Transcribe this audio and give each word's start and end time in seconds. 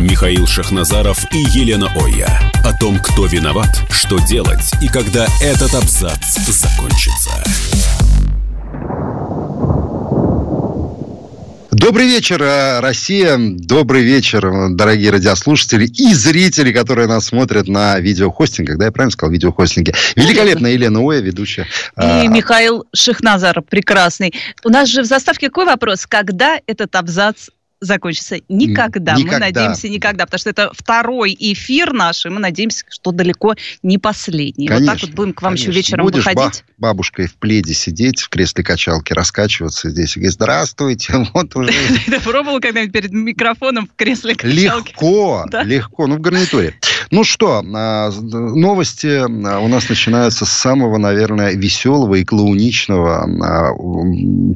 Михаил 0.00 0.46
Шахназаров 0.46 1.24
и 1.32 1.38
Елена 1.38 1.88
Оя. 1.96 2.28
О 2.64 2.72
том, 2.72 3.00
кто 3.00 3.26
виноват, 3.26 3.82
что 3.90 4.20
делать 4.20 4.70
и 4.80 4.86
когда 4.86 5.26
этот 5.42 5.74
абзац 5.74 6.38
закончится. 6.46 7.32
Добрый 11.72 12.06
вечер, 12.06 12.40
э, 12.42 12.78
Россия. 12.78 13.36
Добрый 13.38 14.02
вечер, 14.02 14.68
дорогие 14.70 15.10
радиослушатели 15.10 15.86
и 15.86 16.14
зрители, 16.14 16.72
которые 16.72 17.08
нас 17.08 17.26
смотрят 17.26 17.66
на 17.66 17.98
видеохостингах. 17.98 18.78
Да, 18.78 18.86
я 18.86 18.92
правильно 18.92 19.10
сказал, 19.10 19.32
видеохостинге. 19.32 19.94
Великолепная 20.14 20.72
Елена 20.72 21.00
Оя, 21.00 21.20
ведущая. 21.20 21.62
И 21.62 21.66
а... 21.96 22.26
Михаил 22.26 22.84
Шахназаров, 22.94 23.64
прекрасный. 23.66 24.32
У 24.64 24.68
нас 24.68 24.88
же 24.88 25.02
в 25.02 25.06
заставке 25.06 25.48
какой 25.48 25.66
вопрос? 25.66 26.06
Когда 26.06 26.60
этот 26.66 26.94
абзац 26.94 27.48
закончится 27.80 28.36
никогда. 28.48 29.14
никогда. 29.14 29.38
Мы 29.38 29.38
надеемся 29.38 29.88
никогда, 29.88 30.24
потому 30.26 30.38
что 30.38 30.50
это 30.50 30.70
второй 30.72 31.36
эфир 31.38 31.92
наш, 31.92 32.26
и 32.26 32.28
мы 32.28 32.40
надеемся, 32.40 32.84
что 32.88 33.12
далеко 33.12 33.54
не 33.82 33.98
последний. 33.98 34.66
Конечно, 34.66 34.92
вот 34.92 35.00
так 35.00 35.08
вот 35.08 35.16
будем 35.16 35.32
к 35.32 35.42
вам 35.42 35.52
конечно. 35.52 35.70
еще 35.70 35.76
вечером 35.78 36.04
Будешь 36.04 36.24
выходить. 36.24 36.64
Ба- 36.76 36.88
бабушкой 36.88 37.26
в 37.26 37.34
пледе 37.34 37.74
сидеть, 37.74 38.20
в 38.20 38.28
кресле 38.28 38.64
качалки, 38.64 39.12
раскачиваться 39.12 39.90
здесь 39.90 40.16
и 40.16 40.20
говорить, 40.20 40.34
здравствуйте, 40.34 41.26
вот 41.34 41.54
уже... 41.56 41.72
Ты 42.06 42.20
пробовал 42.20 42.60
когда-нибудь 42.60 42.92
перед 42.92 43.12
микрофоном 43.12 43.86
в 43.86 43.96
кресле 43.96 44.34
качалки? 44.34 44.90
Легко, 44.90 45.46
легко, 45.64 46.06
ну 46.06 46.16
в 46.16 46.20
гарнитуре. 46.20 46.74
Ну 47.10 47.24
что, 47.24 47.62
а, 47.74 48.10
новости 48.10 49.06
а, 49.06 49.60
у 49.60 49.68
нас 49.68 49.88
начинаются 49.88 50.44
с 50.44 50.50
самого, 50.50 50.98
наверное, 50.98 51.54
веселого 51.54 52.16
и 52.16 52.24
клоуничного 52.24 53.24
а, 53.24 53.72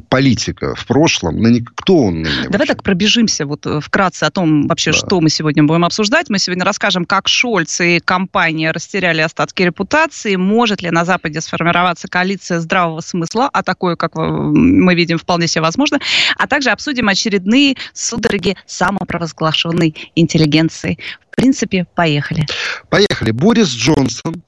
политика 0.09 0.75
в 0.75 0.85
прошлом. 0.85 1.41
Ну, 1.41 1.57
кто 1.75 1.97
он 1.97 2.25
Давай 2.49 2.67
так 2.67 2.83
пробежимся 2.83 3.45
вот 3.45 3.65
э, 3.65 3.79
вкратце 3.79 4.25
о 4.25 4.31
том 4.31 4.67
вообще, 4.67 4.91
да. 4.91 4.97
что 4.97 5.21
мы 5.21 5.29
сегодня 5.29 5.63
будем 5.63 5.85
обсуждать. 5.85 6.29
Мы 6.29 6.39
сегодня 6.39 6.63
расскажем, 6.63 7.05
как 7.05 7.27
Шольц 7.27 7.81
и 7.81 7.99
компания 7.99 8.71
растеряли 8.71 9.21
остатки 9.21 9.63
репутации, 9.63 10.35
может 10.35 10.81
ли 10.81 10.91
на 10.91 11.05
Западе 11.05 11.41
сформироваться 11.41 12.07
коалиция 12.07 12.59
здравого 12.59 13.01
смысла, 13.01 13.49
а 13.51 13.63
такое, 13.63 13.95
как 13.95 14.15
мы 14.15 14.93
видим, 14.95 15.17
вполне 15.17 15.47
себе 15.47 15.61
возможно, 15.61 15.99
а 16.37 16.47
также 16.47 16.69
обсудим 16.69 17.09
очередные 17.09 17.75
судороги 17.93 18.55
самопровозглашенной 18.65 19.95
интеллигенции. 20.15 20.97
В 21.33 21.35
принципе, 21.35 21.85
поехали. 21.95 22.45
Поехали. 22.89 23.31
Борис 23.31 23.69
Джонсон, 23.69 24.43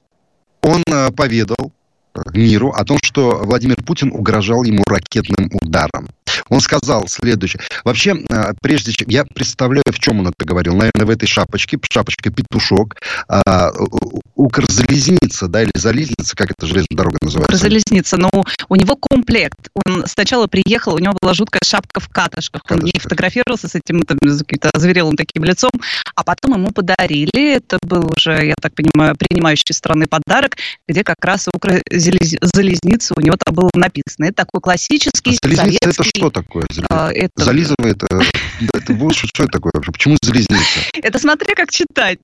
он 0.62 0.82
э, 0.86 1.10
поведал 1.10 1.72
миру 2.32 2.70
о 2.70 2.84
том, 2.84 2.98
что 3.02 3.40
Владимир 3.42 3.82
Путин 3.82 4.12
угрожал 4.12 4.62
ему 4.62 4.82
ракетным 4.86 5.50
ударом. 5.52 6.08
Он 6.48 6.60
сказал 6.60 7.08
следующее. 7.08 7.60
Вообще, 7.84 8.16
э, 8.28 8.52
прежде 8.60 8.92
чем... 8.92 9.08
Я 9.08 9.24
представляю, 9.24 9.84
в 9.90 9.98
чем 9.98 10.20
он 10.20 10.28
это 10.28 10.44
говорил. 10.44 10.74
Наверное, 10.74 11.06
в 11.06 11.10
этой 11.10 11.26
шапочке, 11.26 11.78
шапочка 11.88 12.30
петушок, 12.30 12.96
а, 13.28 13.72
Укрзалезница, 14.34 15.48
да, 15.48 15.62
или 15.62 15.72
залезница, 15.74 16.36
как 16.36 16.50
это 16.50 16.66
железная 16.66 16.96
дорога 16.96 17.18
называется? 17.22 17.56
Укрзалезница, 17.56 18.16
но 18.16 18.30
у 18.68 18.76
него 18.76 18.96
комплект. 18.96 19.68
Он 19.86 20.04
сначала 20.06 20.46
приехал, 20.46 20.94
у 20.94 20.98
него 20.98 21.14
была 21.20 21.34
жуткая 21.34 21.60
шапка 21.64 22.00
в 22.00 22.08
катышках. 22.08 22.62
Он 22.70 22.80
не 22.80 22.92
фотографировался 22.98 23.68
с 23.68 23.74
этим 23.74 24.02
там, 24.02 24.18
каким-то 24.18 24.70
озверелым 24.74 25.16
таким 25.16 25.44
лицом, 25.44 25.70
а 26.14 26.24
потом 26.24 26.54
ему 26.54 26.70
подарили, 26.70 27.54
это 27.54 27.78
был 27.82 28.10
уже, 28.14 28.46
я 28.46 28.54
так 28.60 28.74
понимаю, 28.74 29.16
принимающий 29.16 29.74
страны 29.74 30.06
подарок, 30.06 30.56
где 30.88 31.02
как 31.02 31.24
раз 31.24 31.48
Укрзалезница 31.48 33.14
у 33.16 33.20
него 33.20 33.36
там 33.36 33.54
было 33.54 33.70
написано. 33.74 34.26
Это 34.26 34.44
такой 34.44 34.60
классический 34.60 35.38
а 35.42 35.56
советский... 35.56 35.78
это 35.80 36.04
что 36.04 36.25
такое? 36.30 36.66
А, 36.90 37.10
это... 37.12 37.44
Зализывает? 37.44 38.02
Э, 38.10 38.20
это, 38.74 38.92
что 39.28 39.44
это 39.44 39.52
такое 39.52 39.72
вообще? 39.74 39.92
Почему 39.92 40.16
залезница? 40.22 40.80
Это 40.94 41.18
смотри, 41.18 41.54
как 41.54 41.70
читать 41.70 42.18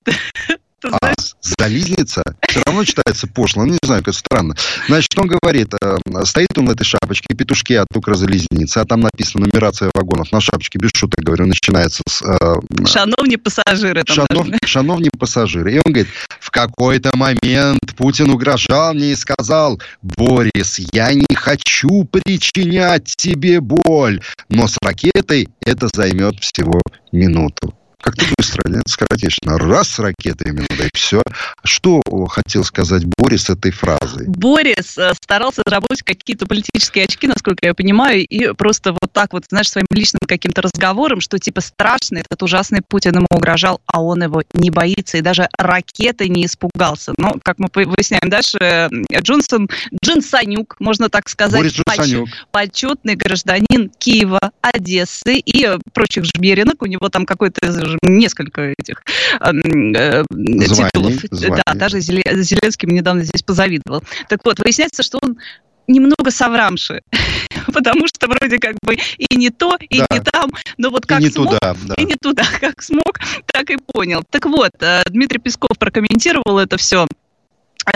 ты 0.83 0.89
а, 0.89 0.99
знаешь. 1.01 1.35
Зализница? 1.41 2.23
Все 2.49 2.61
равно 2.67 2.85
читается 2.85 3.27
пошло. 3.27 3.65
Ну, 3.65 3.73
не 3.73 3.79
знаю, 3.83 4.03
как 4.03 4.15
странно. 4.15 4.55
Значит, 4.89 5.17
он 5.19 5.29
говорит, 5.29 5.73
э, 5.81 5.99
стоит 6.25 6.59
он 6.59 6.67
в 6.67 6.71
этой 6.71 6.85
шапочке, 6.85 7.35
петушки 7.35 7.75
от 7.75 7.87
Укрзалезницы, 7.95 8.79
а 8.79 8.85
там 8.85 9.01
написано 9.01 9.47
нумерация 9.47 9.91
вагонов. 9.95 10.33
На 10.33 10.41
шапочке, 10.41 10.79
без 10.79 10.91
шуток, 10.95 11.25
говорю, 11.25 11.47
начинается 11.47 12.03
с... 12.09 12.23
Э, 12.23 12.57
шановни 12.87 13.37
пассажиры. 13.37 14.03
Там 14.05 14.17
шанов, 14.17 14.47
шановни 14.67 15.11
пассажиры. 15.17 15.75
И 15.75 15.81
он 15.85 15.93
говорит, 15.93 16.09
в 16.41 16.51
какой-то 16.51 17.17
момент 17.17 17.81
Путин 17.97 18.31
угрожал 18.31 18.95
мне 18.95 19.13
и 19.13 19.17
сказал, 19.17 19.81
Борис, 20.03 20.79
я 20.93 21.15
не 21.15 21.35
хочу 21.35 22.05
причинять 22.05 23.15
тебе 23.17 23.61
боль, 23.61 24.21
но 24.49 24.67
с 24.67 24.77
ракетой 24.83 25.49
это 25.65 25.89
займет 25.93 26.41
всего 26.41 26.81
минуту. 27.13 27.75
Как-то 28.03 28.25
быстро, 28.37 28.69
нет, 28.69 28.83
скоротечно. 28.89 29.59
Раз 29.59 30.01
ракеты 30.01 30.49
именно, 30.49 30.67
да 30.77 30.87
и 30.87 30.91
все. 30.93 31.23
Что 31.63 32.03
хотел 32.29 32.65
сказать 32.65 33.05
Борис 33.17 33.49
этой 33.49 33.71
фразой? 33.71 34.27
Борис 34.27 34.99
э, 34.99 35.13
старался 35.15 35.63
заработать 35.65 36.03
какие-то 36.03 36.47
политические 36.47 37.05
очки, 37.05 37.29
насколько 37.29 37.65
я 37.65 37.75
понимаю, 37.75 38.27
и 38.27 38.53
просто 38.55 38.93
вот 38.93 39.13
так 39.13 39.33
вот, 39.33 39.45
знаешь, 39.49 39.71
своим 39.71 39.87
личным 39.91 40.21
каким-то 40.27 40.63
разговором, 40.63 41.21
что 41.21 41.39
типа 41.39 41.61
страшно, 41.61 42.19
этот 42.19 42.43
ужасный 42.43 42.81
Путин 42.87 43.15
ему 43.15 43.27
угрожал, 43.31 43.81
а 43.87 44.03
он 44.03 44.25
его 44.25 44.43
не 44.53 44.71
боится 44.71 45.19
и 45.19 45.21
даже 45.21 45.49
ракеты 45.57 46.29
не 46.29 46.47
испугался. 46.47 47.13
Но, 47.19 47.37
как 47.45 47.59
мы 47.59 47.69
выясняем 47.73 48.29
дальше, 48.29 48.59
э, 48.61 48.89
Джонсон, 49.21 49.69
Джинсанюк, 50.05 50.77
можно 50.81 51.09
так 51.09 51.29
сказать, 51.29 51.61
Борис 51.61 51.75
Джинсанюк. 51.75 52.29
почетный 52.51 53.15
гражданин 53.15 53.91
Киева, 53.99 54.51
Одессы 54.61 55.39
и 55.39 55.69
прочих 55.93 56.25
жмеринок. 56.25 56.83
У 56.83 56.87
него 56.87 57.09
там 57.09 57.27
какой-то 57.27 57.71
несколько 58.03 58.73
этих 58.79 59.03
э, 59.41 60.25
титулов. 60.61 61.15
Званий. 61.31 61.63
Да, 61.67 61.75
даже 61.75 62.01
Зеленский 62.01 62.87
мне 62.87 62.99
недавно 62.99 63.23
здесь 63.23 63.43
позавидовал. 63.43 64.03
Так 64.29 64.41
вот, 64.45 64.59
выясняется, 64.59 65.03
что 65.03 65.19
он 65.23 65.39
немного 65.87 66.31
соврамши, 66.31 67.03
потому 67.73 68.07
что 68.07 68.29
вроде 68.29 68.59
как 68.59 68.77
бы 68.83 68.97
и 69.19 69.37
не 69.37 69.51
то, 69.51 69.77
и 69.81 69.99
да. 69.99 70.07
не 70.11 70.21
там, 70.21 70.51
но 70.79 70.91
вот 70.91 71.07
как 71.07 71.21
и 71.21 71.25
не 71.25 71.31
смог, 71.31 71.55
туда, 71.55 71.77
да. 71.85 71.95
и 71.97 72.05
не 72.05 72.15
туда, 72.15 72.45
как 72.61 72.83
смог, 72.83 73.19
так 73.47 73.71
и 73.71 73.77
понял. 73.77 74.23
Так 74.31 74.47
вот, 74.47 74.71
э, 74.81 75.03
Дмитрий 75.09 75.39
Песков 75.39 75.79
прокомментировал 75.79 76.59
это 76.59 76.77
все 76.77 77.07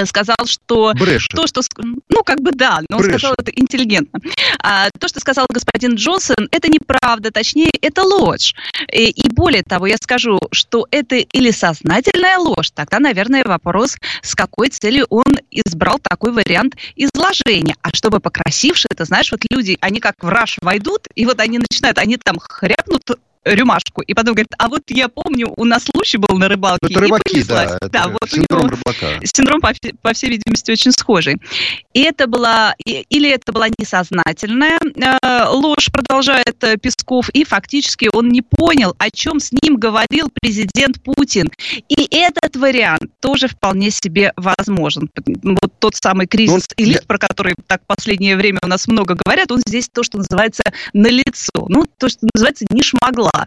сказал, 0.06 0.36
что 0.46 0.92
Брешет. 0.94 1.30
то, 1.30 1.46
что... 1.46 1.62
Ну, 2.08 2.22
как 2.24 2.40
бы 2.40 2.52
да, 2.52 2.80
но 2.88 2.98
Брешет. 2.98 3.20
сказал 3.20 3.34
это 3.38 3.50
интеллигентно. 3.50 4.20
А, 4.62 4.88
то, 4.98 5.08
что 5.08 5.20
сказал 5.20 5.46
господин 5.50 5.94
Джонсон, 5.94 6.48
это 6.50 6.68
неправда, 6.68 7.30
точнее, 7.30 7.70
это 7.80 8.02
ложь. 8.02 8.54
И, 8.92 9.10
и 9.10 9.28
более 9.30 9.62
того, 9.62 9.86
я 9.86 9.96
скажу, 9.96 10.38
что 10.52 10.86
это 10.90 11.16
или 11.16 11.50
сознательная 11.50 12.38
ложь, 12.38 12.70
тогда, 12.70 12.98
наверное, 12.98 13.44
вопрос, 13.44 13.96
с 14.22 14.34
какой 14.34 14.68
целью 14.68 15.06
он 15.10 15.36
избрал 15.50 15.98
такой 16.02 16.32
вариант 16.32 16.76
изложения. 16.96 17.74
А 17.82 17.90
чтобы 17.94 18.20
покрасивше, 18.20 18.88
это 18.90 19.04
знаешь, 19.04 19.30
вот 19.30 19.42
люди, 19.50 19.78
они 19.80 20.00
как 20.00 20.16
в 20.20 20.28
раш 20.28 20.58
войдут, 20.60 21.06
и 21.14 21.26
вот 21.26 21.40
они 21.40 21.58
начинают, 21.58 21.98
они 21.98 22.16
там 22.16 22.38
хряпнут 22.38 23.02
рюмашку. 23.46 24.02
И 24.02 24.14
потом 24.14 24.34
говорит, 24.34 24.52
а 24.58 24.68
вот 24.68 24.82
я 24.88 25.08
помню, 25.08 25.52
у 25.56 25.64
нас 25.64 25.84
случай 25.84 26.18
был 26.18 26.36
на 26.36 26.48
рыбалке. 26.48 26.86
Это 26.90 27.00
рыбаки, 27.00 27.42
да. 27.44 27.64
Это 27.64 27.88
да, 27.88 28.08
вот 28.08 28.28
синдром 28.28 28.68
рыбака. 28.68 29.20
Синдром, 29.24 29.60
по, 29.60 29.72
по 30.02 30.12
всей 30.12 30.30
видимости, 30.30 30.70
очень 30.70 30.92
схожий. 30.92 31.36
И 31.94 32.02
это 32.02 32.26
была, 32.26 32.74
или 32.84 33.30
это 33.30 33.52
была 33.52 33.68
несознательная 33.78 34.78
э, 34.80 35.46
ложь, 35.48 35.90
продолжает 35.92 36.62
э, 36.62 36.76
Песков, 36.76 37.28
и 37.30 37.44
фактически 37.44 38.10
он 38.12 38.28
не 38.28 38.42
понял, 38.42 38.94
о 38.98 39.10
чем 39.10 39.40
с 39.40 39.52
ним 39.52 39.76
говорил 39.76 40.30
президент 40.40 41.02
Путин. 41.02 41.50
И 41.88 42.08
этот 42.10 42.56
вариант 42.56 43.10
тоже 43.20 43.48
вполне 43.48 43.90
себе 43.90 44.32
возможен. 44.36 45.08
Вот 45.42 45.72
тот 45.78 45.94
самый 45.94 46.26
кризис 46.26 46.66
ну, 46.76 46.84
элит, 46.84 47.00
я... 47.00 47.06
про 47.06 47.18
который 47.18 47.54
так 47.66 47.82
в 47.82 47.86
последнее 47.86 48.36
время 48.36 48.58
у 48.62 48.66
нас 48.66 48.88
много 48.88 49.14
говорят, 49.14 49.50
он 49.52 49.60
здесь 49.64 49.88
то, 49.88 50.02
что 50.02 50.18
называется 50.18 50.64
налицо. 50.92 51.66
Ну, 51.68 51.86
то, 51.98 52.08
что 52.08 52.26
называется 52.34 52.64
не 52.70 52.82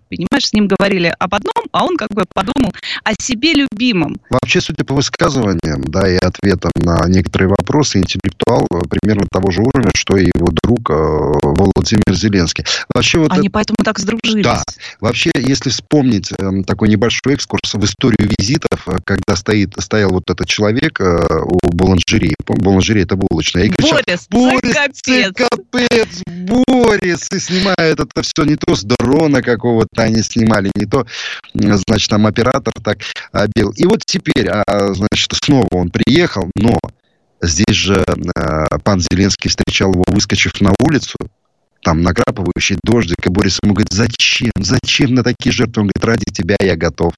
Понимаешь, 0.09 0.47
с 0.47 0.53
ним 0.53 0.67
говорили 0.67 1.13
об 1.17 1.33
одном, 1.33 1.65
а 1.71 1.85
он 1.85 1.97
как 1.97 2.09
бы 2.11 2.23
подумал 2.33 2.73
о 3.03 3.13
себе 3.19 3.53
любимом. 3.53 4.17
Вообще, 4.29 4.61
судя 4.61 4.83
по 4.83 4.93
высказываниям, 4.95 5.83
да, 5.83 6.09
и 6.09 6.15
ответам 6.15 6.71
на 6.75 7.07
некоторые 7.07 7.49
вопросы, 7.49 7.99
интеллектуал 7.99 8.67
э, 8.71 8.79
примерно 8.89 9.25
того 9.31 9.51
же 9.51 9.61
уровня, 9.61 9.91
что 9.95 10.17
и 10.17 10.25
его 10.25 10.49
друг 10.63 10.89
э, 10.89 10.93
Владимир 10.93 12.13
Зеленский. 12.13 12.65
Вообще, 12.93 13.19
вот 13.19 13.31
Они 13.31 13.47
это... 13.47 13.51
поэтому 13.51 13.77
так 13.83 13.99
сдружились. 13.99 14.43
Да. 14.43 14.63
Вообще, 14.99 15.31
если 15.35 15.69
вспомнить 15.69 16.31
э, 16.31 16.63
такой 16.65 16.89
небольшой 16.89 17.33
экскурс 17.33 17.73
в 17.73 17.83
историю 17.83 18.29
визитов, 18.37 18.87
э, 18.87 18.97
когда 19.03 19.35
стоит, 19.35 19.73
стоял 19.77 20.09
вот 20.11 20.29
этот 20.29 20.47
человек 20.47 20.99
э, 20.99 21.19
у 21.45 21.59
Буланжери, 21.73 22.35
Буланжери 22.45 23.03
это 23.03 23.15
булочная, 23.15 23.63
и 23.65 23.69
кричал, 23.69 23.99
Борис, 24.05 24.27
Борис, 24.29 25.01
ты 25.01 25.31
капец, 25.33 26.23
Борис, 26.25 27.27
и 27.31 27.39
снимают 27.39 27.99
это 27.99 28.21
все 28.21 28.43
не 28.43 28.55
то 28.55 28.75
с 28.75 28.83
дрона 28.83 29.41
какого-то 29.69 30.03
они 30.03 30.21
снимали, 30.23 30.71
не 30.75 30.85
то, 30.85 31.05
значит, 31.53 32.09
там 32.09 32.25
оператор 32.25 32.73
так 32.83 32.99
бил. 33.55 33.71
И 33.71 33.85
вот 33.85 34.03
теперь, 34.05 34.49
а, 34.49 34.93
значит, 34.93 35.31
снова 35.43 35.67
он 35.71 35.91
приехал, 35.91 36.49
но 36.55 36.79
здесь 37.41 37.75
же 37.75 38.03
пан 38.83 38.99
Зеленский 38.99 39.49
встречал 39.49 39.91
его, 39.93 40.03
выскочив 40.07 40.59
на 40.61 40.71
улицу, 40.81 41.17
там 41.83 42.01
накрапывающий 42.01 42.77
дождик, 42.83 43.25
и 43.25 43.29
Борис 43.29 43.59
ему 43.63 43.73
говорит, 43.73 43.93
зачем, 43.93 44.51
зачем 44.57 45.13
на 45.13 45.23
такие 45.23 45.53
жертвы? 45.53 45.83
Он 45.83 45.87
говорит, 45.87 46.05
ради 46.05 46.25
тебя 46.33 46.57
я 46.59 46.75
готов 46.75 47.13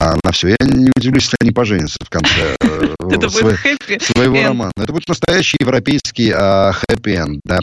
а, 0.00 0.16
на 0.24 0.32
все. 0.32 0.48
Я 0.48 0.56
не 0.66 0.90
удивлюсь, 0.96 1.24
если 1.24 1.36
они 1.40 1.50
поженятся 1.50 1.98
в 2.02 2.08
конце 2.08 2.56
э, 2.62 2.94
своего 4.00 4.42
романа. 4.42 4.72
Это 4.76 4.92
будет 4.92 5.08
настоящий 5.08 5.58
европейский 5.60 6.32
а, 6.34 6.72
хэппи-энд, 6.72 7.40
да. 7.44 7.58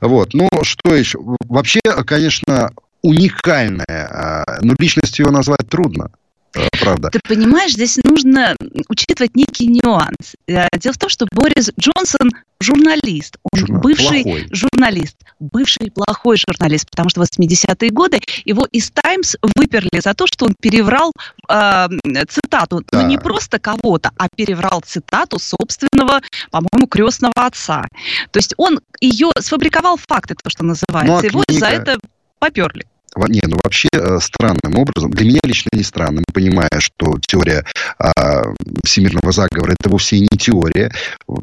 Вот, 0.00 0.32
ну, 0.32 0.48
что 0.62 0.94
еще? 0.94 1.18
Вообще, 1.48 1.80
конечно, 2.06 2.70
уникальная, 3.04 4.08
а, 4.10 4.58
но 4.62 4.74
личностью 4.78 5.26
его 5.26 5.32
назвать 5.32 5.68
трудно. 5.68 6.10
Э, 6.54 6.68
правда. 6.80 7.10
Ты 7.10 7.20
понимаешь, 7.20 7.72
здесь 7.72 7.98
нужно 8.02 8.56
учитывать 8.88 9.36
некий 9.36 9.66
нюанс. 9.66 10.36
Э, 10.46 10.68
дело 10.78 10.94
в 10.94 10.98
том, 10.98 11.10
что 11.10 11.26
Борис 11.32 11.70
Джонсон 11.78 12.30
журналист, 12.60 13.36
он 13.52 13.60
Журнал. 13.60 13.80
бывший 13.82 14.22
плохой. 14.22 14.48
журналист, 14.52 15.16
бывший 15.38 15.90
плохой 15.90 16.38
журналист, 16.38 16.88
потому 16.88 17.10
что 17.10 17.20
в 17.20 17.24
80-е 17.24 17.90
годы 17.90 18.20
его 18.46 18.66
из 18.72 18.90
«Таймс» 18.90 19.36
выперли 19.56 20.00
за 20.00 20.14
то, 20.14 20.26
что 20.26 20.46
он 20.46 20.54
переврал 20.58 21.12
э, 21.50 21.88
цитату, 22.28 22.82
да. 22.90 23.02
ну 23.02 23.08
не 23.08 23.18
просто 23.18 23.58
кого-то, 23.58 24.12
а 24.16 24.28
переврал 24.34 24.80
цитату 24.86 25.38
собственного, 25.38 26.22
по-моему, 26.50 26.86
крестного 26.88 27.34
отца. 27.34 27.86
То 28.30 28.38
есть 28.38 28.54
он 28.56 28.80
ее 29.00 29.30
сфабриковал 29.38 29.98
факты, 29.98 30.34
то, 30.42 30.48
что 30.48 30.64
называется, 30.64 31.12
ну, 31.12 31.18
а 31.18 31.26
его 31.26 31.42
за 31.48 31.66
это 31.66 31.98
поперли. 32.38 32.86
Не, 33.28 33.42
ну 33.46 33.58
вообще 33.62 33.88
э, 33.92 34.18
странным 34.20 34.76
образом, 34.76 35.10
для 35.10 35.26
меня 35.26 35.40
лично 35.44 35.70
не 35.72 35.82
странным, 35.82 36.24
понимая, 36.32 36.70
что 36.78 37.18
теория 37.20 37.64
а, 37.98 38.42
всемирного 38.84 39.32
заговора 39.32 39.74
это 39.78 39.88
вовсе 39.88 40.20
не 40.20 40.38
теория. 40.38 40.92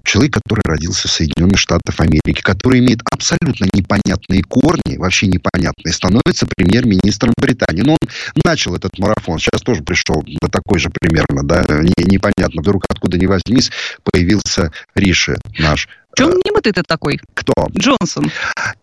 Человек, 0.04 0.34
который 0.34 0.64
родился 0.66 1.08
в 1.08 1.12
Соединенных 1.12 1.58
Штатах 1.58 2.00
Америки, 2.00 2.42
который 2.42 2.80
имеет 2.80 3.00
абсолютно 3.10 3.68
непонятные 3.74 4.44
корни, 4.44 4.98
вообще 4.98 5.28
непонятные, 5.28 5.94
становится 5.94 6.46
премьер-министром 6.46 7.34
Британии. 7.38 7.82
Но 7.82 7.94
он 7.94 8.10
начал 8.46 8.76
этот 8.76 8.98
марафон, 9.00 9.40
сейчас 9.40 9.62
тоже 9.62 9.82
пришел 9.82 10.24
на 10.42 10.50
такой 10.50 10.80
же 10.80 10.90
примерно, 10.90 11.44
да, 11.44 11.66
не, 11.70 12.06
непонятно, 12.06 12.62
вдруг 12.62 12.86
откуда 12.90 13.18
ни 13.18 13.26
возьмись 13.26 13.72
появился 14.04 14.72
Риши 14.96 15.38
наш 15.58 15.88
чем 16.16 16.30
не 16.44 16.52
вот 16.52 16.68
это 16.68 16.84
такой? 16.84 17.20
Кто? 17.34 17.54
Джонсон. 17.78 18.32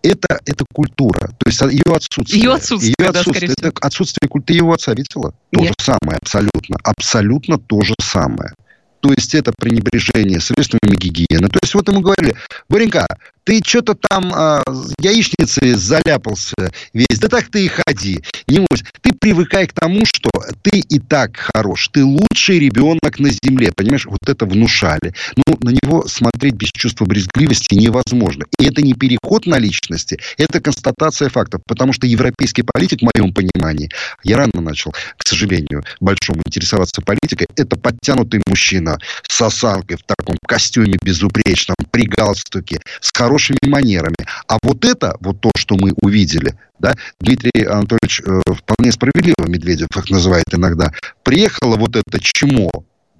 Это, 0.03 0.41
это 0.47 0.65
культура. 0.73 1.29
То 1.39 1.47
есть 1.47 1.61
ее 1.61 1.95
отсутствие. 1.95 2.43
Ее 2.43 2.55
отсутствие, 2.55 2.95
ее 2.99 3.09
отсутствие. 3.09 3.49
Да, 3.57 3.69
это 3.69 3.79
отсутствие 3.81 4.29
культуры. 4.29 4.47
Ты 4.47 4.55
его 4.55 4.73
отца 4.73 4.93
видела? 4.95 5.33
То 5.53 5.61
Нет. 5.61 5.75
же 5.79 5.85
самое, 5.85 6.19
абсолютно. 6.21 6.77
Абсолютно 6.83 7.59
то 7.59 7.83
же 7.83 7.95
самое. 8.01 8.53
То 9.01 9.13
есть 9.13 9.35
это 9.35 9.53
пренебрежение 9.57 10.41
средствами 10.41 10.97
гигиены. 10.97 11.49
То 11.49 11.61
есть 11.63 11.75
вот 11.75 11.89
ему 11.89 12.01
говорили, 12.01 12.35
Боренька, 12.69 13.07
ты 13.49 13.63
что-то 13.65 13.95
там 13.95 14.31
а, 14.35 14.63
яичницей 15.01 15.73
заляпался 15.73 16.55
весь, 16.93 17.19
да 17.19 17.29
так 17.29 17.49
ты 17.49 17.65
и 17.65 17.69
ходи. 17.69 18.23
Не 18.47 18.59
можешь. 18.59 18.85
Ты 19.01 19.13
привыкай 19.19 19.67
к 19.67 19.73
тому, 19.73 20.05
что 20.05 20.29
ты 20.61 20.81
и 20.81 20.99
так 20.99 21.51
хорош, 21.55 21.89
ты 21.89 22.05
лучший 22.05 22.59
ребенок 22.59 23.19
на 23.19 23.31
земле, 23.31 23.73
понимаешь? 23.75 24.05
Вот 24.05 24.29
это 24.29 24.45
внушали. 24.45 25.15
Ну, 25.37 25.57
на 25.63 25.71
него 25.71 26.07
смотреть 26.07 26.57
без 26.57 26.69
чувства 26.73 27.07
брезгливости 27.07 27.75
невозможно. 27.75 28.45
И 28.59 28.67
это 28.67 28.83
не 28.83 28.93
переход 28.93 29.47
на 29.47 29.59
личности, 29.59 30.19
это 30.37 30.61
констатация 30.61 31.31
фактов, 31.31 31.63
потому 31.67 31.95
что 31.95 32.07
европейский 32.07 32.65
политик, 32.71 33.01
в 33.01 33.09
моем 33.15 33.33
понимании, 33.33 33.89
я 34.25 34.37
рано 34.37 34.61
начал, 34.61 34.93
к 35.17 35.27
сожалению, 35.27 35.85
большому 36.01 36.43
интересоваться 36.45 37.01
политикой, 37.01 37.47
это 37.57 37.77
подтянутый 37.77 38.43
мужчина 38.47 38.99
с 39.27 39.41
осанкой 39.41 39.97
в 39.97 40.03
таком 40.03 40.37
костюме 40.47 40.99
безупречном, 41.03 41.77
при 41.91 42.05
галстуке, 42.05 42.81
с 43.01 43.11
хорошим 43.11 43.38
хорошими 43.39 43.59
манерами. 43.67 44.17
А 44.49 44.59
вот 44.63 44.85
это, 44.85 45.17
вот 45.21 45.41
то, 45.41 45.51
что 45.57 45.77
мы 45.77 45.93
увидели, 46.03 46.55
да, 46.79 46.95
Дмитрий 47.21 47.65
Анатольевич 47.65 48.23
э, 48.25 48.41
вполне 48.53 48.93
справедливо, 48.93 49.47
Медведев 49.47 49.89
их 49.97 50.11
называет 50.11 50.47
иногда, 50.53 50.93
приехало 51.23 51.77
вот 51.77 51.97
это 51.97 52.21
чмо, 52.21 52.71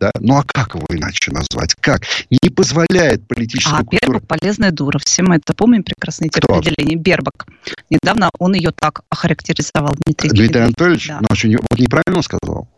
да? 0.01 0.11
Ну 0.21 0.37
а 0.37 0.45
как 0.45 0.75
его 0.75 0.87
иначе 0.91 1.33
назвать? 1.33 1.75
Как? 1.81 2.03
Не 2.31 2.51
позволяет 2.51 3.27
политическая 3.27 3.81
а, 3.81 3.85
культура... 3.85 4.21
Бербак 4.21 4.29
полезная 4.29 4.71
дура. 4.71 4.99
Все 5.05 5.23
мы 5.23 5.37
это 5.37 5.55
помним, 5.55 5.83
прекрасно 5.83 6.27
эти 6.27 6.39
определения. 6.39 6.97
Бербак. 6.97 7.47
Недавно 7.91 8.31
он 8.39 8.55
ее 8.55 8.71
так 8.73 9.03
охарактеризовал, 9.11 9.95
Дмитрий 10.05 10.31
Дмитрий 10.31 10.61
Анатольевич? 10.61 11.09
Да. 11.09 11.19
Ну, 11.21 11.27
а 11.31 11.35
что, 11.35 11.49
вот 11.49 11.79
неправильно 11.79 12.23
сказал? 12.23 12.69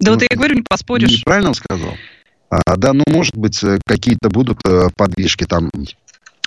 Да 0.00 0.10
ну, 0.10 0.14
вот 0.14 0.22
я 0.28 0.36
говорю, 0.36 0.56
не 0.56 0.62
поспоришь. 0.62 1.18
Неправильно 1.18 1.54
сказал? 1.54 1.94
А, 2.50 2.76
да, 2.76 2.92
ну, 2.92 3.02
может 3.08 3.36
быть, 3.36 3.62
э, 3.64 3.78
какие-то 3.86 4.28
будут 4.28 4.58
э, 4.66 4.88
подвижки 4.96 5.44
там 5.44 5.70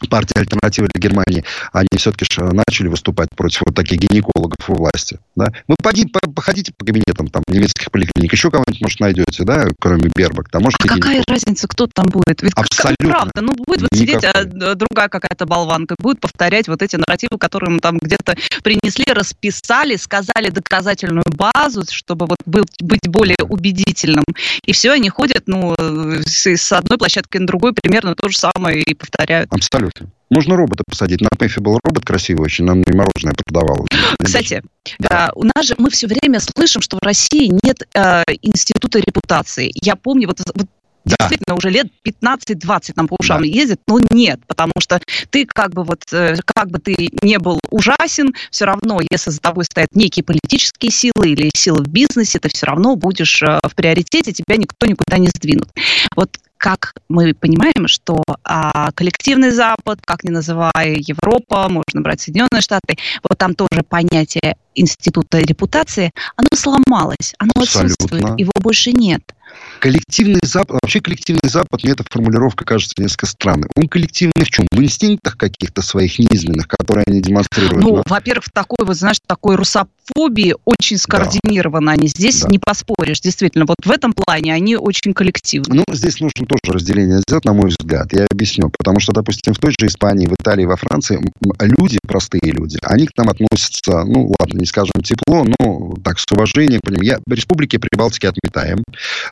партия 0.05 0.41
альтернативы 0.41 0.88
для 0.94 1.01
Германии, 1.01 1.44
они 1.73 1.88
все-таки 1.97 2.25
начали 2.38 2.88
выступать 2.88 3.29
против 3.35 3.63
вот 3.65 3.75
таких 3.75 3.99
гинекологов 3.99 4.69
у 4.69 4.73
власти. 4.75 5.19
Да? 5.35 5.51
Вы 5.67 5.75
поди, 5.81 6.05
походите 6.05 6.73
по 6.77 6.85
кабинетам 6.85 7.27
там, 7.27 7.44
немецких 7.47 7.91
поликлиник, 7.91 8.31
еще 8.31 8.51
кого-нибудь, 8.51 8.81
может, 8.81 8.99
найдете, 8.99 9.44
да, 9.44 9.67
кроме 9.79 10.09
Бербак. 10.15 10.49
Там, 10.49 10.63
может, 10.63 10.79
а 10.83 10.88
какая 10.88 11.23
разница, 11.27 11.67
кто 11.67 11.88
там 11.88 12.07
будет? 12.07 12.41
Ведь 12.41 12.53
Абсолютно. 12.55 13.09
правда, 13.09 13.41
ну 13.41 13.53
будет 13.55 13.81
вот 13.81 13.89
сидеть 13.94 14.23
а, 14.23 14.44
другая 14.45 15.09
какая-то 15.09 15.45
болванка, 15.45 15.95
будет 15.99 16.19
повторять 16.19 16.67
вот 16.67 16.81
эти 16.81 16.95
нарративы, 16.95 17.38
которые 17.39 17.71
мы 17.71 17.79
там 17.79 17.97
где-то 18.01 18.35
принесли, 18.63 19.11
расписали, 19.11 19.95
сказали 19.95 20.49
доказательную 20.49 21.25
базу, 21.35 21.83
чтобы 21.89 22.27
вот 22.27 22.38
был, 22.45 22.65
быть 22.81 23.07
более 23.07 23.38
убедительным. 23.41 24.25
И 24.63 24.73
все, 24.73 24.91
они 24.91 25.09
ходят, 25.09 25.44
ну, 25.47 25.75
с, 25.77 26.45
с 26.45 26.71
одной 26.71 26.97
площадки 26.97 27.38
на 27.38 27.47
другой 27.47 27.73
примерно 27.73 28.15
то 28.15 28.29
же 28.29 28.38
самое 28.38 28.81
и 28.81 28.94
повторяют. 28.94 29.51
Абсолютно 29.51 29.86
Абсолютно. 29.87 30.15
Можно 30.29 30.55
робота 30.57 30.83
посадить. 30.85 31.21
На 31.21 31.29
ПЭФе 31.29 31.61
был 31.61 31.79
робот 31.83 32.05
красивый 32.05 32.45
очень, 32.45 32.65
нам 32.65 32.81
и 32.81 32.93
мороженое 32.93 33.33
продавал. 33.33 33.85
Кстати, 34.21 34.61
да. 34.99 35.31
у 35.35 35.43
нас 35.43 35.65
же 35.65 35.75
мы 35.77 35.89
все 35.89 36.07
время 36.07 36.39
слышим, 36.39 36.81
что 36.81 36.97
в 36.97 37.03
России 37.03 37.51
нет 37.63 37.87
э, 37.93 38.23
института 38.41 38.99
репутации. 38.99 39.71
Я 39.81 39.95
помню, 39.95 40.27
вот, 40.27 40.39
вот 40.53 40.67
да. 41.05 41.15
действительно 41.19 41.55
уже 41.55 41.69
лет 41.69 41.87
15-20 42.05 42.93
нам 42.95 43.07
по 43.07 43.15
ушам 43.19 43.41
да. 43.41 43.47
ездит, 43.47 43.79
но 43.87 43.99
нет, 44.11 44.41
потому 44.47 44.73
что 44.79 44.99
ты 45.29 45.45
как 45.45 45.73
бы 45.73 45.83
вот, 45.83 46.03
э, 46.11 46.35
как 46.45 46.69
бы 46.69 46.79
ты 46.79 47.09
не 47.21 47.39
был 47.39 47.59
ужасен, 47.69 48.33
все 48.51 48.65
равно, 48.65 48.99
если 49.09 49.31
за 49.31 49.39
тобой 49.39 49.63
стоят 49.63 49.89
некие 49.94 50.23
политические 50.23 50.91
силы 50.91 51.29
или 51.29 51.49
силы 51.56 51.83
в 51.83 51.87
бизнесе, 51.87 52.39
ты 52.39 52.49
все 52.49 52.65
равно 52.65 52.95
будешь 52.95 53.41
э, 53.41 53.59
в 53.63 53.75
приоритете, 53.75 54.33
тебя 54.33 54.57
никто 54.57 54.85
никуда 54.85 55.17
не 55.17 55.27
сдвинут. 55.29 55.69
Вот 56.15 56.37
как 56.57 56.94
мы 57.09 57.33
понимаем, 57.33 57.87
что 57.87 58.23
а, 58.44 58.92
коллективный 58.92 59.52
Запад, 59.52 59.99
как 60.04 60.23
ни 60.23 60.30
называя 60.30 60.95
Европа, 60.95 61.68
можно 61.69 62.02
брать 62.02 62.21
Соединенные 62.21 62.61
Штаты, 62.61 62.97
вот 63.23 63.37
там 63.37 63.54
тоже 63.54 63.83
понятие 63.87 64.57
института 64.79 65.39
репутации, 65.39 66.11
оно 66.35 66.49
сломалось, 66.53 67.33
оно 67.39 67.51
Абсолютно. 67.55 67.93
отсутствует, 67.93 68.39
его 68.39 68.51
больше 68.61 68.91
нет. 68.91 69.21
Коллективный 69.79 70.39
Запад, 70.43 70.79
вообще 70.81 71.01
коллективный 71.01 71.49
Запад, 71.49 71.83
мне 71.83 71.93
эта 71.93 72.03
формулировка 72.09 72.65
кажется 72.65 72.95
несколько 72.97 73.27
странной. 73.27 73.69
Он 73.75 73.87
коллективный 73.87 74.43
в 74.43 74.49
чем? 74.49 74.65
В 74.71 74.81
инстинктах 74.81 75.37
каких-то 75.37 75.81
своих 75.81 76.17
низменных, 76.17 76.67
которые 76.67 77.05
они 77.07 77.21
демонстрируют. 77.21 77.83
Ну, 77.83 77.97
но... 77.97 78.03
во-первых, 78.07 78.45
такой, 78.51 78.85
вот, 78.85 78.97
знаешь, 78.97 79.17
такой 79.25 79.55
русофобии 79.55 80.55
очень 80.65 80.97
скоординированы 80.97 81.87
да. 81.87 81.91
они. 81.93 82.07
Здесь 82.07 82.41
да. 82.41 82.49
не 82.49 82.59
поспоришь, 82.59 83.21
действительно. 83.21 83.65
Вот 83.67 83.77
в 83.85 83.91
этом 83.91 84.13
плане 84.13 84.53
они 84.53 84.75
очень 84.75 85.13
коллективны. 85.13 85.75
Ну, 85.75 85.95
здесь 85.95 86.19
нужно 86.19 86.47
тоже 86.47 86.73
разделение 86.73 87.19
сделать, 87.19 87.45
на 87.45 87.53
мой 87.53 87.69
взгляд. 87.69 88.11
Я 88.13 88.25
объясню. 88.31 88.71
Потому 88.77 88.99
что, 88.99 89.11
допустим, 89.13 89.53
в 89.53 89.59
той 89.59 89.71
же 89.77 89.85
Испании, 89.85 90.27
в 90.27 90.33
Италии, 90.33 90.65
во 90.65 90.75
Франции 90.75 91.19
люди, 91.61 91.99
простые 92.05 92.51
люди, 92.51 92.79
они 92.81 93.05
к 93.05 93.15
нам 93.15 93.29
относятся, 93.29 94.03
ну, 94.05 94.33
ладно, 94.39 94.57
не 94.57 94.65
скажем 94.68 95.02
тепло, 95.04 95.45
но 95.59 95.95
так, 96.04 96.19
с 96.19 96.26
уважением. 96.31 96.81
Я 97.02 97.19
республики 97.28 97.78
Прибалтики 97.78 98.26
отметаем. 98.26 98.83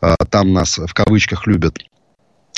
А, 0.01 0.15
там 0.29 0.53
нас 0.53 0.77
в 0.77 0.93
кавычках 0.93 1.47
любят 1.47 1.77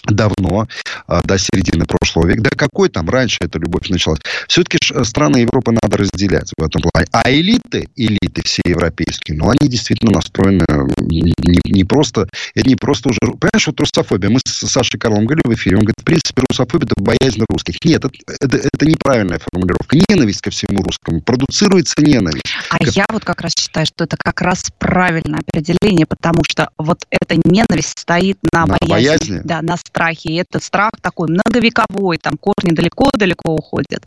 давно, 0.05 0.67
а, 1.07 1.21
до 1.23 1.37
середины 1.37 1.85
прошлого 1.85 2.27
века. 2.27 2.41
Да 2.41 2.49
какой 2.55 2.89
там 2.89 3.09
раньше 3.09 3.37
эта 3.41 3.59
любовь 3.59 3.89
началась? 3.89 4.19
Все-таки 4.47 4.77
страны 5.03 5.37
Европы 5.37 5.71
надо 5.71 5.97
разделять 5.97 6.51
в 6.57 6.63
этом 6.63 6.81
плане. 6.81 7.07
А 7.11 7.31
элиты, 7.31 7.89
элиты 7.95 8.41
все 8.43 8.61
европейские, 8.65 9.37
ну, 9.37 9.49
они 9.49 9.69
действительно 9.69 10.11
настроены 10.13 10.65
не, 10.99 11.33
не 11.65 11.83
просто, 11.83 12.27
это 12.55 12.67
не 12.67 12.75
просто 12.75 13.09
уже, 13.09 13.19
понимаешь, 13.19 13.67
вот 13.67 13.79
русофобия. 13.79 14.29
Мы 14.29 14.39
с 14.45 14.67
Сашей 14.67 14.99
Карлом 14.99 15.25
говорили 15.25 15.47
в 15.47 15.53
эфире, 15.53 15.77
он 15.77 15.81
говорит, 15.81 15.99
в 15.99 16.03
принципе, 16.03 16.43
русофобия– 16.49 16.87
это 16.91 17.01
боязнь 17.01 17.43
русских. 17.49 17.75
Нет, 17.83 18.05
это, 18.05 18.13
это, 18.39 18.57
это 18.71 18.85
неправильная 18.85 19.39
формулировка. 19.39 19.97
Ненависть 20.09 20.41
ко 20.41 20.49
всему 20.49 20.83
русскому. 20.83 21.21
Продуцируется 21.21 21.95
ненависть. 22.01 22.43
А 22.69 22.77
как... 22.77 22.95
я 22.95 23.05
вот 23.09 23.23
как 23.23 23.41
раз 23.41 23.53
считаю, 23.57 23.85
что 23.85 24.03
это 24.03 24.17
как 24.17 24.41
раз 24.41 24.65
правильное 24.77 25.39
определение, 25.47 26.05
потому 26.05 26.43
что 26.43 26.69
вот 26.77 27.05
эта 27.09 27.39
ненависть 27.45 27.99
стоит 27.99 28.37
на, 28.51 28.65
на 28.65 28.77
боязни, 28.81 28.87
боязни, 28.89 29.41
да, 29.43 29.61
на 29.61 29.77
страхе. 29.87 30.29
И 30.29 30.35
этот 30.35 30.63
страх 30.63 30.91
такой 31.01 31.29
многовековой, 31.29 32.17
там 32.17 32.37
корни 32.37 32.71
далеко-далеко 32.71 33.53
уходят. 33.53 34.05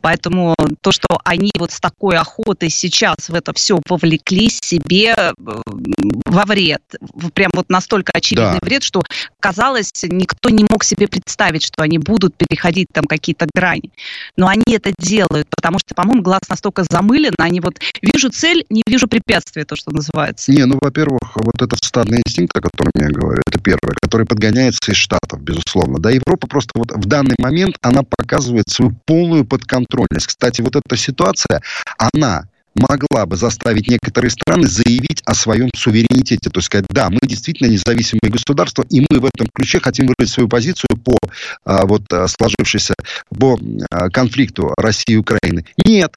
Поэтому 0.00 0.54
то, 0.80 0.92
что 0.92 1.20
они 1.24 1.50
вот 1.58 1.72
с 1.72 1.80
такой 1.80 2.16
охотой 2.16 2.70
сейчас 2.70 3.28
в 3.28 3.34
это 3.34 3.52
все 3.52 3.80
повлекли 3.80 4.48
себе 4.50 5.14
э, 5.16 5.32
во 5.36 6.44
вред, 6.44 6.82
прям 7.34 7.50
вот 7.54 7.68
настолько 7.68 8.12
очевидный 8.12 8.60
да. 8.60 8.66
вред, 8.66 8.82
что 8.82 9.02
казалось, 9.40 9.90
никто 10.02 10.50
не 10.50 10.64
мог 10.68 10.84
себе 10.84 11.08
представить, 11.08 11.64
что 11.64 11.82
они 11.82 11.98
будут 11.98 12.34
переходить 12.36 12.88
там 12.92 13.04
какие-то 13.04 13.46
грани. 13.54 13.90
Но 14.36 14.48
они 14.48 14.74
это 14.74 14.92
делают, 14.98 15.48
потому 15.50 15.78
что, 15.78 15.94
по-моему, 15.94 16.22
глаз 16.22 16.42
настолько 16.48 16.84
замылен, 16.88 17.34
они 17.38 17.60
вот 17.60 17.78
вижу 18.00 18.30
цель, 18.30 18.64
не 18.70 18.82
вижу 18.86 19.08
препятствия, 19.08 19.64
то, 19.64 19.76
что 19.76 19.90
называется. 19.90 20.52
Не, 20.52 20.64
ну, 20.66 20.78
во-первых, 20.80 21.36
вот 21.36 21.60
этот 21.60 21.82
стадный 21.84 22.22
инстинкт, 22.24 22.56
о 22.56 22.60
котором 22.60 22.92
я 22.94 23.08
говорю, 23.08 23.42
это 23.46 23.58
первое, 23.60 23.94
который 24.00 24.26
подгоняется 24.26 24.92
из 24.92 24.96
Штатов, 25.22 25.42
безусловно. 25.42 25.98
Да, 25.98 26.10
Европа 26.10 26.46
просто 26.46 26.70
вот 26.74 26.90
в 26.92 27.06
данный 27.06 27.36
момент, 27.38 27.76
она 27.82 28.02
показывает 28.02 28.68
свою 28.68 28.92
полную 29.06 29.44
подконтрольность. 29.44 30.26
Кстати, 30.26 30.60
вот 30.60 30.76
эта 30.76 30.96
ситуация, 30.96 31.62
она 31.98 32.48
могла 32.74 33.26
бы 33.26 33.36
заставить 33.36 33.88
некоторые 33.88 34.30
страны 34.30 34.66
заявить 34.66 35.22
о 35.26 35.34
своем 35.34 35.70
суверенитете. 35.74 36.50
То 36.50 36.58
есть 36.58 36.66
сказать, 36.66 36.86
да, 36.88 37.10
мы 37.10 37.18
действительно 37.22 37.68
независимое 37.68 38.30
государство, 38.30 38.84
и 38.88 39.00
мы 39.10 39.20
в 39.20 39.26
этом 39.26 39.46
ключе 39.54 39.78
хотим 39.80 40.06
выразить 40.06 40.34
свою 40.34 40.48
позицию 40.48 40.96
по 41.04 41.16
а, 41.64 41.86
вот 41.86 42.10
а, 42.12 42.26
сложившейся, 42.26 42.94
по 43.38 43.58
а, 43.90 44.08
конфликту 44.08 44.72
России 44.78 45.14
и 45.14 45.16
Украины. 45.16 45.66
Нет. 45.84 46.16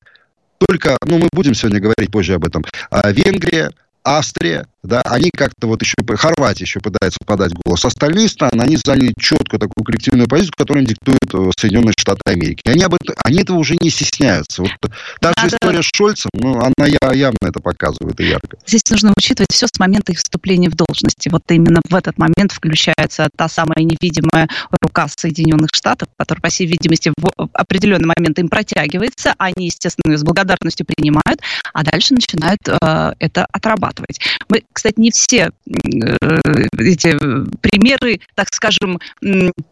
Только, 0.57 0.97
ну, 1.05 1.17
мы 1.17 1.27
будем 1.33 1.53
сегодня 1.53 1.81
говорить 1.81 2.09
позже 2.11 2.35
об 2.35 2.45
этом. 2.45 2.63
А, 2.89 3.11
Венгрия, 3.11 3.71
Австрия, 4.05 4.67
да, 4.85 5.01
они 5.01 5.29
как-то 5.35 5.67
вот 5.67 5.81
еще, 5.81 5.95
Хорватия 6.15 6.63
еще 6.63 6.79
пытается 6.79 7.19
подать 7.25 7.53
голос. 7.53 7.83
Остальные 7.85 8.29
страны, 8.29 8.61
они 8.61 8.77
заняли 8.77 9.13
четко 9.19 9.57
такую 9.57 9.83
коллективную 9.83 10.27
позицию, 10.27 10.53
которую 10.57 10.85
диктуют 10.85 11.33
э, 11.33 11.51
Соединенные 11.57 11.93
Штаты 11.97 12.21
Америки. 12.25 12.61
Они, 12.65 12.83
об 12.83 12.93
этом, 12.93 13.15
они 13.23 13.41
этого 13.41 13.57
уже 13.57 13.75
не 13.79 13.89
стесняются. 13.89 14.61
Вот 14.61 14.71
та 15.19 15.33
же 15.39 15.47
история 15.47 15.81
с 15.81 15.89
Шольцем, 15.93 16.29
ну, 16.33 16.59
она 16.59 17.13
явно 17.13 17.37
это 17.41 17.59
показывает 17.59 18.19
и 18.19 18.25
ярко. 18.25 18.57
Здесь 18.65 18.83
нужно 18.89 19.13
учитывать 19.17 19.51
все 19.51 19.67
с 19.67 19.79
момента 19.79 20.11
их 20.11 20.19
вступления 20.19 20.69
в 20.69 20.75
должности. 20.75 21.29
Вот 21.29 21.43
именно 21.49 21.81
в 21.89 21.95
этот 21.95 22.17
момент 22.17 22.51
включается 22.51 23.29
та 23.35 23.49
самая 23.49 23.79
невидимая 23.79 24.47
рука 24.81 25.07
Соединенных 25.07 25.69
Штатов, 25.73 26.09
которая, 26.17 26.41
по 26.41 26.49
всей 26.49 26.67
видимости, 26.67 27.11
в 27.17 27.49
определенный 27.53 28.11
момент 28.15 28.37
им 28.39 28.49
протягивается, 28.49 29.33
они, 29.37 29.65
естественно, 29.65 30.11
ее 30.11 30.17
с 30.17 30.23
благодарностью 30.23 30.85
принимают, 30.85 31.41
а 31.73 31.83
дальше 31.83 32.13
начинают 32.13 32.59
э, 32.67 33.13
это 33.19 33.47
отрабатывать. 33.51 34.19
Мы, 34.49 34.63
кстати, 34.75 34.99
не 34.99 35.09
все 35.09 35.51
э, 35.65 36.41
эти 36.77 37.17
примеры, 37.61 38.19
так 38.35 38.53
скажем, 38.53 38.99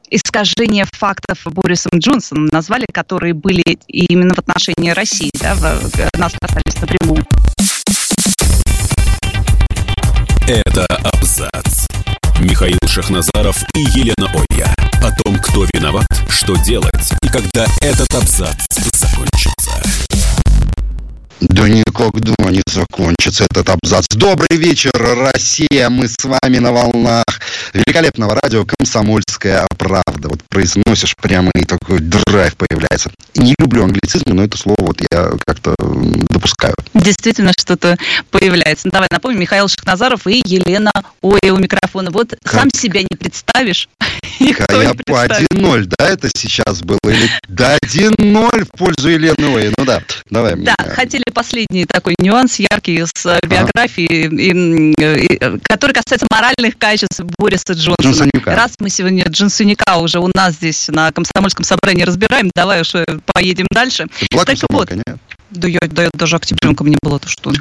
искажения 0.09 0.87
фактов 0.91 1.39
Борисом 1.45 1.99
Джонсоном 1.99 2.45
назвали, 2.45 2.85
которые 2.91 3.33
были 3.33 3.77
именно 3.87 4.33
в 4.33 4.39
отношении 4.39 4.91
России, 4.91 5.29
да, 5.41 5.55
в, 5.55 6.17
нас 6.17 6.33
касались 6.39 6.81
напрямую. 6.81 7.25
Это 10.47 10.85
абзац. 10.85 11.85
Михаил 12.39 12.79
Шахназаров 12.87 13.57
и 13.75 13.79
Елена 13.79 14.31
Оя. 14.33 14.73
О 15.01 15.11
том, 15.23 15.37
кто 15.37 15.65
виноват, 15.73 16.07
что 16.29 16.55
делать 16.63 17.11
и 17.21 17.27
когда 17.27 17.65
этот 17.81 18.13
абзац 18.15 18.65
закончится. 18.93 19.71
Да 21.49 21.67
никогда 21.67 22.33
не 22.49 22.61
закончится 22.71 23.45
этот 23.45 23.69
абзац. 23.69 24.07
Добрый 24.11 24.57
вечер, 24.57 24.91
Россия. 24.93 25.89
Мы 25.89 26.07
с 26.07 26.15
вами 26.23 26.59
на 26.59 26.71
волнах 26.71 27.25
великолепного 27.73 28.39
радио 28.41 28.65
«Комсомольская 28.65 29.67
правда». 29.77 30.29
Вот 30.29 30.41
произносишь 30.47 31.15
прямо 31.17 31.51
и 31.55 31.65
такой 31.65 31.99
драйв 31.99 32.55
появляется. 32.55 33.11
Не 33.35 33.55
люблю 33.59 33.83
англицизмы, 33.83 34.33
но 34.33 34.43
это 34.43 34.57
слово 34.57 34.77
вот 34.79 35.01
я 35.11 35.31
как-то 35.45 35.75
допускаю. 36.29 36.75
Действительно 36.93 37.51
что-то 37.57 37.97
появляется. 38.31 38.89
Давай 38.89 39.07
напомним, 39.11 39.41
Михаил 39.41 39.67
Шахназаров 39.67 40.27
и 40.27 40.41
Елена 40.45 40.91
Ой 41.21 41.39
у 41.49 41.57
микрофона. 41.57 42.11
Вот 42.11 42.35
как? 42.43 42.53
сам 42.53 42.69
себя 42.71 43.01
не 43.01 43.17
представишь. 43.17 43.89
Никто 44.39 44.81
я 44.81 44.93
по 44.93 45.25
1-0, 45.25 45.93
да, 45.97 46.07
это 46.07 46.29
сейчас 46.35 46.81
было? 46.81 46.99
Или 47.05 47.29
да, 47.47 47.77
1-0 47.83 48.65
в 48.65 48.77
пользу 48.77 49.09
Елены 49.09 49.47
Ой. 49.53 49.73
Ну 49.77 49.85
да, 49.85 50.01
давай. 50.29 50.55
Да, 50.55 50.75
хотели 50.95 51.23
последний 51.33 51.85
такой 51.85 52.15
нюанс 52.19 52.59
яркий 52.59 53.03
с 53.05 53.25
э, 53.25 53.39
биографией, 53.47 54.93
ага. 55.35 55.59
который 55.63 55.93
касается 55.93 56.27
моральных 56.31 56.77
качеств 56.77 57.21
Бориса 57.37 57.73
Джонсона. 57.73 57.97
Джонсонюка. 58.01 58.55
Раз 58.55 58.73
мы 58.79 58.89
сегодня 58.89 59.25
Джонсонюка 59.27 59.97
уже 59.97 60.19
у 60.19 60.29
нас 60.33 60.53
здесь 60.55 60.87
на 60.89 61.11
комсомольском 61.11 61.65
собрании 61.65 62.03
разбираем, 62.03 62.49
давай 62.55 62.81
уж 62.81 62.95
э, 62.95 63.05
поедем 63.33 63.67
дальше. 63.71 64.07
так 64.45 64.57
вот, 64.69 64.91
нет? 64.91 65.17
Да 65.53 65.67
я, 65.67 65.79
да, 65.81 66.09
даже 66.13 66.35
октябренком 66.35 66.87
не 66.87 66.97
было, 67.01 67.19
то 67.19 67.27
что? 67.27 67.51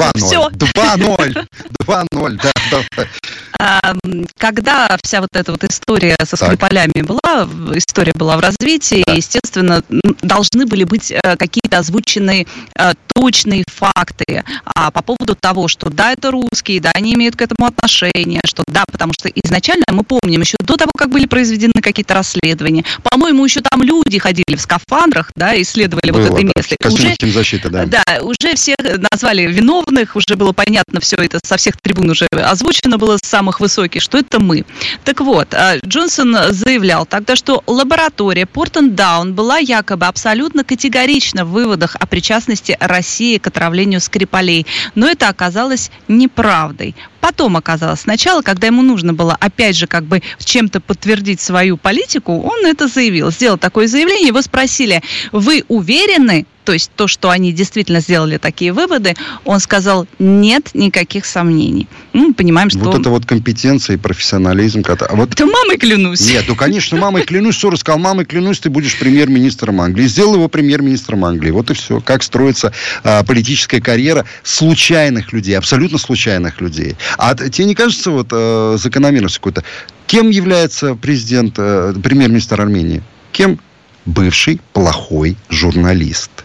2-0. 0.00 0.58
2-0. 0.58 1.46
2-0, 1.86 2.40
да, 2.42 2.52
да. 2.70 3.94
Когда 4.38 4.96
вся 5.02 5.20
вот 5.20 5.30
эта 5.34 5.52
вот 5.52 5.62
история 5.64 6.16
со 6.24 6.36
Скрипалями 6.36 7.02
была, 7.02 7.48
история 7.76 8.12
была 8.14 8.36
в 8.36 8.40
развитии, 8.40 9.04
да. 9.06 9.12
естественно, 9.14 9.82
должны 10.22 10.66
были 10.66 10.84
быть 10.84 11.12
э, 11.12 11.36
какие-то 11.36 11.78
озвученные 11.78 12.46
э, 12.76 12.92
точные 13.14 13.64
факты 13.68 14.42
а, 14.64 14.90
по 14.90 15.02
поводу 15.02 15.36
того, 15.38 15.68
что 15.68 15.90
да, 15.90 16.12
это 16.12 16.30
русские, 16.30 16.80
да, 16.80 16.90
они 16.94 17.14
имеют 17.14 17.36
к 17.36 17.42
этому 17.42 17.68
отношение, 17.68 18.40
что 18.44 18.62
да, 18.66 18.84
потому 18.90 19.12
что 19.12 19.28
изначально 19.28 19.84
мы 19.92 20.02
помним, 20.02 20.40
еще 20.40 20.56
до 20.60 20.76
того, 20.76 20.90
как 20.96 21.10
были 21.10 21.26
произведены 21.26 21.80
какие-то 21.80 22.14
расследования, 22.14 22.84
по-моему, 23.02 23.44
еще 23.44 23.60
там 23.60 23.82
люди 23.82 24.18
ходили 24.18 24.56
в 24.56 24.60
скафандрах, 24.60 25.30
да, 25.36 25.60
исследовали 25.60 25.91
Было, 25.96 26.12
вот 26.12 26.26
это 26.26 26.34
да, 26.34 26.52
место. 26.56 26.76
Уже, 26.88 27.32
защиты, 27.32 27.68
да. 27.68 27.86
Да, 27.86 28.04
уже 28.22 28.54
всех 28.54 28.76
назвали 29.10 29.42
виновных, 29.42 30.16
уже 30.16 30.36
было 30.36 30.52
понятно 30.52 31.00
все 31.00 31.16
это, 31.16 31.38
со 31.44 31.56
всех 31.56 31.76
трибун 31.80 32.10
уже 32.10 32.26
озвучено 32.30 32.98
было 32.98 33.16
с 33.16 33.28
самых 33.28 33.60
высоких, 33.60 34.02
что 34.02 34.18
это 34.18 34.40
мы. 34.40 34.64
Так 35.04 35.20
вот, 35.20 35.54
а, 35.54 35.78
Джонсон 35.78 36.36
заявлял 36.50 37.06
тогда, 37.06 37.36
что 37.36 37.62
лаборатория 37.66 38.46
Портендаун 38.46 39.34
была 39.34 39.58
якобы 39.58 40.06
абсолютно 40.06 40.64
категорична 40.64 41.44
в 41.44 41.50
выводах 41.50 41.96
о 41.96 42.06
причастности 42.06 42.76
России 42.80 43.38
к 43.38 43.46
отравлению 43.46 44.00
Скрипалей, 44.00 44.66
но 44.94 45.08
это 45.08 45.28
оказалось 45.28 45.90
неправдой. 46.08 46.94
Потом 47.22 47.56
оказалось, 47.56 48.00
сначала, 48.00 48.42
когда 48.42 48.66
ему 48.66 48.82
нужно 48.82 49.14
было, 49.14 49.36
опять 49.38 49.76
же, 49.76 49.86
как 49.86 50.02
бы 50.02 50.20
чем-то 50.44 50.80
подтвердить 50.80 51.40
свою 51.40 51.76
политику, 51.76 52.42
он 52.42 52.66
это 52.66 52.88
заявил, 52.88 53.30
сделал 53.30 53.58
такое 53.58 53.86
заявление, 53.86 54.26
его 54.26 54.42
спросили, 54.42 55.00
вы 55.30 55.64
уверены, 55.68 56.46
то 56.64 56.72
есть 56.72 56.90
то, 56.94 57.08
что 57.08 57.30
они 57.30 57.52
действительно 57.52 58.00
сделали 58.00 58.38
такие 58.38 58.72
выводы, 58.72 59.14
он 59.44 59.60
сказал, 59.60 60.06
нет 60.18 60.70
никаких 60.74 61.26
сомнений. 61.26 61.88
Ну, 62.12 62.28
мы 62.28 62.34
понимаем, 62.34 62.70
что... 62.70 62.80
Вот 62.80 63.00
это 63.00 63.10
вот 63.10 63.26
компетенция 63.26 63.94
и 63.94 63.96
профессионализм. 63.96 64.82
А 64.86 65.16
вот... 65.16 65.32
Это 65.32 65.46
мамой 65.46 65.78
клянусь. 65.78 66.28
Нет, 66.28 66.44
ну, 66.48 66.54
конечно, 66.54 66.98
мамой 66.98 67.22
клянусь. 67.24 67.58
Сорос 67.58 67.80
сказал, 67.80 67.98
мамой 67.98 68.24
клянусь, 68.24 68.60
ты 68.60 68.70
будешь 68.70 68.98
премьер-министром 68.98 69.80
Англии. 69.80 70.06
Сделал 70.06 70.34
его 70.34 70.48
премьер-министром 70.48 71.24
Англии. 71.24 71.50
Вот 71.50 71.70
и 71.70 71.74
все. 71.74 72.00
Как 72.00 72.22
строится 72.22 72.72
а, 73.02 73.24
политическая 73.24 73.80
карьера 73.80 74.24
случайных 74.42 75.32
людей, 75.32 75.56
абсолютно 75.56 75.98
случайных 75.98 76.60
людей. 76.60 76.96
А 77.18 77.34
тебе 77.34 77.66
не 77.66 77.74
кажется 77.74 78.10
вот 78.10 78.28
а, 78.32 78.76
закономерностью 78.78 79.40
какой-то? 79.40 79.64
Кем 80.06 80.30
является 80.30 80.94
президент, 80.94 81.54
а, 81.58 81.92
премьер-министр 81.92 82.60
Армении? 82.60 83.02
Кем? 83.32 83.58
Бывший 84.04 84.60
плохой 84.72 85.36
журналист 85.48 86.44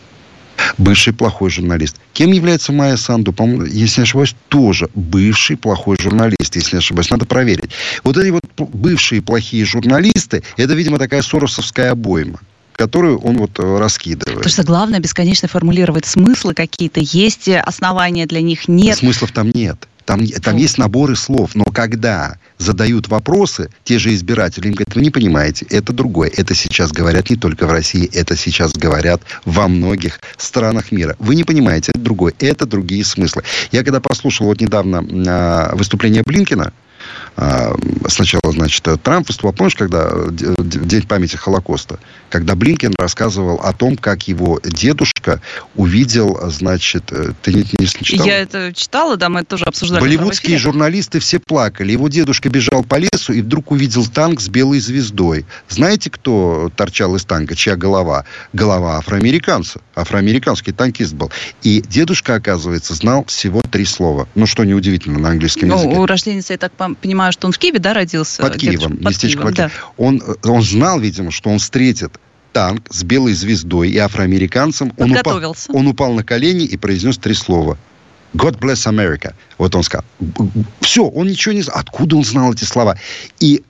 бывший 0.77 1.13
плохой 1.13 1.49
журналист. 1.49 1.97
Кем 2.13 2.31
является 2.31 2.71
Майя 2.71 2.97
Санду? 2.97 3.33
По-моему, 3.33 3.65
если 3.65 4.01
не 4.01 4.03
ошибаюсь, 4.03 4.35
тоже 4.49 4.89
бывший 4.95 5.57
плохой 5.57 5.97
журналист, 5.99 6.55
если 6.55 6.75
не 6.75 6.79
ошибаюсь. 6.79 7.09
Надо 7.09 7.25
проверить. 7.25 7.71
Вот 8.03 8.17
эти 8.17 8.29
вот 8.29 8.43
бывшие 8.57 9.21
плохие 9.21 9.65
журналисты, 9.65 10.43
это, 10.57 10.73
видимо, 10.73 10.97
такая 10.97 11.21
соросовская 11.21 11.91
обойма 11.91 12.39
которую 12.77 13.17
он 13.21 13.37
вот 13.39 13.57
э, 13.57 13.77
раскидывает. 13.79 14.37
Потому 14.37 14.51
что 14.51 14.63
главное 14.63 14.99
бесконечно 14.99 15.47
формулировать 15.47 16.05
смыслы 16.05 16.53
какие-то. 16.53 16.99
Есть 16.99 17.49
основания 17.49 18.27
для 18.27 18.39
них, 18.41 18.67
нет. 18.67 18.97
Смыслов 18.99 19.31
там 19.31 19.49
нет. 19.49 19.87
Там, 20.05 20.25
там 20.25 20.55
есть 20.55 20.77
наборы 20.77 21.15
слов, 21.15 21.55
но 21.55 21.65
когда 21.65 22.37
задают 22.57 23.07
вопросы, 23.07 23.69
те 23.83 23.99
же 23.99 24.13
избиратели 24.13 24.67
им 24.67 24.73
говорят, 24.73 24.95
вы 24.95 25.01
не 25.01 25.09
понимаете, 25.09 25.65
это 25.69 25.93
другое. 25.93 26.31
Это 26.35 26.55
сейчас 26.55 26.91
говорят 26.91 27.29
не 27.29 27.35
только 27.35 27.67
в 27.67 27.71
России, 27.71 28.09
это 28.13 28.35
сейчас 28.35 28.73
говорят 28.73 29.21
во 29.45 29.67
многих 29.67 30.19
странах 30.37 30.91
мира. 30.91 31.15
Вы 31.19 31.35
не 31.35 31.43
понимаете, 31.43 31.91
это 31.93 32.01
другое. 32.01 32.33
Это 32.39 32.65
другие 32.65 33.03
смыслы. 33.03 33.43
Я 33.71 33.83
когда 33.83 33.99
послушал 33.99 34.47
вот 34.47 34.61
недавно 34.61 34.97
э, 34.97 35.75
выступление 35.75 36.23
Блинкина, 36.25 36.73
а, 37.35 37.75
сначала, 38.07 38.51
значит, 38.51 38.85
Трамп 39.03 39.27
выступал, 39.27 39.53
помнишь, 39.53 39.75
когда 39.75 40.09
День 40.31 41.03
памяти 41.03 41.35
Холокоста, 41.35 41.99
когда 42.29 42.55
Блинкен 42.55 42.93
рассказывал 42.97 43.57
о 43.57 43.73
том, 43.73 43.95
как 43.95 44.27
его 44.27 44.59
дедушка 44.63 45.16
увидел, 45.75 46.39
значит, 46.49 47.11
э, 47.11 47.31
ты 47.41 47.53
не, 47.53 47.65
не 47.79 47.87
читал? 47.87 48.25
Я 48.25 48.39
это 48.39 48.73
читала, 48.73 49.17
да, 49.17 49.29
мы 49.29 49.41
это 49.41 49.49
тоже 49.49 49.65
обсуждали. 49.65 50.01
Болливудские 50.01 50.57
журналисты 50.57 51.19
все 51.19 51.39
плакали. 51.39 51.91
Его 51.91 52.07
дедушка 52.07 52.49
бежал 52.49 52.83
по 52.83 52.95
лесу 52.95 53.33
и 53.33 53.41
вдруг 53.41 53.71
увидел 53.71 54.05
танк 54.05 54.41
с 54.41 54.49
белой 54.49 54.79
звездой. 54.79 55.45
Знаете, 55.69 56.09
кто 56.09 56.71
торчал 56.75 57.15
из 57.15 57.25
танка, 57.25 57.55
чья 57.55 57.75
голова? 57.75 58.25
Голова 58.53 58.97
афроамериканца. 58.97 59.81
Афроамериканский 59.95 60.73
танкист 60.73 61.13
был. 61.13 61.31
И 61.63 61.81
дедушка, 61.81 62.35
оказывается, 62.35 62.93
знал 62.93 63.25
всего 63.25 63.61
три 63.61 63.85
слова. 63.85 64.27
Ну, 64.35 64.45
что 64.45 64.63
неудивительно 64.63 65.19
на 65.19 65.29
английском 65.29 65.69
ну, 65.69 65.77
языке. 65.77 65.95
У 65.95 66.05
рождения, 66.05 66.43
я 66.47 66.57
так 66.57 66.71
понимаю, 67.01 67.31
что 67.31 67.47
он 67.47 67.53
в 67.53 67.57
Киеве, 67.57 67.79
да, 67.79 67.93
родился? 67.93 68.41
Под 68.41 68.57
Киевом, 68.57 68.97
под 68.97 69.09
местечко 69.09 69.39
Киевом, 69.39 69.53
да. 69.53 69.71
Он, 69.97 70.21
он 70.43 70.61
знал, 70.61 70.99
видимо, 70.99 71.31
что 71.31 71.49
он 71.49 71.59
встретит 71.59 72.17
танк 72.53 72.87
с 72.89 73.03
белой 73.03 73.33
звездой 73.33 73.89
и 73.89 73.97
афроамериканцем. 73.97 74.93
Он 74.97 75.11
упал, 75.11 75.55
он 75.69 75.87
упал 75.87 76.13
на 76.13 76.23
колени 76.23 76.65
и 76.65 76.77
произнес 76.77 77.17
три 77.17 77.33
слова. 77.33 77.77
God 78.33 78.59
bless 78.59 78.85
America. 78.87 79.33
Вот 79.57 79.75
он 79.75 79.83
сказал. 79.83 80.05
Все, 80.81 81.05
он 81.05 81.27
ничего 81.27 81.53
не 81.53 81.61
знал. 81.61 81.77
Откуда 81.79 82.15
он 82.15 82.23
знал 82.23 82.53
эти 82.53 82.65
слова? 82.65 82.97
И 83.39 83.63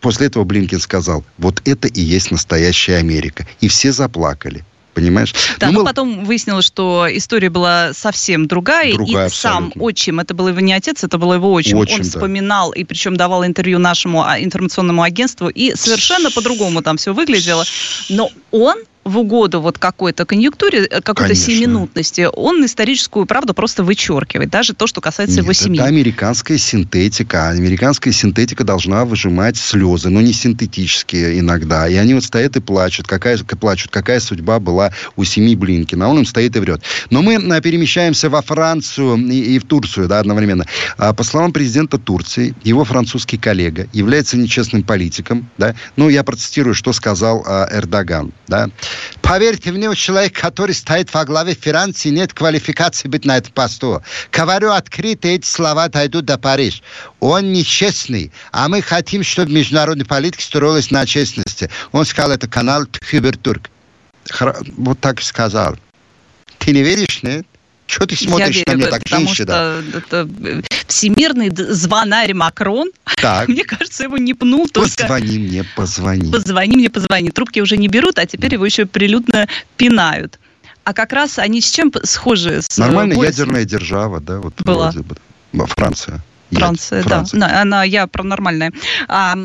после 0.00 0.26
этого 0.26 0.44
Блинкин 0.44 0.80
сказал, 0.80 1.24
вот 1.38 1.62
это 1.64 1.88
и 1.88 2.00
есть 2.00 2.30
настоящая 2.30 2.96
Америка. 2.96 3.46
И 3.60 3.68
все 3.68 3.92
заплакали. 3.92 4.64
Понимаешь? 5.00 5.34
Да, 5.58 5.68
ну, 5.68 5.72
но 5.72 5.78
мы... 5.80 5.84
потом 5.86 6.24
выяснилось, 6.24 6.66
что 6.66 7.06
история 7.10 7.48
была 7.48 7.92
совсем 7.94 8.46
другая. 8.46 8.92
другая 8.92 9.24
и 9.24 9.26
абсолютно. 9.26 9.70
сам 9.70 9.72
отчим, 9.82 10.20
это 10.20 10.34
был 10.34 10.48
его 10.48 10.60
не 10.60 10.74
отец, 10.74 11.02
это 11.02 11.16
был 11.16 11.32
его 11.32 11.50
отчим. 11.52 11.78
отчим 11.78 11.96
Он 11.96 12.02
да. 12.02 12.08
вспоминал 12.08 12.72
и 12.72 12.84
причем 12.84 13.16
давал 13.16 13.44
интервью 13.46 13.78
нашему 13.78 14.22
а, 14.22 14.38
информационному 14.38 15.02
агентству. 15.02 15.48
И 15.48 15.74
совершенно 15.74 16.30
по-другому 16.30 16.82
там 16.82 16.98
все 16.98 17.14
выглядело. 17.14 17.64
Но 18.10 18.30
он 18.50 18.76
в 19.10 19.18
угоду 19.18 19.60
вот 19.60 19.78
какой-то 19.78 20.24
конъюнктуре, 20.24 20.86
э, 20.86 21.00
какой-то 21.00 21.34
сиюминутности, 21.34 22.28
он 22.32 22.64
историческую 22.64 23.26
правду 23.26 23.52
просто 23.52 23.82
вычеркивает, 23.82 24.50
даже 24.50 24.72
то, 24.72 24.86
что 24.86 25.00
касается 25.00 25.36
Нет, 25.36 25.44
его 25.44 25.52
семьи. 25.52 25.80
Это 25.80 25.88
американская 25.88 26.56
синтетика. 26.58 27.48
Американская 27.48 28.12
синтетика 28.12 28.64
должна 28.64 29.04
выжимать 29.04 29.56
слезы, 29.56 30.08
но 30.08 30.20
не 30.20 30.32
синтетические 30.32 31.40
иногда. 31.40 31.88
И 31.88 31.96
они 31.96 32.14
вот 32.14 32.24
стоят 32.24 32.56
и 32.56 32.60
плачут, 32.60 33.06
какая, 33.06 33.36
плачут, 33.38 33.90
какая 33.90 34.20
судьба 34.20 34.60
была 34.60 34.92
у 35.16 35.24
семьи 35.24 35.56
Блинкина. 35.56 36.08
Он 36.08 36.18
им 36.18 36.26
стоит 36.26 36.56
и 36.56 36.60
врет. 36.60 36.82
Но 37.10 37.22
мы 37.22 37.36
а, 37.36 37.60
перемещаемся 37.60 38.30
во 38.30 38.42
Францию 38.42 39.18
и, 39.28 39.56
и 39.56 39.58
в 39.58 39.64
Турцию 39.64 40.08
да, 40.08 40.20
одновременно. 40.20 40.64
А, 40.96 41.12
по 41.12 41.24
словам 41.24 41.52
президента 41.52 41.98
Турции, 41.98 42.54
его 42.62 42.84
французский 42.84 43.38
коллега 43.38 43.88
является 43.92 44.36
нечестным 44.36 44.82
политиком. 44.82 45.50
Да? 45.58 45.74
Ну, 45.96 46.08
я 46.08 46.22
процитирую, 46.22 46.74
что 46.74 46.92
сказал 46.92 47.44
а, 47.46 47.68
Эрдоган. 47.72 48.32
Да? 48.46 48.70
Поверьте 49.22 49.72
мне, 49.72 49.88
у 49.88 49.94
человека, 49.94 50.40
который 50.40 50.74
стоит 50.74 51.12
во 51.14 51.24
главе 51.24 51.54
Франции, 51.54 52.10
нет 52.10 52.32
квалификации 52.32 53.08
быть 53.08 53.24
на 53.24 53.36
этом 53.36 53.52
посту. 53.52 54.02
Говорю 54.32 54.72
открыто, 54.72 55.28
эти 55.28 55.46
слова 55.46 55.88
дойдут 55.88 56.24
до 56.24 56.38
Париж. 56.38 56.82
Он 57.20 57.52
нечестный, 57.52 58.32
а 58.52 58.68
мы 58.68 58.82
хотим, 58.82 59.22
чтобы 59.22 59.52
международная 59.52 60.06
политика 60.06 60.42
строилась 60.42 60.90
на 60.90 61.06
честности. 61.06 61.70
Он 61.92 62.04
сказал, 62.04 62.32
это 62.32 62.48
канал 62.48 62.86
Хюбертурк. 63.10 63.70
Вот 64.76 65.00
так 65.00 65.22
сказал. 65.22 65.76
Ты 66.58 66.72
не 66.72 66.82
веришь, 66.82 67.22
нет? 67.22 67.46
Что 67.90 68.06
ты 68.06 68.14
смотришь 68.14 68.56
я 68.56 68.72
на 68.72 68.76
меня 68.76 68.86
так, 68.86 69.02
потому 69.02 69.26
женщина? 69.26 69.82
что 69.88 69.98
это 69.98 70.28
всемирный 70.86 71.50
звонарь 71.52 72.34
Макрон, 72.34 72.90
так. 73.16 73.48
мне 73.48 73.64
кажется, 73.64 74.04
его 74.04 74.16
не 74.16 74.32
пнул 74.32 74.68
только... 74.68 74.90
Позвони 74.90 75.38
мне, 75.38 75.64
позвони. 75.74 76.30
Позвони 76.30 76.76
мне, 76.76 76.88
позвони. 76.88 77.30
Трубки 77.30 77.58
уже 77.58 77.76
не 77.76 77.88
берут, 77.88 78.18
а 78.20 78.26
теперь 78.26 78.54
его 78.54 78.64
еще 78.64 78.86
прилюдно 78.86 79.48
пинают. 79.76 80.38
А 80.84 80.94
как 80.94 81.12
раз 81.12 81.40
они 81.40 81.60
с 81.60 81.68
чем 81.68 81.92
схожи? 82.04 82.62
С 82.62 82.78
Нормальная 82.78 83.16
ядерная 83.16 83.64
держава, 83.64 84.20
да? 84.20 84.38
Вот 84.38 84.54
Была. 84.62 84.92
Франция. 85.66 86.22
Франция, 86.50 87.02
Франция. 87.02 87.40
да. 87.40 87.60
Она, 87.62 87.84
я 87.84 88.06
про 88.06 88.22
нормальная. 88.22 88.72
А, 89.08 89.36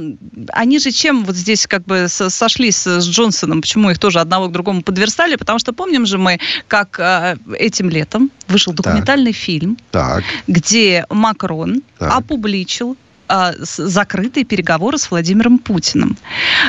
они 0.50 0.80
же 0.80 0.92
чем 0.92 1.24
вот 1.26 1.36
здесь 1.36 1.68
как 1.68 1.84
бы 1.84 2.08
сошлись 2.08 2.86
с 2.86 3.08
Джонсоном? 3.08 3.62
Почему 3.62 3.90
их 3.92 4.00
тоже 4.00 4.20
одного 4.20 4.48
к 4.48 4.52
другому 4.52 4.82
подверстали? 4.82 5.36
Потому 5.36 5.60
что 5.60 5.74
помним 5.74 6.06
же 6.06 6.18
мы, 6.18 6.40
как 6.68 7.00
а, 7.00 7.38
этим 7.58 7.90
летом 7.90 8.32
вышел 8.48 8.74
документальный 8.74 9.34
так. 9.34 9.42
фильм, 9.42 9.78
так. 9.92 10.24
где 10.48 11.06
Макрон 11.10 11.82
так. 12.00 12.14
опубличил 12.14 12.98
а, 13.28 13.54
закрытые 13.60 14.46
переговоры 14.46 14.98
с 14.98 15.10
Владимиром 15.10 15.60
Путиным. 15.60 16.18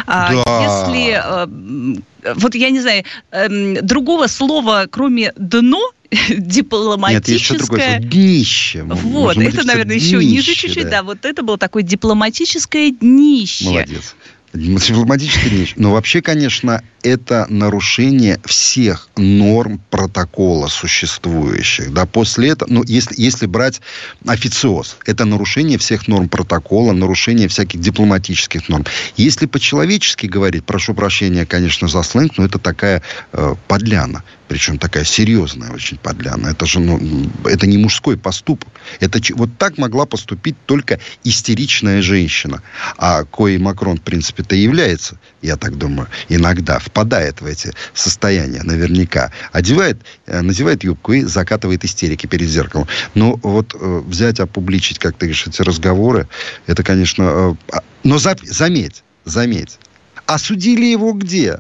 А, 0.07 0.33
да. 0.33 0.62
Если 0.62 1.96
вот 2.35 2.55
я 2.55 2.70
не 2.70 2.81
знаю, 2.81 3.05
эм, 3.31 3.87
другого 3.87 4.27
слова, 4.27 4.87
кроме 4.90 5.33
дно, 5.37 5.92
дипломатическое... 6.31 7.35
Нет, 7.35 7.40
еще 7.40 7.59
другое 7.59 7.99
днище. 7.99 8.83
Вот, 8.83 9.37
это, 9.37 9.64
наверное, 9.64 9.97
еще 9.97 10.19
ниже 10.25 10.55
чуть-чуть, 10.55 10.85
да. 10.85 10.90
да. 10.90 11.03
Вот 11.03 11.25
это 11.25 11.42
было 11.42 11.59
такое 11.59 11.83
дипломатическое 11.83 12.90
днище. 12.90 13.64
Молодец. 13.64 14.14
Дипломатический 14.53 15.51
речь. 15.51 15.75
Но 15.77 15.92
вообще, 15.92 16.23
конечно, 16.23 16.83
это 17.03 17.47
нарушение 17.51 18.40
всех 18.47 19.09
норм 19.16 19.81
протокола 19.90 20.69
существующих. 20.69 21.92
Да, 21.92 22.07
после 22.07 22.51
этого, 22.51 22.71
ну, 22.71 22.85
если, 22.87 23.21
если 23.21 23.47
брать 23.47 23.83
официоз, 24.27 24.97
это 25.05 25.25
нарушение 25.25 25.79
всех 25.79 26.09
норм 26.09 26.29
протокола, 26.29 26.92
нарушение 26.92 27.49
всяких 27.49 27.81
дипломатических 27.81 28.69
норм. 28.69 28.87
Если 29.16 29.47
по-человечески 29.47 30.27
говорить, 30.27 30.64
прошу 30.64 30.95
прощения, 30.95 31.45
конечно, 31.45 31.87
за 31.87 32.03
сленг, 32.03 32.38
но 32.38 32.45
это 32.47 32.59
такая 32.59 33.03
э, 33.33 33.55
подляна 33.69 34.23
причем 34.48 34.78
такая 34.78 35.04
серьезная 35.04 35.70
очень 35.70 35.98
подляна. 35.98 36.48
Это 36.48 36.66
же, 36.66 36.78
ну, 36.80 37.00
это 37.44 37.66
не 37.66 37.78
мужской 37.78 38.16
поступок. 38.16 38.68
Это 39.00 39.20
вот 39.35 39.50
так 39.59 39.78
могла 39.78 40.06
поступить 40.06 40.56
только 40.66 41.00
истеричная 41.24 42.02
женщина. 42.02 42.62
А 42.96 43.24
кое 43.24 43.59
Макрон, 43.59 43.98
в 43.98 44.02
принципе-то, 44.02 44.54
является, 44.54 45.18
я 45.42 45.56
так 45.56 45.76
думаю, 45.76 46.09
иногда 46.28 46.78
впадает 46.78 47.40
в 47.40 47.46
эти 47.46 47.72
состояния, 47.92 48.62
наверняка. 48.62 49.32
Одевает, 49.52 49.98
э, 50.26 50.40
надевает 50.40 50.85
юбку 50.85 51.12
и 51.12 51.22
закатывает 51.22 51.85
истерики 51.85 52.26
перед 52.26 52.48
зеркалом. 52.48 52.87
Но 53.14 53.38
вот 53.42 53.74
э, 53.74 54.02
взять, 54.06 54.38
опубличить, 54.38 54.98
как 54.98 55.14
ты 55.16 55.26
говоришь, 55.26 55.46
эти 55.46 55.62
разговоры, 55.62 56.28
это, 56.66 56.82
конечно... 56.82 57.56
Э, 57.72 57.80
но 58.04 58.18
за, 58.18 58.37
заметь, 58.44 59.02
заметь, 59.24 59.78
осудили 60.26 60.85
его 60.85 61.12
где? 61.12 61.59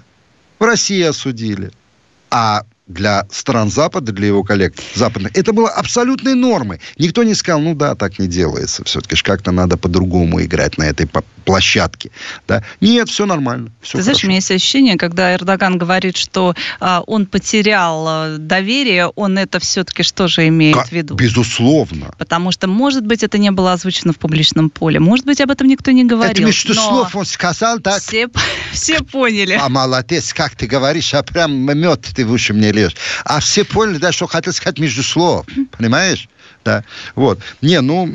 В 0.58 0.64
России 0.64 1.02
осудили. 1.02 1.70
А 2.30 2.62
для 2.86 3.26
стран 3.30 3.70
Запада, 3.70 4.12
для 4.12 4.28
его 4.28 4.44
коллег 4.44 4.74
западных, 4.94 5.32
это 5.36 5.52
было 5.52 5.68
абсолютной 5.68 6.34
нормой. 6.34 6.80
Никто 6.98 7.24
не 7.24 7.34
сказал, 7.34 7.60
ну 7.60 7.74
да, 7.74 7.94
так 7.94 8.18
не 8.18 8.28
делается. 8.28 8.84
Все-таки 8.84 9.16
как-то 9.22 9.50
надо 9.50 9.76
по-другому 9.76 10.42
играть 10.42 10.78
на 10.78 10.84
этой 10.84 11.08
площадке. 11.44 12.10
Да? 12.46 12.62
Нет, 12.80 13.08
все 13.08 13.26
нормально. 13.26 13.70
Все 13.80 13.98
Ты 13.98 14.04
знаешь, 14.04 14.22
у 14.24 14.26
меня 14.26 14.36
есть 14.36 14.50
ощущение, 14.50 14.96
когда 14.96 15.34
Эрдоган 15.34 15.78
говорит, 15.78 16.16
что 16.16 16.54
а, 16.80 17.02
он 17.06 17.26
потерял 17.26 18.04
а, 18.06 18.36
доверие, 18.38 19.08
он 19.08 19.38
это 19.38 19.58
все-таки 19.58 20.02
что 20.02 20.28
же 20.28 20.46
имеет 20.48 20.76
как? 20.76 20.88
в 20.88 20.92
виду? 20.92 21.14
Безусловно. 21.14 22.12
Потому 22.18 22.52
что, 22.52 22.68
может 22.68 23.04
быть, 23.04 23.22
это 23.22 23.38
не 23.38 23.50
было 23.50 23.72
озвучено 23.72 24.12
в 24.12 24.18
публичном 24.18 24.70
поле. 24.70 25.00
Может 25.00 25.24
быть, 25.24 25.40
об 25.40 25.50
этом 25.50 25.66
никто 25.66 25.90
не 25.90 26.04
говорил. 26.04 26.32
Это 26.32 26.44
между 26.44 26.74
слов 26.74 27.14
он 27.16 27.24
сказал, 27.24 27.80
так? 27.80 28.00
Все, 28.00 28.28
все 28.72 29.00
поняли. 29.00 29.58
А 29.60 29.68
молодец, 29.68 30.32
как 30.32 30.54
ты 30.54 30.66
говоришь, 30.66 31.14
а 31.14 31.22
прям 31.22 31.52
мед 31.52 32.06
ты 32.14 32.24
в 32.24 32.32
уши 32.32 32.52
мне 32.52 32.72
лезешь. 32.76 32.96
А 33.24 33.40
все 33.40 33.64
поняли, 33.64 33.98
да, 33.98 34.12
что 34.12 34.26
хотел 34.26 34.52
сказать 34.52 34.78
между 34.78 35.02
слов. 35.02 35.46
Понимаешь? 35.76 36.28
Да. 36.66 36.82
Вот. 37.14 37.38
Не, 37.62 37.80
ну, 37.80 38.06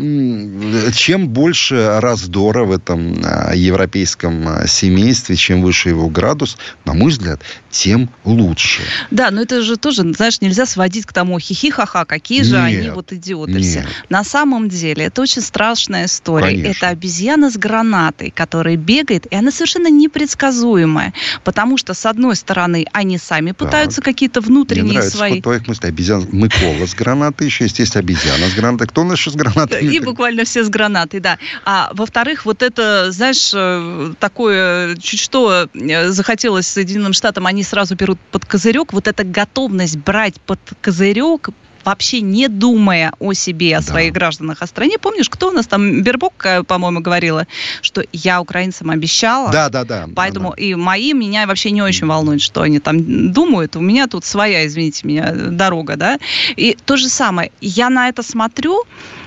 чем 0.92 1.30
больше 1.30 2.00
раздора 2.02 2.66
в 2.66 2.72
этом 2.74 3.22
а, 3.24 3.54
европейском 3.56 4.46
а, 4.46 4.68
семействе, 4.68 5.38
чем 5.38 5.62
выше 5.62 5.88
его 5.88 6.10
градус, 6.10 6.58
на 6.84 6.94
мой 6.94 7.12
взгляд, 7.12 7.40
тем 7.70 8.10
лучше. 8.26 8.82
Да, 9.10 9.32
но 9.32 9.42
это 9.42 9.62
же 9.62 9.78
тоже, 9.78 10.02
знаешь, 10.14 10.42
нельзя 10.42 10.66
сводить 10.66 11.06
к 11.06 11.14
тому 11.14 11.40
хихи-ха-ха, 11.40 12.04
какие 12.04 12.44
же 12.44 12.58
нет, 12.58 12.64
они 12.66 12.90
вот 12.90 13.14
идиоты 13.14 13.54
нет. 13.54 13.64
все. 13.64 13.86
На 14.10 14.26
самом 14.26 14.68
деле, 14.68 15.06
это 15.06 15.22
очень 15.22 15.42
страшная 15.42 16.08
история. 16.08 16.48
Конечно. 16.48 16.72
Это 16.72 16.88
обезьяна 16.90 17.50
с 17.50 17.56
гранатой, 17.56 18.32
которая 18.32 18.76
бегает, 18.76 19.28
и 19.28 19.36
она 19.36 19.52
совершенно 19.52 19.90
непредсказуемая, 19.90 21.14
потому 21.46 21.78
что, 21.78 21.94
с 21.94 22.06
одной 22.06 22.36
стороны, 22.36 22.86
они 22.92 23.18
сами 23.18 23.54
пытаются 23.54 24.02
какие-то 24.02 24.42
внутренние 24.42 24.84
Мне 24.84 24.94
нравится 24.96 25.18
свои... 25.18 25.42
твоих 25.42 25.68
мыслей. 25.70 25.88
Обезьян... 25.88 26.28
Мыкола 26.34 26.86
с 26.86 26.94
гранатой 26.94 27.48
еще 27.48 27.64
есть, 27.64 27.80
есть 27.80 27.96
обезьяна 27.96 28.41
она 28.42 28.52
с 28.52 28.56
гранатой, 28.56 28.88
кто 28.88 29.02
у 29.02 29.04
нас 29.04 29.20
еще 29.20 29.32
с 29.32 29.36
гранатами? 29.36 29.94
И 29.94 30.00
буквально 30.00 30.44
все 30.44 30.64
с 30.64 30.70
гранатой, 30.70 31.20
да. 31.20 31.38
А 31.66 31.92
во-вторых, 31.94 32.46
вот 32.46 32.62
это, 32.62 33.12
знаешь, 33.12 33.52
э, 33.54 34.14
такое, 34.20 34.96
чуть 34.98 35.20
что 35.20 35.68
э, 35.74 36.10
захотелось 36.10 36.68
Соединенным 36.68 37.14
Штатам, 37.14 37.48
они 37.48 37.64
сразу 37.64 37.96
берут 37.96 38.20
под 38.32 38.46
козырек, 38.46 38.94
вот 38.94 39.08
эта 39.08 39.24
готовность 39.24 39.98
брать 39.98 40.40
под 40.42 40.60
козырек, 40.82 41.50
вообще 41.86 42.22
не 42.22 42.48
думая 42.48 43.14
о 43.20 43.34
себе, 43.34 43.78
о 43.78 43.82
своих 43.82 44.14
да. 44.14 44.20
гражданах, 44.20 44.62
о 44.62 44.68
стране. 44.68 44.98
Помнишь, 44.98 45.30
кто 45.30 45.50
у 45.50 45.52
нас 45.52 45.68
там, 45.68 46.02
Бербок, 46.02 46.34
э, 46.46 46.64
по-моему, 46.64 47.00
говорила, 47.02 47.48
что 47.82 48.04
я 48.14 48.42
украинцам 48.42 48.90
обещала. 48.90 49.52
Да, 49.52 49.70
да, 49.70 49.84
да. 49.84 50.08
Поэтому 50.16 50.54
да. 50.56 50.64
и 50.64 50.76
мои 50.76 51.14
меня 51.14 51.48
вообще 51.48 51.72
не 51.72 51.82
очень 51.82 52.08
волнует, 52.08 52.42
что 52.42 52.62
они 52.62 52.80
там 52.80 53.32
думают. 53.32 53.76
У 53.76 53.82
меня 53.82 54.08
тут 54.08 54.26
своя, 54.26 54.66
извините 54.66 55.08
меня, 55.08 55.32
дорога, 55.34 55.96
да. 55.96 56.20
И 56.56 56.78
то 56.86 56.98
же 56.98 57.10
самое. 57.10 57.52
Я 57.62 57.90
на 57.90 58.10
это 58.10 58.24
смотрю, 58.24 58.84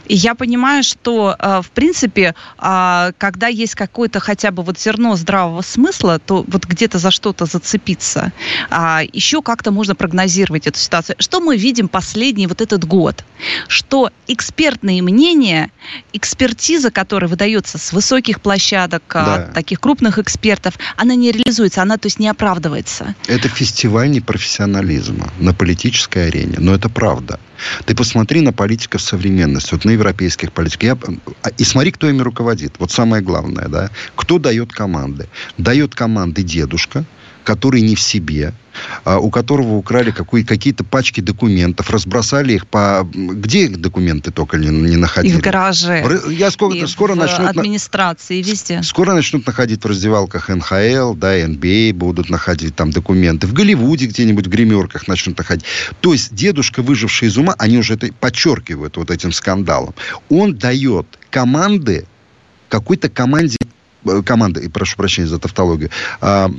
и 0.07 0.15
я 0.15 0.35
понимаю, 0.35 0.83
что, 0.83 1.37
э, 1.39 1.61
в 1.63 1.71
принципе, 1.71 2.35
а, 2.59 3.13
когда 3.19 3.49
есть 3.49 3.75
какое-то 3.75 4.21
хотя 4.21 4.51
бы 4.51 4.63
вот 4.63 4.79
зерно 4.79 5.17
здравого 5.17 5.63
смысла, 5.63 6.19
то 6.19 6.45
вот 6.47 6.67
где-то 6.67 6.99
за 6.99 7.11
что-то 7.11 7.47
зацепиться. 7.47 8.33
А, 8.71 9.03
Еще 9.13 9.43
как-то 9.43 9.71
можно 9.71 9.95
прогнозировать 9.95 10.67
эту 10.67 10.79
ситуацию. 10.79 11.17
Что 11.19 11.41
мы 11.41 11.57
видим 11.57 11.89
последний 11.89 12.47
вот 12.47 12.61
этот 12.61 12.85
год? 12.85 13.25
Что 13.69 14.11
экспертные 14.29 15.03
мнения, 15.03 15.71
экспертиза, 16.13 16.91
которая 16.91 17.29
выдается 17.29 17.79
с 17.79 17.93
высоких 17.93 18.41
площадок, 18.41 19.03
а, 19.15 19.25
да. 19.25 19.53
таких 19.53 19.81
крупных 19.81 20.19
экспертов, 20.19 20.75
она 20.97 21.15
не 21.15 21.33
реализуется, 21.33 21.83
она, 21.83 21.97
то 21.97 22.07
есть, 22.07 22.19
не 22.19 22.29
оправдывается. 22.29 23.15
Это 23.27 23.49
фестиваль 23.49 24.11
непрофессионализма 24.11 25.33
на 25.39 25.55
политической 25.55 26.29
арене, 26.29 26.57
но 26.59 26.75
это 26.75 26.89
правда. 26.89 27.39
Ты 27.85 27.95
посмотри 27.95 28.41
на 28.41 28.53
политиков 28.53 29.01
современности, 29.01 29.75
вот 29.75 29.85
на 29.85 29.91
европейских 29.91 30.53
политиков. 30.53 30.83
Я, 30.83 30.99
а, 31.43 31.51
и 31.51 31.65
смотри, 31.65 31.93
кто 31.93 32.09
ими 32.09 32.23
руководит. 32.23 32.75
Вот 32.79 32.91
самое 32.91 33.23
главное, 33.23 33.69
да. 33.69 33.91
Кто 34.17 34.39
дает 34.39 34.73
команды? 34.73 35.29
Дает 35.59 35.95
команды 35.95 36.43
дедушка, 36.43 37.05
который 37.45 37.83
не 37.83 37.95
в 37.95 38.01
себе, 38.01 38.53
а, 39.05 39.19
у 39.19 39.31
которого 39.31 39.75
украли 39.75 40.11
какие-то 40.11 40.83
пачки 40.83 41.21
документов, 41.21 41.91
разбросали 41.91 42.55
их 42.55 42.67
по... 42.67 43.07
Где 43.13 43.69
документы 43.69 44.31
только 44.31 44.57
не, 44.57 44.69
не 44.69 44.97
находили? 44.97 45.35
И 45.35 45.39
в 45.39 45.43
гараже. 45.43 46.05
Я 46.31 46.51
скоро, 46.51 46.75
и 46.75 46.87
скоро 46.87 47.13
в 47.13 47.17
начнут... 47.17 47.51
администрации, 47.51 48.43
везде. 48.43 48.83
Скоро 48.83 49.13
начнут 49.13 49.47
находить 49.47 49.85
в 49.85 49.87
раздевалках 49.87 50.49
НХЛ, 50.49 51.15
да, 51.15 51.35
НБА 51.47 51.93
будут 51.95 52.31
находить 52.31 52.75
там 52.75 52.91
документы. 52.91 53.47
В 53.47 53.53
Голливуде 53.53 54.07
где-нибудь 54.07 54.47
в 54.47 54.51
гримерках 54.51 55.07
начнут 55.07 55.39
находить. 55.39 55.65
То 56.01 56.13
есть 56.13 56.35
дедушка, 56.35 56.83
выживший 56.83 57.29
из 57.29 57.37
ума, 57.37 57.55
они 57.59 57.79
уже 57.79 57.95
это 57.95 58.09
подчеркивают 58.19 58.97
вот 58.97 59.11
этим 59.11 59.33
скандалом. 59.33 59.95
Он 60.31 60.57
дает 60.57 61.07
команды 61.31 62.07
какой-то 62.69 63.09
команде 63.09 63.57
Э, 64.07 64.23
команды, 64.23 64.65
и 64.65 64.69
прошу 64.69 64.97
прощения 64.97 65.29
за 65.29 65.39
тавтологию, 65.39 65.91
а, 66.21 66.51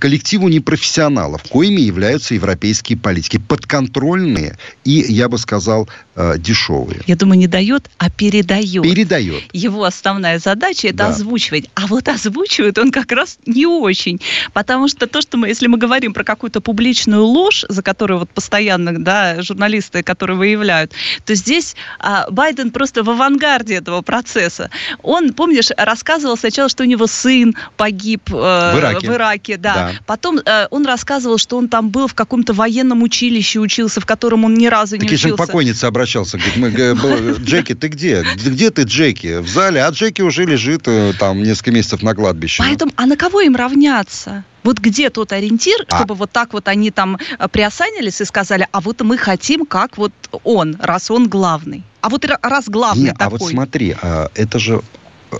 коллективу 0.00 0.48
непрофессионалов, 0.48 1.42
коими 1.44 1.80
являются 1.80 2.34
европейские 2.34 2.98
политики, 2.98 3.38
подконтрольные 3.38 4.58
и, 4.84 5.04
я 5.08 5.28
бы 5.28 5.38
сказал, 5.38 5.88
э, 6.16 6.38
дешевые. 6.38 7.00
Я 7.06 7.16
думаю, 7.16 7.38
не 7.38 7.46
дает, 7.46 7.88
а 7.98 8.10
передает. 8.10 8.82
Передает. 8.82 9.44
Его 9.52 9.84
основная 9.84 10.38
задача 10.38 10.88
это 10.88 10.98
да. 10.98 11.08
озвучивать. 11.08 11.70
А 11.74 11.86
вот 11.86 12.08
озвучивает 12.08 12.78
он 12.78 12.90
как 12.90 13.12
раз 13.12 13.38
не 13.46 13.66
очень. 13.66 14.20
Потому 14.52 14.88
что 14.88 15.06
то, 15.06 15.20
что 15.20 15.36
мы, 15.36 15.48
если 15.48 15.68
мы 15.68 15.78
говорим 15.78 16.12
про 16.12 16.24
какую-то 16.24 16.60
публичную 16.60 17.22
ложь, 17.22 17.64
за 17.68 17.82
которую 17.82 18.18
вот 18.18 18.30
постоянно, 18.30 18.98
да, 18.98 19.40
журналисты, 19.42 20.02
которые 20.02 20.36
выявляют, 20.36 20.92
то 21.24 21.34
здесь 21.34 21.76
а, 22.00 22.28
Байден 22.30 22.72
просто 22.72 23.04
в 23.04 23.10
авангарде 23.10 23.74
этого 23.74 24.02
процесса. 24.02 24.70
Он, 25.02 25.32
помнишь, 25.32 25.70
рассказывал 25.76 26.36
сначала, 26.36 26.68
что 26.68 26.87
него 26.88 27.06
сын 27.06 27.54
погиб 27.76 28.22
э, 28.28 28.32
в 28.32 28.78
Ираке. 28.78 29.10
В 29.10 29.14
Ираке 29.14 29.56
да. 29.56 29.74
да. 29.74 29.92
Потом 30.06 30.40
э, 30.44 30.66
он 30.70 30.86
рассказывал, 30.86 31.38
что 31.38 31.56
он 31.56 31.68
там 31.68 31.90
был 31.90 32.08
в 32.08 32.14
каком-то 32.14 32.52
военном 32.52 33.02
училище 33.02 33.60
учился, 33.60 34.00
в 34.00 34.06
котором 34.06 34.44
он 34.44 34.54
ни 34.54 34.66
разу 34.66 34.96
не 34.96 35.06
учился. 35.06 35.28
Так 35.28 35.36
покойница 35.36 35.86
обращался, 35.86 36.38
говорит, 36.38 37.38
Джеки, 37.38 37.74
ты 37.74 37.88
где? 37.88 38.24
Где 38.44 38.70
ты, 38.70 38.82
Джеки? 38.82 39.38
В 39.38 39.48
зале, 39.48 39.84
а 39.84 39.90
Джеки 39.90 40.22
уже 40.22 40.44
лежит 40.44 40.82
э, 40.86 41.12
там 41.18 41.42
несколько 41.42 41.70
месяцев 41.70 42.02
на 42.02 42.14
кладбище. 42.14 42.62
Поэтому, 42.62 42.92
а 42.96 43.06
на 43.06 43.16
кого 43.16 43.40
им 43.40 43.56
равняться? 43.56 44.44
Вот 44.64 44.78
где 44.78 45.08
тот 45.10 45.32
ориентир, 45.32 45.86
а. 45.88 45.96
чтобы 45.96 46.14
вот 46.14 46.30
так 46.30 46.52
вот 46.52 46.68
они 46.68 46.90
там 46.90 47.18
э, 47.38 47.48
приосанились 47.48 48.20
и 48.20 48.24
сказали, 48.24 48.66
а 48.72 48.80
вот 48.80 49.00
мы 49.02 49.16
хотим, 49.16 49.66
как 49.66 49.96
вот 49.96 50.12
он, 50.44 50.76
раз 50.80 51.10
он 51.10 51.28
главный. 51.28 51.82
А 52.00 52.08
вот 52.08 52.24
раз 52.42 52.68
главный 52.68 53.04
Не, 53.04 53.12
такой. 53.12 53.26
А 53.26 53.30
вот 53.30 53.50
смотри, 53.50 53.96
а, 54.00 54.30
это 54.34 54.58
же 54.58 54.82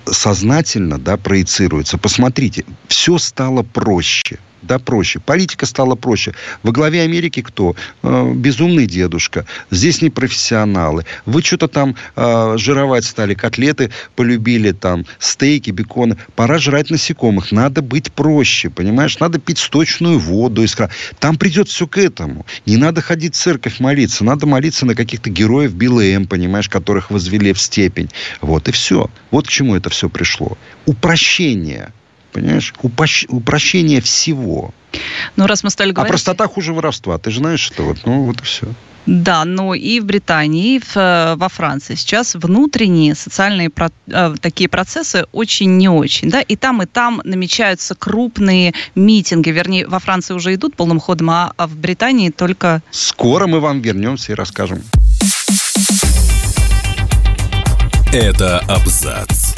сознательно 0.07 0.99
да, 0.99 1.17
проецируется. 1.17 1.99
Посмотрите, 1.99 2.65
все 2.89 3.19
стало 3.19 3.63
проще 3.63 4.39
да, 4.63 4.79
проще. 4.79 5.21
Политика 5.21 5.67
стала 5.67 5.95
проще. 5.95 6.35
Во 6.63 6.73
главе 6.73 7.03
Америки 7.03 7.43
кто? 7.43 7.77
Э, 8.03 8.33
безумный 8.35 8.87
дедушка. 8.87 9.47
Здесь 9.71 10.03
не 10.03 10.11
профессионалы. 10.11 11.05
Вы 11.27 11.43
что-то 11.43 11.69
там 11.69 11.95
э, 12.17 12.55
жировать 12.57 13.05
стали, 13.05 13.35
котлеты 13.35 13.91
полюбили, 14.17 14.73
там, 14.73 15.07
стейки, 15.19 15.71
беконы. 15.71 16.17
Пора 16.35 16.59
жрать 16.59 16.91
насекомых. 16.91 17.53
Надо 17.53 17.83
быть 17.83 18.13
проще, 18.13 18.71
понимаешь? 18.71 19.19
Надо 19.21 19.39
пить 19.39 19.59
сточную 19.59 20.19
воду 20.19 20.63
из 20.63 20.75
крана. 20.75 20.93
Там 21.19 21.37
придет 21.37 21.69
все 21.69 21.87
к 21.87 21.99
этому. 21.99 22.45
Не 22.67 22.77
надо 22.77 23.01
ходить 23.01 23.35
в 23.35 23.39
церковь 23.39 23.81
молиться. 23.81 24.25
Надо 24.25 24.47
молиться 24.47 24.87
на 24.87 24.95
каких-то 24.95 25.31
героев 25.31 25.75
БЛМ, 25.75 26.27
понимаешь, 26.27 26.69
которых 26.69 27.11
возвели 27.11 27.53
в 27.53 27.61
степень. 27.61 28.11
Вот 28.41 28.69
и 28.69 28.73
все. 28.73 29.11
Вот 29.31 29.47
к 29.47 29.51
чему 29.51 29.77
это 29.77 29.91
все 29.91 30.09
пришло. 30.09 30.59
Упрощение 30.87 31.93
Понимаешь? 32.41 32.73
Упощ... 32.83 33.25
Упрощение 33.29 34.01
всего. 34.01 34.73
Ну, 35.37 35.47
раз 35.47 35.65
мы 35.65 35.71
стали 35.71 35.91
говорить... 35.91 36.11
А 36.11 36.13
простота 36.13 36.47
хуже 36.47 36.73
воровства. 36.73 37.19
Ты 37.19 37.31
же 37.31 37.39
знаешь, 37.39 37.61
что 37.61 37.83
вот, 37.83 37.99
ну, 38.05 38.25
вот 38.25 38.41
и 38.41 38.45
все. 38.45 38.69
Да, 39.07 39.45
но 39.47 39.75
и 39.75 40.01
в 40.01 40.05
Британии, 40.05 40.77
и 40.77 40.79
в, 40.79 40.97
э, 40.97 41.35
во 41.37 41.49
Франции 41.49 41.95
сейчас 41.95 42.35
внутренние 42.35 43.15
социальные 43.15 43.71
про, 43.71 43.91
э, 44.07 44.35
такие 44.41 44.69
процессы 44.69 45.25
очень 45.33 45.79
не 45.79 45.89
очень, 45.89 46.31
да, 46.31 46.43
и 46.43 46.57
там 46.57 46.83
и 46.83 46.87
там 46.87 47.23
намечаются 47.25 47.95
крупные 47.95 48.75
митинги, 48.95 49.49
вернее, 49.49 49.87
во 49.87 49.99
Франции 49.99 50.35
уже 50.35 50.55
идут 50.55 50.77
полным 50.77 51.01
ходом, 51.01 51.31
а, 51.31 51.55
а 51.57 51.67
в 51.67 51.75
Британии 51.75 52.29
только... 52.29 52.83
Скоро 52.91 53.47
мы 53.47 53.61
вам 53.61 53.81
вернемся 53.81 54.33
и 54.33 54.35
расскажем. 54.35 54.83
Это 58.13 58.59
абзац. 58.69 59.58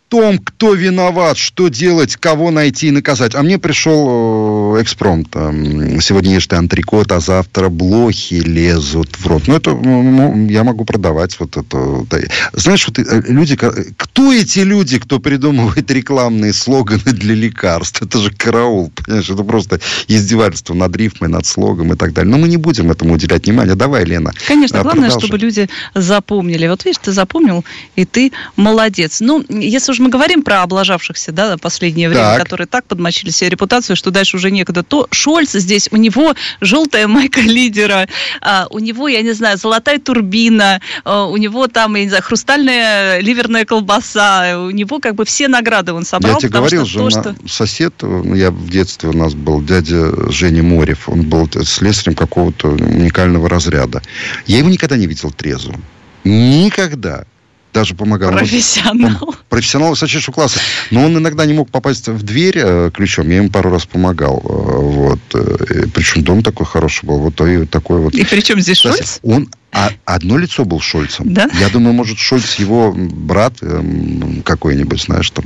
том, 0.11 0.39
кто 0.39 0.73
виноват, 0.73 1.37
что 1.37 1.69
делать, 1.69 2.17
кого 2.17 2.51
найти 2.51 2.89
и 2.89 2.91
наказать. 2.91 3.33
А 3.33 3.41
мне 3.43 3.57
пришел 3.57 4.75
э, 4.75 4.81
экспромт. 4.81 5.29
Сегодня 5.31 6.33
ешь 6.33 6.47
ты 6.47 6.57
антрикот, 6.57 7.13
а 7.13 7.21
завтра 7.21 7.69
блохи 7.69 8.33
лезут 8.33 9.15
в 9.17 9.25
рот. 9.25 9.43
Ну, 9.47 9.55
это 9.55 9.71
ну, 9.71 10.49
я 10.49 10.65
могу 10.65 10.83
продавать 10.83 11.39
вот 11.39 11.55
это. 11.55 12.05
Знаешь, 12.51 12.85
вот 12.89 12.99
э, 12.99 13.23
люди... 13.29 13.55
Кто 13.55 14.33
эти 14.33 14.59
люди, 14.59 14.99
кто 14.99 15.19
придумывает 15.19 15.89
рекламные 15.89 16.51
слоганы 16.51 16.99
для 17.05 17.33
лекарств? 17.33 18.01
Это 18.01 18.19
же 18.19 18.31
караул, 18.31 18.91
понимаешь? 18.93 19.29
Это 19.29 19.43
просто 19.45 19.79
издевательство 20.09 20.73
над 20.73 20.93
рифмой, 20.93 21.29
над 21.29 21.45
слогом 21.45 21.93
и 21.93 21.95
так 21.95 22.11
далее. 22.11 22.29
Но 22.29 22.37
мы 22.37 22.49
не 22.49 22.57
будем 22.57 22.91
этому 22.91 23.13
уделять 23.13 23.45
внимания. 23.45 23.75
Давай, 23.75 24.03
Лена. 24.03 24.33
Конечно, 24.45 24.79
э, 24.79 24.81
главное, 24.81 25.05
продолжи. 25.05 25.25
чтобы 25.25 25.37
люди 25.37 25.69
запомнили. 25.95 26.67
Вот 26.67 26.83
видишь, 26.83 26.99
ты 27.01 27.13
запомнил, 27.13 27.63
и 27.95 28.03
ты 28.03 28.33
молодец. 28.57 29.21
Ну, 29.21 29.45
если 29.47 29.93
уж 29.93 30.00
мы 30.01 30.09
говорим 30.09 30.41
про 30.43 30.63
облажавшихся, 30.63 31.31
да, 31.31 31.57
последнее 31.57 32.09
время, 32.09 32.33
так. 32.33 32.43
которые 32.43 32.67
так 32.67 32.85
подмочили 32.85 33.29
себе 33.29 33.51
репутацию, 33.51 33.95
что 33.95 34.11
дальше 34.11 34.37
уже 34.37 34.51
некогда, 34.51 34.83
то 34.83 35.07
Шольц 35.11 35.51
здесь, 35.53 35.87
у 35.91 35.97
него 35.97 36.33
желтая 36.59 37.07
майка 37.07 37.39
лидера, 37.41 38.07
а, 38.41 38.67
у 38.69 38.79
него, 38.79 39.07
я 39.07 39.21
не 39.21 39.33
знаю, 39.33 39.57
золотая 39.57 39.99
турбина, 39.99 40.81
а, 41.03 41.25
у 41.25 41.37
него 41.37 41.67
там, 41.67 41.95
я 41.95 42.03
не 42.03 42.09
знаю, 42.09 42.23
хрустальная 42.23 43.19
ливерная 43.21 43.65
колбаса, 43.65 44.59
у 44.59 44.71
него 44.71 44.99
как 44.99 45.15
бы 45.15 45.25
все 45.25 45.47
награды 45.47 45.93
он 45.93 46.03
собрал. 46.03 46.33
Я 46.33 46.39
тебе 46.39 46.49
говорил, 46.49 46.85
что 46.85 47.09
жена, 47.09 47.23
что... 47.23 47.35
сосед, 47.47 47.93
ну, 48.01 48.35
я 48.35 48.51
в 48.51 48.69
детстве 48.69 49.09
у 49.09 49.13
нас 49.13 49.33
был 49.33 49.61
дядя 49.61 50.31
Женя 50.31 50.63
Морев, 50.63 51.07
он 51.07 51.23
был 51.23 51.47
слесарем 51.63 52.15
какого-то 52.15 52.69
уникального 52.69 53.47
разряда. 53.47 54.01
Я 54.47 54.59
его 54.59 54.69
никогда 54.69 54.97
не 54.97 55.07
видел 55.07 55.31
трезвым. 55.31 55.83
Никогда 56.23 57.25
даже 57.73 57.95
помогал. 57.95 58.31
Профессионал. 58.31 59.17
Он, 59.21 59.35
профессионал 59.49 59.89
высочайшего 59.91 60.33
класса. 60.33 60.59
Но 60.89 61.05
он 61.05 61.17
иногда 61.17 61.45
не 61.45 61.53
мог 61.53 61.69
попасть 61.69 62.07
в 62.07 62.23
дверь 62.23 62.57
э, 62.57 62.91
ключом. 62.93 63.29
Я 63.29 63.37
ему 63.37 63.49
пару 63.49 63.69
раз 63.69 63.85
помогал. 63.85 64.41
Э, 64.43 64.49
вот. 64.49 65.19
Э, 65.33 65.85
причем 65.93 66.23
дом 66.23 66.43
такой 66.43 66.65
хороший 66.65 67.05
был. 67.05 67.17
Вот 67.19 67.39
и 67.41 67.65
такой 67.65 67.99
вот. 67.99 68.13
И 68.13 68.23
причем 68.25 68.59
здесь 68.59 68.79
Шольц? 68.79 69.19
Он 69.23 69.49
а 69.73 69.91
одно 70.03 70.37
лицо 70.37 70.65
был 70.65 70.81
Шольцем. 70.81 71.33
Да? 71.33 71.49
Я 71.59 71.69
думаю, 71.69 71.93
может, 71.93 72.17
Шольц 72.17 72.55
его 72.55 72.93
брат 72.93 73.53
э, 73.61 73.81
какой-нибудь, 74.43 75.01
знаешь, 75.01 75.29
там, 75.29 75.45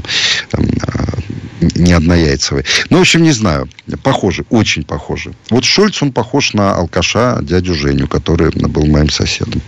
там 0.50 0.66
э, 0.66 1.25
не 1.60 1.94
однояйцевый. 1.94 2.66
Ну, 2.90 2.98
в 2.98 3.02
общем, 3.02 3.24
не 3.24 3.32
знаю. 3.32 3.70
Похоже, 4.04 4.46
очень 4.50 4.84
похоже. 4.84 5.34
Вот 5.50 5.64
Шольц, 5.64 6.02
он 6.02 6.12
похож 6.12 6.54
на 6.54 6.76
алкаша 6.76 7.40
дядю 7.42 7.74
Женю, 7.74 8.08
который 8.08 8.52
был 8.52 8.86
моим 8.86 9.10
соседом. 9.10 9.62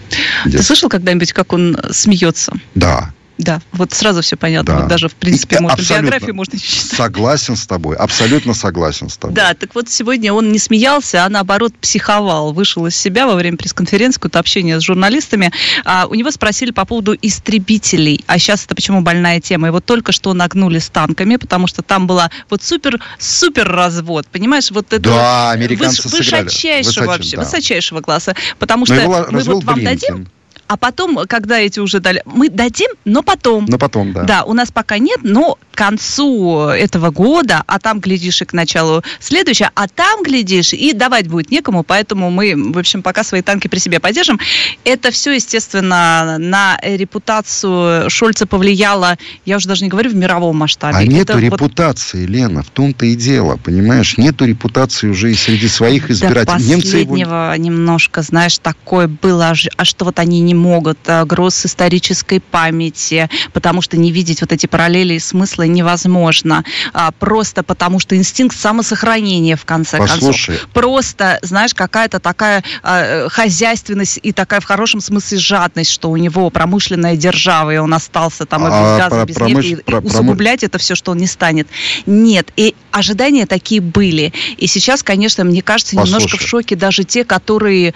Ты 0.43 0.61
слышал 0.61 0.89
когда-нибудь, 0.89 1.33
как 1.33 1.53
он 1.53 1.77
смеется? 1.91 2.53
Да, 2.75 3.13
да, 3.37 3.61
вот 3.71 3.93
сразу 3.93 4.21
все 4.21 4.35
понятно. 4.35 4.73
Да. 4.73 4.79
Вот 4.81 4.89
даже, 4.89 5.09
в 5.09 5.15
принципе, 5.15 5.59
можно, 5.59 5.81
биографию 5.81 6.33
можно 6.33 6.59
читать. 6.59 6.97
Согласен 6.97 7.55
с 7.55 7.67
тобой, 7.67 7.95
абсолютно 7.95 8.53
согласен 8.53 9.09
с 9.09 9.17
тобой. 9.17 9.35
Да, 9.35 9.53
так 9.53 9.75
вот 9.75 9.89
сегодня 9.89 10.33
он 10.33 10.51
не 10.51 10.57
смеялся, 10.57 11.23
а 11.23 11.29
наоборот 11.29 11.73
психовал, 11.77 12.51
вышел 12.51 12.87
из 12.87 12.95
себя 12.95 13.27
во 13.27 13.35
время 13.35 13.57
пресс-конференции, 13.57 14.19
какое-то 14.19 14.39
общение 14.39 14.79
с 14.79 14.83
журналистами. 14.83 15.51
А, 15.85 16.07
у 16.09 16.15
него 16.15 16.31
спросили 16.31 16.71
по 16.71 16.85
поводу 16.85 17.15
истребителей. 17.21 18.23
А 18.25 18.39
сейчас 18.39 18.65
это 18.65 18.73
почему 18.73 19.01
больная 19.01 19.39
тема? 19.39 19.67
Его 19.67 19.81
только 19.81 20.11
что 20.11 20.33
нагнули 20.33 20.79
с 20.79 20.89
танками, 20.89 21.35
потому 21.35 21.67
что 21.67 21.83
там 21.83 22.07
была 22.07 22.31
вот 22.49 22.63
супер, 22.63 22.99
супер 23.19 23.67
развод, 23.67 24.25
понимаешь? 24.31 24.71
Вот 24.71 24.91
это 24.93 25.09
да, 25.09 25.51
американцы 25.51 26.01
выш, 26.09 26.31
высочайшего 26.31 26.91
сыграли. 26.91 27.07
вообще, 27.07 27.37
да. 27.37 27.43
высочайшего 27.43 28.01
класса. 28.01 28.35
Потому 28.57 28.87
что 28.87 29.27
мы 29.29 29.43
вот 29.43 29.63
вам 29.63 29.83
дадим 29.83 30.27
а 30.67 30.77
потом, 30.77 31.19
когда 31.27 31.59
эти 31.59 31.79
уже 31.79 31.99
дали, 31.99 32.21
мы 32.25 32.49
дадим, 32.49 32.89
но 33.05 33.23
потом. 33.23 33.65
Но 33.67 33.77
потом, 33.77 34.13
да. 34.13 34.23
Да, 34.23 34.43
у 34.43 34.53
нас 34.53 34.71
пока 34.71 34.97
нет, 34.97 35.19
но 35.23 35.57
к 35.71 35.77
концу 35.77 36.67
этого 36.67 37.11
года, 37.11 37.63
а 37.67 37.79
там, 37.79 37.99
глядишь, 37.99 38.41
и 38.41 38.45
к 38.45 38.53
началу 38.53 39.03
следующего, 39.19 39.71
а 39.75 39.87
там, 39.87 40.23
глядишь, 40.23 40.73
и 40.73 40.93
давать 40.93 41.27
будет 41.27 41.51
некому, 41.51 41.83
поэтому 41.83 42.31
мы, 42.31 42.53
в 42.73 42.77
общем, 42.77 43.01
пока 43.01 43.23
свои 43.23 43.41
танки 43.41 43.67
при 43.67 43.79
себе 43.79 43.99
поддержим. 43.99 44.39
Это 44.83 45.11
все, 45.11 45.33
естественно, 45.33 46.37
на 46.37 46.79
репутацию 46.81 48.09
Шольца 48.09 48.45
повлияло, 48.45 49.17
я 49.45 49.57
уже 49.57 49.67
даже 49.67 49.83
не 49.83 49.89
говорю 49.89 50.09
в 50.09 50.15
мировом 50.15 50.57
масштабе. 50.57 50.97
А 50.97 51.03
нету 51.03 51.33
Это 51.33 51.39
репутации, 51.39 52.21
вот... 52.21 52.29
Лена, 52.29 52.63
в 52.63 52.69
том-то 52.69 53.05
и 53.05 53.15
дело, 53.15 53.57
понимаешь? 53.63 54.17
Нету 54.17 54.45
репутации 54.45 55.07
уже 55.07 55.31
и 55.31 55.35
среди 55.35 55.67
своих 55.67 56.09
избирателей. 56.09 56.45
До 56.45 56.75
последнего 56.75 57.51
его... 57.51 57.55
немножко, 57.55 58.21
знаешь, 58.21 58.57
такое 58.57 59.07
было, 59.07 59.53
а 59.77 59.85
что 59.85 60.05
вот 60.05 60.19
они 60.19 60.41
не 60.41 60.56
могут, 60.57 60.97
а, 61.07 61.25
груз 61.25 61.65
исторической 61.65 62.39
памяти, 62.39 63.29
потому 63.53 63.81
что 63.81 63.97
не 63.97 64.11
видеть 64.11 64.41
вот 64.41 64.51
эти 64.51 64.67
параллели 64.67 65.13
и 65.13 65.19
смыслы 65.19 65.67
невозможно. 65.67 66.63
А, 66.93 67.11
просто 67.11 67.63
потому 67.63 67.99
что 67.99 68.15
инстинкт 68.15 68.57
самосохранения, 68.57 69.55
в 69.55 69.65
конце 69.65 69.97
Послушай. 69.97 70.57
концов. 70.57 70.69
Просто, 70.73 71.39
знаешь, 71.41 71.73
какая-то 71.73 72.19
такая 72.19 72.63
а, 72.83 73.29
хозяйственность 73.29 74.19
и 74.21 74.31
такая 74.31 74.59
в 74.59 74.65
хорошем 74.65 75.01
смысле 75.01 75.37
жадность, 75.37 75.91
что 75.91 76.09
у 76.09 76.17
него 76.17 76.49
промышленная 76.49 77.15
держава, 77.15 77.73
и 77.73 77.77
он 77.77 77.93
остался 77.93 78.45
там 78.45 78.63
и 78.63 78.69
без 78.69 78.73
а, 78.75 78.97
газа, 78.97 79.15
про, 79.15 79.25
без 79.25 79.35
промыш... 79.35 79.65
нефти, 79.65 79.81
и 79.81 79.83
про, 79.83 79.99
усугублять 79.99 80.63
это 80.63 80.77
все, 80.77 80.95
что 80.95 81.11
он 81.11 81.17
не 81.17 81.27
станет. 81.27 81.67
Нет, 82.05 82.51
и 82.55 82.75
ожидания 82.97 83.45
такие 83.45 83.81
были. 83.81 84.33
И 84.57 84.67
сейчас, 84.67 85.03
конечно, 85.03 85.43
мне 85.43 85.61
кажется, 85.61 85.95
Послушай. 85.95 86.13
немножко 86.13 86.37
в 86.37 86.41
шоке 86.41 86.75
даже 86.75 87.03
те, 87.03 87.23
которые, 87.23 87.93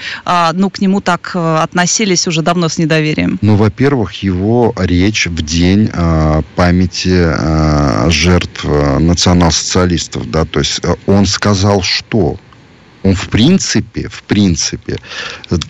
ну, 0.53 0.69
к 0.69 0.79
нему 0.79 1.01
так 1.01 1.31
э, 1.33 1.57
относились 1.57 2.27
уже 2.27 2.41
давно 2.41 2.69
с 2.69 2.77
недоверием? 2.77 3.39
Ну, 3.41 3.55
во-первых, 3.55 4.13
его 4.23 4.73
речь 4.77 5.27
в 5.27 5.41
день 5.41 5.89
э, 5.91 6.41
памяти 6.55 7.09
э, 7.13 8.09
жертв 8.09 8.65
э, 8.65 8.99
национал-социалистов, 8.99 10.29
да, 10.29 10.45
то 10.45 10.59
есть 10.59 10.79
э, 10.83 10.95
он 11.05 11.25
сказал, 11.25 11.81
что 11.81 12.37
он 13.03 13.15
в 13.15 13.29
принципе, 13.29 14.07
в 14.09 14.23
принципе, 14.23 14.97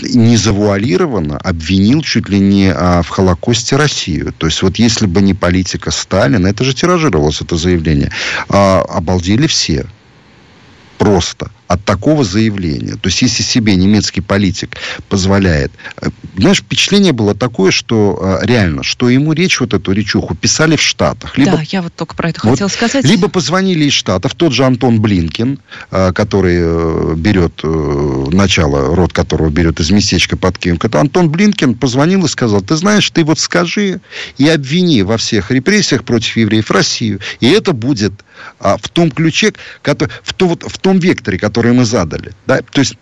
не 0.02 0.38
завуалированно 0.38 1.38
обвинил 1.38 2.02
чуть 2.02 2.30
ли 2.30 2.40
не 2.40 2.72
а, 2.74 3.02
в 3.02 3.10
Холокосте 3.10 3.78
Россию. 3.78 4.34
То 4.38 4.48
есть 4.48 4.62
вот 4.62 4.78
если 4.78 5.06
бы 5.06 5.22
не 5.22 5.34
политика 5.34 5.92
Сталина, 5.92 6.48
это 6.48 6.64
же 6.64 6.74
тиражировалось, 6.74 7.42
это 7.42 7.56
заявление, 7.56 8.12
а, 8.50 8.82
обалдели 8.82 9.48
все. 9.48 9.86
Просто 10.98 11.50
от 11.72 11.86
такого 11.86 12.24
заявления. 12.24 12.96
То 12.96 13.08
есть, 13.08 13.22
если 13.22 13.44
себе 13.44 13.76
немецкий 13.76 14.22
политик 14.22 14.76
позволяет... 15.08 15.72
Э, 16.02 16.10
знаешь, 16.38 16.60
впечатление 16.60 17.14
было 17.14 17.34
такое, 17.34 17.72
что 17.72 18.40
э, 18.42 18.46
реально, 18.46 18.84
что 18.84 19.10
ему 19.10 19.32
речь, 19.32 19.60
вот 19.62 19.74
эту 19.74 19.94
речуху, 19.94 20.36
писали 20.36 20.76
в 20.76 20.82
Штатах. 20.82 21.38
Либо, 21.38 21.54
да, 21.54 21.64
я 21.70 21.82
вот 21.82 21.94
только 21.96 22.16
про 22.16 22.30
это 22.30 22.42
вот, 22.44 22.52
хотела 22.52 22.68
сказать. 22.68 23.06
Либо 23.06 23.30
позвонили 23.30 23.86
из 23.86 23.94
Штатов, 23.94 24.36
тот 24.36 24.52
же 24.52 24.66
Антон 24.66 25.00
Блинкин, 25.00 25.60
э, 25.92 26.12
который 26.14 27.16
берет 27.16 27.64
начало, 27.64 28.94
род 28.96 29.14
которого 29.14 29.50
берет 29.50 29.80
из 29.80 29.92
местечка 29.92 30.36
под 30.36 30.58
Киевом. 30.58 30.80
Антон 30.94 31.30
Блинкин 31.30 31.76
позвонил 31.76 32.26
и 32.26 32.28
сказал, 32.28 32.62
ты 32.62 32.76
знаешь, 32.76 33.10
ты 33.12 33.24
вот 33.24 33.40
скажи 33.40 34.02
и 34.38 34.48
обвини 34.50 35.04
во 35.04 35.18
всех 35.18 35.52
репрессиях 35.52 36.04
против 36.04 36.36
евреев 36.36 36.70
Россию. 36.70 37.20
И 37.40 37.48
это 37.48 37.72
будет 37.74 38.14
а, 38.60 38.78
в 38.78 38.90
том 38.90 39.12
ключе, 39.12 39.54
в, 39.84 40.34
то, 40.34 40.58
в 40.60 40.78
том 40.80 41.00
векторе, 41.00 41.38
который 41.38 41.61
которые 41.62 41.78
мы 41.78 41.86
задали. 41.86 42.32
Да? 42.48 42.60
То 42.72 42.80
есть 42.80 42.98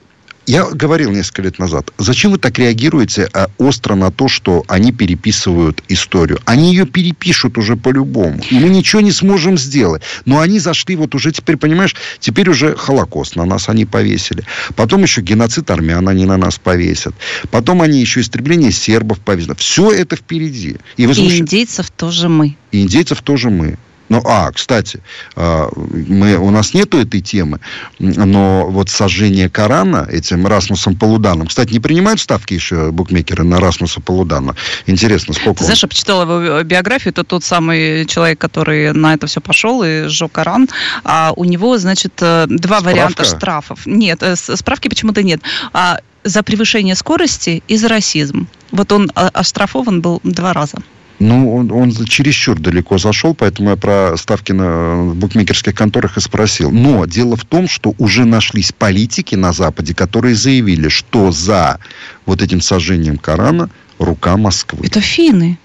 я 0.45 0.65
говорил 0.65 1.11
несколько 1.11 1.43
лет 1.43 1.59
назад, 1.59 1.93
зачем 1.97 2.31
вы 2.31 2.39
так 2.39 2.59
реагируете 2.59 3.29
а, 3.31 3.47
остро 3.57 3.95
на 3.95 4.11
то, 4.11 4.27
что 4.27 4.65
они 4.67 4.91
переписывают 4.91 5.81
историю? 5.87 6.39
Они 6.43 6.71
ее 6.73 6.85
перепишут 6.85 7.57
уже 7.57 7.77
по-любому. 7.77 8.41
И 8.49 8.55
мы 8.55 8.67
ничего 8.67 9.01
не 9.01 9.13
сможем 9.13 9.57
сделать. 9.57 10.01
Но 10.25 10.41
они 10.41 10.59
зашли 10.59 10.97
вот 10.97 11.15
уже 11.15 11.31
теперь, 11.31 11.55
понимаешь, 11.55 11.95
теперь 12.19 12.49
уже 12.49 12.75
Холокост 12.75 13.37
на 13.37 13.45
нас 13.45 13.69
они 13.69 13.85
повесили. 13.85 14.43
Потом 14.75 15.03
еще 15.03 15.21
геноцид 15.21 15.71
армян 15.71 16.09
они 16.09 16.25
на 16.25 16.35
нас 16.35 16.59
повесят. 16.59 17.13
Потом 17.51 17.81
они 17.81 18.01
еще 18.01 18.19
истребление 18.19 18.73
сербов 18.73 19.19
повесят. 19.19 19.59
Все 19.59 19.91
это 19.91 20.17
впереди. 20.17 20.77
И, 20.97 21.07
возмущ... 21.07 21.31
и 21.33 21.37
индейцев 21.39 21.91
тоже 21.91 22.27
мы. 22.27 22.57
И 22.71 22.81
индейцев 22.81 23.21
тоже 23.21 23.49
мы. 23.49 23.77
Ну, 24.09 24.21
а, 24.25 24.51
кстати, 24.51 25.01
а, 25.35 25.69
мы, 25.75 26.37
у 26.37 26.49
нас 26.49 26.73
нету 26.73 26.99
этой 26.99 27.21
темы, 27.21 27.59
но 27.99 28.67
вот 28.69 28.89
сожжение 28.89 29.49
Корана 29.49 30.07
этим 30.09 30.47
Расмусом 30.47 30.95
Полуданом. 30.95 31.47
Кстати, 31.47 31.71
не 31.71 31.79
принимают 31.79 32.19
ставки 32.19 32.53
еще 32.53 32.91
букмекеры 32.91 33.43
на 33.43 33.59
Расмуса 33.59 34.01
Полудана? 34.01 34.55
Интересно, 34.87 35.33
сколько 35.33 35.59
Ты 35.59 35.65
Знаешь, 35.65 35.83
я 35.83 35.87
почитала 35.89 36.23
его 36.23 36.63
биографию, 36.63 37.11
это 37.11 37.23
тот 37.23 37.43
самый 37.43 38.05
человек, 38.05 38.39
который 38.39 38.93
на 38.93 39.13
это 39.13 39.27
все 39.27 39.41
пошел 39.41 39.83
и 39.83 40.07
сжег 40.07 40.31
Коран. 40.31 40.67
А 41.03 41.33
у 41.35 41.45
него, 41.45 41.77
значит, 41.77 42.13
э, 42.21 42.45
два 42.47 42.79
Справка? 42.79 42.83
варианта 42.83 43.25
штрафов. 43.25 43.85
Нет, 43.85 44.23
э, 44.23 44.35
справки 44.35 44.87
почему-то 44.87 45.23
нет. 45.23 45.41
А 45.73 45.99
за 46.23 46.43
превышение 46.43 46.95
скорости 46.95 47.63
и 47.67 47.77
за 47.77 47.87
расизм. 47.87 48.47
Вот 48.71 48.91
он 48.91 49.11
а, 49.15 49.29
оштрафован 49.29 50.01
был 50.01 50.19
два 50.23 50.53
раза. 50.53 50.77
Ну, 51.19 51.53
он, 51.53 51.71
он 51.71 51.91
чересчур 52.05 52.57
далеко 52.59 52.97
зашел, 52.97 53.35
поэтому 53.35 53.71
я 53.71 53.75
про 53.75 54.15
ставки 54.17 54.53
на 54.53 55.13
букмекерских 55.15 55.75
конторах 55.75 56.17
и 56.17 56.21
спросил. 56.21 56.71
Но 56.71 57.05
дело 57.05 57.35
в 57.35 57.43
том, 57.43 57.67
что 57.67 57.93
уже 57.97 58.25
нашлись 58.25 58.71
политики 58.71 59.35
на 59.35 59.51
Западе, 59.51 59.93
которые 59.93 60.35
заявили, 60.35 60.87
что 60.87 61.31
за 61.31 61.79
вот 62.25 62.41
этим 62.41 62.61
сожжением 62.61 63.17
Корана 63.17 63.69
рука 63.97 64.37
Москвы. 64.37 64.87
Это 64.87 65.01
финны. 65.01 65.59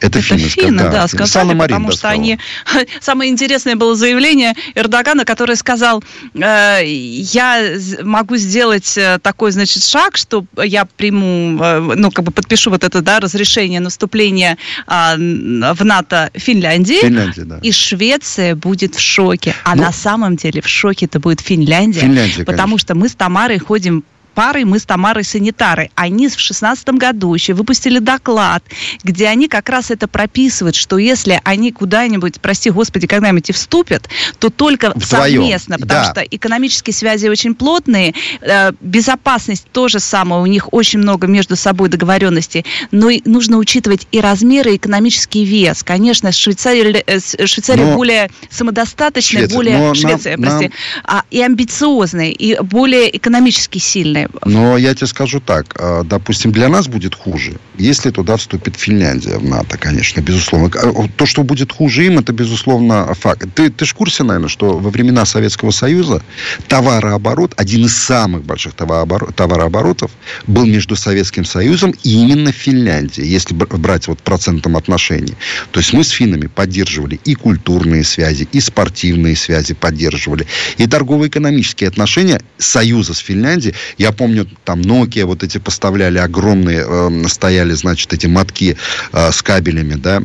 Это, 0.00 0.18
это 0.18 0.20
финны, 0.20 0.48
финны 0.48 0.82
да, 0.84 0.90
да 0.90 1.08
сказали, 1.08 1.48
Санна 1.48 1.62
потому 1.62 1.90
что 1.90 1.98
сказала. 1.98 2.20
они... 2.20 2.38
Самое 3.00 3.30
интересное 3.30 3.76
было 3.76 3.94
заявление 3.94 4.54
Эрдогана, 4.74 5.24
который 5.24 5.56
сказал, 5.56 6.02
э, 6.34 6.80
я 6.84 7.76
могу 8.02 8.36
сделать 8.36 8.96
э, 8.96 9.18
такой, 9.22 9.52
значит, 9.52 9.82
шаг, 9.84 10.16
что 10.16 10.44
я 10.62 10.84
приму, 10.84 11.58
э, 11.62 11.80
ну, 11.96 12.10
как 12.10 12.24
бы 12.24 12.32
подпишу 12.32 12.70
вот 12.70 12.84
это, 12.84 13.00
да, 13.00 13.20
разрешение 13.20 13.80
наступления 13.80 14.58
э, 14.86 15.16
в 15.16 15.84
НАТО 15.84 16.30
Финляндии, 16.34 17.00
Финляндия, 17.00 17.44
да. 17.44 17.58
и 17.62 17.72
Швеция 17.72 18.54
будет 18.54 18.94
в 18.96 19.00
шоке. 19.00 19.54
А 19.64 19.74
ну, 19.74 19.82
на 19.82 19.92
самом 19.92 20.36
деле 20.36 20.60
в 20.60 20.68
шоке 20.68 21.06
это 21.06 21.20
будет 21.20 21.40
Финляндия, 21.40 22.00
Финляндия 22.00 22.44
потому 22.44 22.72
конечно. 22.72 22.78
что 22.78 22.94
мы 22.94 23.08
с 23.08 23.14
Тамарой 23.14 23.58
ходим 23.58 24.04
парой 24.34 24.64
мы 24.64 24.78
с 24.78 24.84
Тамарой 24.84 25.24
санитары. 25.24 25.90
Они 25.94 26.28
в 26.28 26.38
шестнадцатом 26.38 26.98
году 26.98 27.32
еще 27.34 27.54
выпустили 27.54 27.98
доклад, 27.98 28.62
где 29.02 29.28
они 29.28 29.48
как 29.48 29.68
раз 29.68 29.90
это 29.90 30.08
прописывают, 30.08 30.74
что 30.74 30.98
если 30.98 31.40
они 31.44 31.72
куда-нибудь, 31.72 32.40
прости 32.40 32.70
господи, 32.70 33.06
когда-нибудь 33.06 33.50
и 33.50 33.52
вступят, 33.52 34.08
то 34.38 34.50
только 34.50 34.90
Вдвоем. 34.94 35.02
совместно, 35.02 35.78
потому 35.78 36.04
да. 36.04 36.10
что 36.10 36.20
экономические 36.22 36.94
связи 36.94 37.28
очень 37.28 37.54
плотные, 37.54 38.14
э, 38.40 38.72
безопасность 38.80 39.66
тоже 39.72 40.00
самое, 40.00 40.42
у 40.42 40.46
них 40.46 40.72
очень 40.72 40.98
много 40.98 41.26
между 41.26 41.56
собой 41.56 41.88
договоренностей, 41.88 42.64
но 42.90 43.10
и 43.10 43.22
нужно 43.24 43.58
учитывать 43.58 44.06
и 44.10 44.20
размеры, 44.20 44.72
и 44.72 44.76
экономический 44.76 45.44
вес. 45.44 45.82
Конечно, 45.82 46.32
Швейцария, 46.32 47.02
э, 47.06 47.46
Швейцария 47.46 47.86
но... 47.86 47.94
более 47.94 48.30
самодостаточная, 48.50 49.42
Швеция. 49.42 49.56
более... 49.56 49.78
Но 49.78 49.94
Швеция, 49.94 50.36
нам, 50.36 50.42
прости. 50.42 50.64
Нам... 50.64 50.72
А, 51.04 51.22
и 51.30 51.40
амбициозная, 51.40 52.30
и 52.30 52.60
более 52.60 53.16
экономически 53.16 53.78
сильная 53.78 54.23
Но 54.44 54.76
я 54.76 54.94
тебе 54.94 55.06
скажу 55.06 55.40
так. 55.40 55.74
А, 55.78 56.02
допустим, 56.04 56.52
для 56.52 56.68
нас 56.68 56.88
будет 56.88 57.14
хуже, 57.14 57.54
если 57.78 58.10
туда 58.10 58.36
вступит 58.36 58.76
Финляндия 58.76 59.38
в 59.38 59.44
НАТО, 59.44 59.78
конечно, 59.78 60.20
безусловно. 60.20 60.70
А, 60.74 61.08
то, 61.16 61.26
что 61.26 61.42
будет 61.42 61.72
хуже 61.72 62.06
им, 62.06 62.18
это, 62.18 62.32
безусловно, 62.32 63.12
факт. 63.14 63.48
Ты, 63.54 63.70
ты 63.70 63.84
же 63.84 63.92
в 63.92 63.94
курсе, 63.94 64.22
наверное, 64.24 64.48
что 64.48 64.78
во 64.78 64.90
времена 64.90 65.24
Советского 65.24 65.70
Союза 65.70 66.22
товарооборот, 66.68 67.54
один 67.56 67.86
из 67.86 67.96
самых 67.96 68.44
больших 68.44 68.74
товарооборот, 68.74 69.34
товарооборотов, 69.34 70.10
был 70.46 70.66
между 70.66 70.96
Советским 70.96 71.44
Союзом 71.44 71.94
и 72.02 72.10
именно 72.10 72.52
Финляндией, 72.52 73.28
если 73.28 73.54
брать 73.54 74.08
вот 74.08 74.20
процентом 74.20 74.76
отношений. 74.76 75.34
То 75.70 75.80
есть 75.80 75.92
мы 75.92 76.04
с 76.04 76.10
финнами 76.10 76.46
поддерживали 76.46 77.20
и 77.24 77.34
культурные 77.34 78.04
связи, 78.04 78.48
и 78.52 78.60
спортивные 78.60 79.36
связи 79.36 79.74
поддерживали, 79.74 80.46
и 80.78 80.86
торгово-экономические 80.86 81.88
отношения 81.88 82.40
Союза 82.58 83.14
с 83.14 83.18
Финляндией. 83.18 83.74
Я 83.98 84.12
помню, 84.14 84.46
там 84.64 84.80
Nokia 84.80 85.24
вот 85.24 85.42
эти 85.42 85.58
поставляли 85.58 86.18
огромные, 86.18 86.84
э, 86.86 87.28
стояли, 87.28 87.72
значит, 87.74 88.12
эти 88.12 88.26
мотки 88.26 88.76
э, 89.12 89.32
с 89.32 89.42
кабелями, 89.42 89.94
да, 89.94 90.22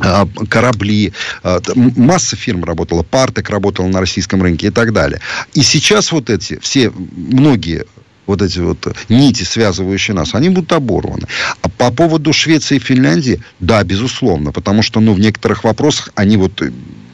э, 0.00 0.26
корабли, 0.48 1.12
э, 1.42 1.60
масса 1.74 2.36
фирм 2.36 2.64
работала, 2.64 3.02
Партек 3.02 3.50
работала 3.50 3.86
на 3.86 4.00
российском 4.00 4.42
рынке 4.42 4.68
и 4.68 4.70
так 4.70 4.92
далее. 4.92 5.20
И 5.54 5.62
сейчас 5.62 6.12
вот 6.12 6.30
эти 6.30 6.58
все, 6.60 6.90
многие 6.90 7.84
вот 8.28 8.42
эти 8.42 8.60
вот 8.60 8.86
нити, 9.08 9.42
связывающие 9.42 10.14
нас, 10.14 10.34
они 10.34 10.50
будут 10.50 10.72
оборваны. 10.72 11.26
А 11.62 11.68
по 11.68 11.90
поводу 11.90 12.32
Швеции 12.32 12.76
и 12.76 12.78
Финляндии, 12.78 13.42
да, 13.58 13.82
безусловно, 13.82 14.52
потому 14.52 14.82
что, 14.82 15.00
ну, 15.00 15.14
в 15.14 15.18
некоторых 15.18 15.64
вопросах 15.64 16.10
они 16.14 16.36
вот 16.36 16.62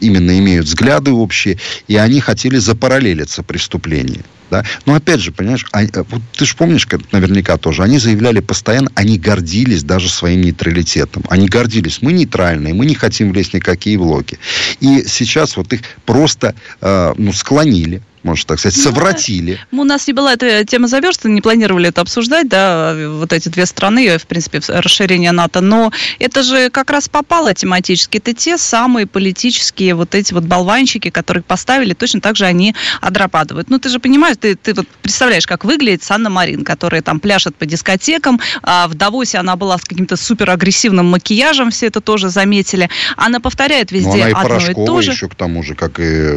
именно 0.00 0.38
имеют 0.38 0.66
взгляды 0.66 1.12
общие, 1.12 1.59
и 1.88 1.96
они 1.96 2.20
хотели 2.20 2.59
запараллелиться 2.59 3.42
преступление. 3.42 4.24
Да? 4.50 4.64
Но 4.85 4.94
опять 4.94 5.20
же, 5.20 5.33
понимаешь, 5.33 5.64
они, 5.72 5.88
э, 5.92 6.05
вот 6.11 6.20
ты 6.37 6.44
же 6.44 6.55
помнишь, 6.55 6.87
наверняка 7.12 7.57
тоже, 7.57 7.83
они 7.83 7.98
заявляли 7.98 8.40
постоянно, 8.40 8.90
они 8.94 9.18
гордились 9.18 9.83
даже 9.83 10.11
своим 10.11 10.42
нейтралитетом. 10.42 11.24
Они 11.31 11.48
гордились, 11.48 12.03
мы 12.03 12.12
нейтральные, 12.12 12.74
мы 12.74 12.87
не 12.87 12.94
хотим 12.94 13.33
влезть 13.33 13.53
в 13.53 13.55
никакие 13.55 13.96
блоки. 13.98 14.38
И 14.81 15.05
сейчас 15.07 15.57
вот 15.57 15.72
их 15.72 15.81
просто 16.05 16.55
э, 16.81 17.14
ну, 17.16 17.33
склонили 17.33 18.03
можно 18.24 18.48
так 18.48 18.58
сказать, 18.58 18.76
ну, 18.78 18.82
совратили. 18.82 19.60
Ну, 19.70 19.82
у 19.82 19.84
нас 19.84 20.06
не 20.06 20.14
была 20.14 20.32
эта 20.32 20.64
тема 20.64 20.88
заверстана, 20.88 21.32
не 21.32 21.40
планировали 21.40 21.90
это 21.90 22.00
обсуждать, 22.00 22.48
да, 22.48 22.96
вот 23.10 23.32
эти 23.32 23.48
две 23.50 23.66
страны, 23.66 24.18
в 24.18 24.26
принципе, 24.26 24.60
расширение 24.68 25.32
НАТО, 25.32 25.60
но 25.60 25.92
это 26.18 26.42
же 26.42 26.70
как 26.70 26.90
раз 26.90 27.08
попало 27.08 27.54
тематически. 27.54 28.16
Это 28.18 28.32
те 28.32 28.56
самые 28.56 29.06
политические 29.06 29.94
вот 29.94 30.14
эти 30.14 30.32
вот 30.32 30.44
болванчики, 30.44 31.10
которых 31.10 31.44
поставили, 31.44 31.92
точно 31.92 32.20
так 32.20 32.37
же 32.37 32.46
они 32.46 32.74
отрабатывают. 33.00 33.68
Ну, 33.68 33.78
ты 33.78 33.90
же 33.90 34.00
понимаешь, 34.00 34.37
ты, 34.40 34.54
ты 34.56 34.72
вот 34.72 34.88
представляешь, 35.02 35.46
как 35.46 35.64
выглядит 35.64 36.02
Санна 36.02 36.30
Марин, 36.30 36.64
которая 36.64 37.02
там 37.02 37.20
пляшет 37.20 37.54
по 37.56 37.66
дискотекам, 37.66 38.40
а 38.62 38.88
в 38.88 38.94
Давосе 38.94 39.38
она 39.38 39.56
была 39.56 39.76
с 39.76 39.82
каким-то 39.82 40.16
супер 40.16 40.50
агрессивным 40.50 41.06
макияжем, 41.06 41.70
все 41.70 41.87
это 41.87 42.00
тоже 42.00 42.30
заметили. 42.30 42.88
Она 43.16 43.38
повторяет 43.40 43.92
везде 43.92 44.08
Но 44.08 44.14
она 44.14 44.28
и 44.28 44.32
одно 44.32 44.56
и 44.70 44.87
то 44.87 45.02
же. 45.02 45.10
еще 45.12 45.28
к 45.28 45.34
тому 45.34 45.62
же, 45.62 45.74
как 45.74 46.00
и... 46.00 46.32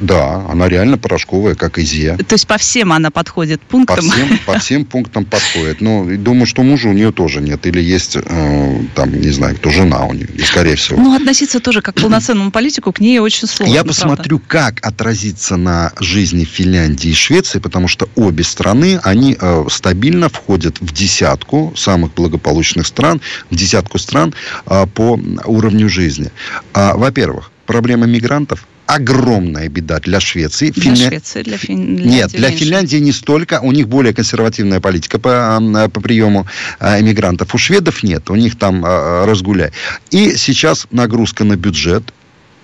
Да, 0.00 0.44
она 0.48 0.68
реально 0.68 0.98
порошковая 0.98 1.27
порошковая, 1.28 1.54
как 1.54 1.78
ИЗЕ. 1.78 2.16
То 2.16 2.34
есть 2.34 2.46
по 2.46 2.58
всем 2.58 2.92
она 2.92 3.10
подходит 3.10 3.60
пунктам? 3.60 3.96
По 3.96 4.02
всем, 4.02 4.38
по 4.46 4.58
всем 4.58 4.84
пунктам 4.84 5.24
подходит. 5.24 5.80
Ну, 5.80 6.16
думаю, 6.16 6.46
что 6.46 6.62
мужа 6.62 6.88
у 6.88 6.92
нее 6.92 7.12
тоже 7.12 7.40
нет. 7.40 7.66
Или 7.66 7.80
есть, 7.80 8.16
э, 8.16 8.80
там, 8.94 9.20
не 9.20 9.30
знаю, 9.30 9.56
кто 9.56 9.70
жена 9.70 10.04
у 10.04 10.12
нее, 10.12 10.28
и 10.34 10.42
скорее 10.42 10.76
всего. 10.76 11.00
Ну, 11.00 11.14
относиться 11.14 11.60
тоже 11.60 11.82
как 11.82 11.96
к 11.96 12.00
полноценному 12.00 12.50
политику 12.50 12.92
к 12.92 13.00
ней 13.00 13.18
очень 13.18 13.46
сложно. 13.48 13.72
Я 13.72 13.84
посмотрю, 13.84 14.38
правда? 14.38 14.74
как 14.74 14.86
отразится 14.86 15.56
на 15.56 15.92
жизни 16.00 16.44
Финляндии 16.44 17.10
и 17.10 17.14
Швеции, 17.14 17.58
потому 17.58 17.88
что 17.88 18.08
обе 18.16 18.44
страны, 18.44 19.00
они 19.02 19.36
э, 19.38 19.64
стабильно 19.70 20.28
входят 20.28 20.80
в 20.80 20.92
десятку 20.92 21.72
самых 21.76 22.14
благополучных 22.14 22.86
стран, 22.86 23.20
в 23.50 23.56
десятку 23.56 23.98
стран 23.98 24.34
э, 24.66 24.86
по 24.86 25.20
уровню 25.44 25.88
жизни. 25.88 26.30
А, 26.72 26.96
во-первых, 26.96 27.50
проблема 27.66 28.06
мигрантов– 28.06 28.66
огромная 28.88 29.68
беда 29.68 30.00
для 30.00 30.18
Швеции. 30.18 30.70
Для 30.70 30.82
Финля... 30.82 31.08
Швеции, 31.08 31.42
для 31.42 31.58
Финляндии 31.58 32.08
Нет, 32.08 32.30
для 32.30 32.48
меньше. 32.48 32.64
Финляндии 32.64 32.96
не 32.96 33.12
столько. 33.12 33.60
У 33.60 33.70
них 33.70 33.86
более 33.86 34.14
консервативная 34.14 34.80
политика 34.80 35.18
по, 35.18 35.60
по 35.92 36.00
приему 36.00 36.46
иммигрантов. 36.80 37.54
У 37.54 37.58
шведов 37.58 38.02
нет, 38.02 38.30
у 38.30 38.34
них 38.34 38.56
там 38.58 38.82
а, 38.86 39.26
разгуляй. 39.26 39.72
И 40.10 40.36
сейчас 40.36 40.86
нагрузка 40.90 41.44
на 41.44 41.56
бюджет 41.56 42.14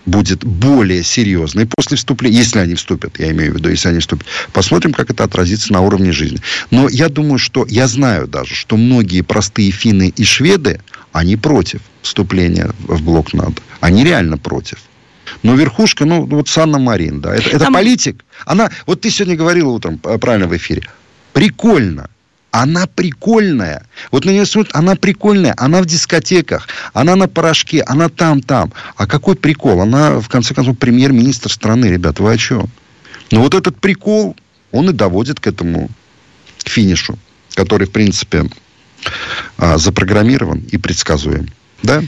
будет 0.06 0.44
более 0.44 1.02
серьезной 1.02 1.66
после 1.66 1.98
вступления, 1.98 2.38
если 2.38 2.58
они 2.58 2.74
вступят, 2.74 3.18
я 3.18 3.30
имею 3.30 3.52
в 3.52 3.56
виду, 3.56 3.68
если 3.68 3.88
они 3.88 3.98
вступят. 3.98 4.26
Посмотрим, 4.52 4.94
как 4.94 5.10
это 5.10 5.24
отразится 5.24 5.72
на 5.74 5.82
уровне 5.82 6.12
жизни. 6.12 6.40
Но 6.70 6.88
я 6.88 7.10
думаю, 7.10 7.38
что, 7.38 7.66
я 7.68 7.86
знаю 7.86 8.28
даже, 8.28 8.54
что 8.54 8.78
многие 8.78 9.20
простые 9.20 9.70
финны 9.70 10.08
и 10.08 10.24
шведы, 10.24 10.80
они 11.12 11.36
против 11.36 11.80
вступления 12.00 12.70
в 12.78 13.02
блок 13.02 13.34
НАТО. 13.34 13.60
Они 13.80 14.04
реально 14.04 14.38
против. 14.38 14.78
Но 15.44 15.54
верхушка, 15.56 16.06
ну, 16.06 16.24
вот 16.24 16.48
Санна 16.48 16.78
Марин, 16.78 17.20
да, 17.20 17.34
это, 17.34 17.50
это 17.50 17.58
Там... 17.58 17.74
политик. 17.74 18.24
Она, 18.46 18.70
вот 18.86 19.02
ты 19.02 19.10
сегодня 19.10 19.36
говорила 19.36 19.68
утром, 19.68 19.98
правильно 19.98 20.48
в 20.48 20.56
эфире, 20.56 20.88
прикольно. 21.34 22.08
Она 22.50 22.86
прикольная. 22.86 23.84
Вот 24.10 24.24
на 24.24 24.30
нее 24.30 24.46
смотрят, 24.46 24.74
она 24.74 24.94
прикольная. 24.94 25.54
Она 25.58 25.82
в 25.82 25.86
дискотеках, 25.86 26.68
она 26.94 27.14
на 27.14 27.28
порошке, 27.28 27.82
она 27.82 28.08
там-там. 28.08 28.72
А 28.96 29.06
какой 29.06 29.34
прикол? 29.34 29.80
Она, 29.82 30.18
в 30.20 30.28
конце 30.28 30.54
концов, 30.54 30.78
премьер-министр 30.78 31.52
страны, 31.52 31.86
ребят, 31.86 32.20
вы 32.20 32.32
о 32.32 32.38
чем? 32.38 32.70
Ну, 33.30 33.42
вот 33.42 33.54
этот 33.54 33.78
прикол, 33.80 34.36
он 34.72 34.88
и 34.88 34.92
доводит 34.94 35.40
к 35.40 35.46
этому 35.46 35.90
финишу, 36.64 37.18
который, 37.54 37.86
в 37.86 37.90
принципе, 37.90 38.48
а, 39.58 39.76
запрограммирован 39.76 40.60
и 40.70 40.78
предсказуем. 40.78 41.48
Да? 41.82 42.02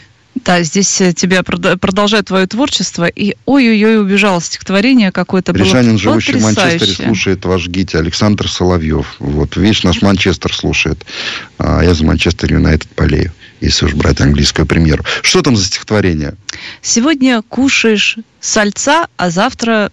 Да, 0.44 0.62
здесь 0.62 1.00
э, 1.00 1.12
тебя 1.12 1.42
продолжает 1.42 2.26
твое 2.26 2.46
творчество. 2.46 3.06
И 3.06 3.34
ой-ой-ой, 3.46 4.00
убежало 4.00 4.40
стихотворение 4.40 5.10
какое-то 5.10 5.52
было 5.52 5.64
Рижанин, 5.64 5.98
живущий 5.98 6.34
в 6.34 6.42
Манчестере, 6.42 6.92
слушает 6.92 7.44
ваш 7.44 7.66
гите 7.68 7.98
Александр 7.98 8.48
Соловьев. 8.48 9.16
Вот, 9.18 9.56
весь 9.56 9.82
наш 9.82 10.02
Манчестер 10.02 10.54
слушает. 10.54 11.04
А 11.58 11.82
я 11.82 11.94
за 11.94 12.04
Манчестер 12.04 12.52
Юнайтед 12.52 12.88
болею, 12.96 13.32
если 13.60 13.86
уж 13.86 13.94
брать 13.94 14.20
английскую 14.20 14.66
премьеру. 14.66 15.04
Что 15.22 15.42
там 15.42 15.56
за 15.56 15.64
стихотворение? 15.64 16.34
Сегодня 16.82 17.42
кушаешь 17.42 18.18
сальца, 18.40 19.08
а 19.16 19.30
завтра 19.30 19.90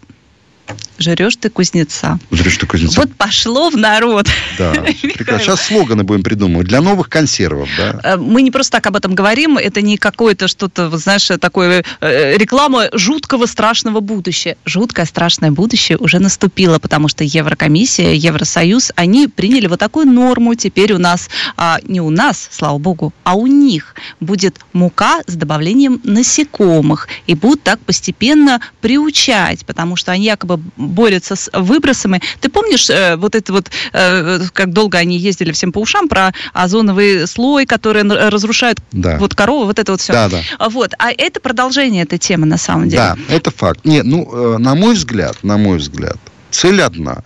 Жрешь 0.99 1.35
ты 1.35 1.49
кузнеца. 1.49 2.19
Жрешь 2.31 2.57
ты 2.57 2.65
кузнеца. 2.65 3.01
Вот 3.01 3.13
пошло 3.15 3.69
в 3.69 3.75
народ. 3.75 4.27
Да, 4.57 4.71
прекрасно. 5.01 5.39
Сейчас 5.39 5.65
слоганы 5.65 6.03
будем 6.03 6.23
придумывать 6.23 6.67
для 6.67 6.81
новых 6.81 7.09
консервов, 7.09 7.67
да? 7.77 7.99
Э, 8.03 8.17
мы 8.17 8.41
не 8.41 8.51
просто 8.51 8.73
так 8.73 8.87
об 8.87 8.95
этом 8.95 9.13
говорим. 9.13 9.57
Это 9.57 9.81
не 9.81 9.97
какое-то 9.97 10.47
что-то, 10.47 10.95
знаешь, 10.97 11.29
такое 11.41 11.83
э, 11.99 12.37
реклама 12.37 12.89
жуткого 12.93 13.47
страшного 13.47 13.99
будущего. 13.99 14.55
Жуткое 14.65 15.05
страшное 15.05 15.51
будущее 15.51 15.97
уже 15.97 16.19
наступило, 16.19 16.79
потому 16.79 17.07
что 17.09 17.23
Еврокомиссия, 17.23 18.13
Евросоюз, 18.13 18.91
они 18.95 19.27
приняли 19.27 19.67
вот 19.67 19.79
такую 19.79 20.07
норму. 20.07 20.55
Теперь 20.55 20.93
у 20.93 20.99
нас, 20.99 21.29
а, 21.57 21.79
не 21.83 21.99
у 22.01 22.11
нас, 22.11 22.47
слава 22.51 22.77
богу, 22.77 23.13
а 23.23 23.35
у 23.35 23.47
них 23.47 23.95
будет 24.19 24.57
мука 24.71 25.21
с 25.27 25.33
добавлением 25.33 25.99
насекомых. 26.03 27.07
И 27.27 27.35
будут 27.35 27.63
так 27.63 27.79
постепенно 27.79 28.61
приучать, 28.79 29.65
потому 29.65 29.95
что 29.95 30.11
они 30.11 30.25
якобы 30.25 30.52
борются 30.77 31.35
с 31.35 31.49
выбросами. 31.53 32.21
Ты 32.41 32.49
помнишь 32.49 32.89
э, 32.89 33.15
вот 33.15 33.35
это 33.35 33.53
вот, 33.53 33.69
э, 33.93 34.39
как 34.53 34.73
долго 34.73 34.97
они 34.97 35.17
ездили 35.17 35.51
всем 35.51 35.71
по 35.71 35.79
ушам 35.79 36.07
про 36.07 36.33
озоновый 36.53 37.27
слой, 37.27 37.65
который 37.65 38.03
разрушает 38.03 38.79
да. 38.91 39.17
вот 39.17 39.35
корову, 39.35 39.65
вот 39.65 39.79
это 39.79 39.91
вот 39.91 40.01
все. 40.01 40.13
Да, 40.13 40.29
да. 40.29 40.41
Вот. 40.69 40.93
А 40.99 41.11
это 41.11 41.39
продолжение 41.39 42.03
этой 42.03 42.19
темы 42.19 42.45
на 42.45 42.57
самом 42.57 42.89
деле. 42.89 43.15
Да, 43.15 43.17
это 43.33 43.51
факт. 43.51 43.81
Нет, 43.83 44.05
ну, 44.05 44.29
э, 44.31 44.57
на 44.57 44.75
мой 44.75 44.95
взгляд, 44.95 45.37
на 45.43 45.57
мой 45.57 45.77
взгляд, 45.77 46.17
цель 46.51 46.81
одна 46.81 47.23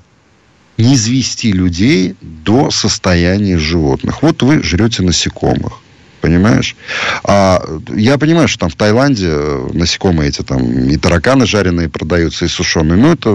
не 0.77 0.93
извести 0.93 1.51
людей 1.51 2.15
до 2.21 2.69
состояния 2.69 3.57
животных. 3.57 4.21
Вот 4.21 4.43
вы 4.43 4.61
жрете 4.61 5.03
насекомых 5.03 5.81
понимаешь? 6.27 6.75
А 7.23 7.63
я 7.95 8.17
понимаю, 8.17 8.49
что 8.49 8.59
там 8.59 8.69
в 8.69 8.75
Таиланде 8.75 9.27
э, 9.29 9.69
насекомые 9.73 10.29
эти 10.29 10.41
там 10.41 10.89
и 10.89 10.97
тараканы 10.97 11.45
жареные 11.45 11.87
продаются, 11.87 12.45
и 12.45 12.49
сушеные. 12.49 12.97
Ну, 12.97 13.13
это 13.13 13.29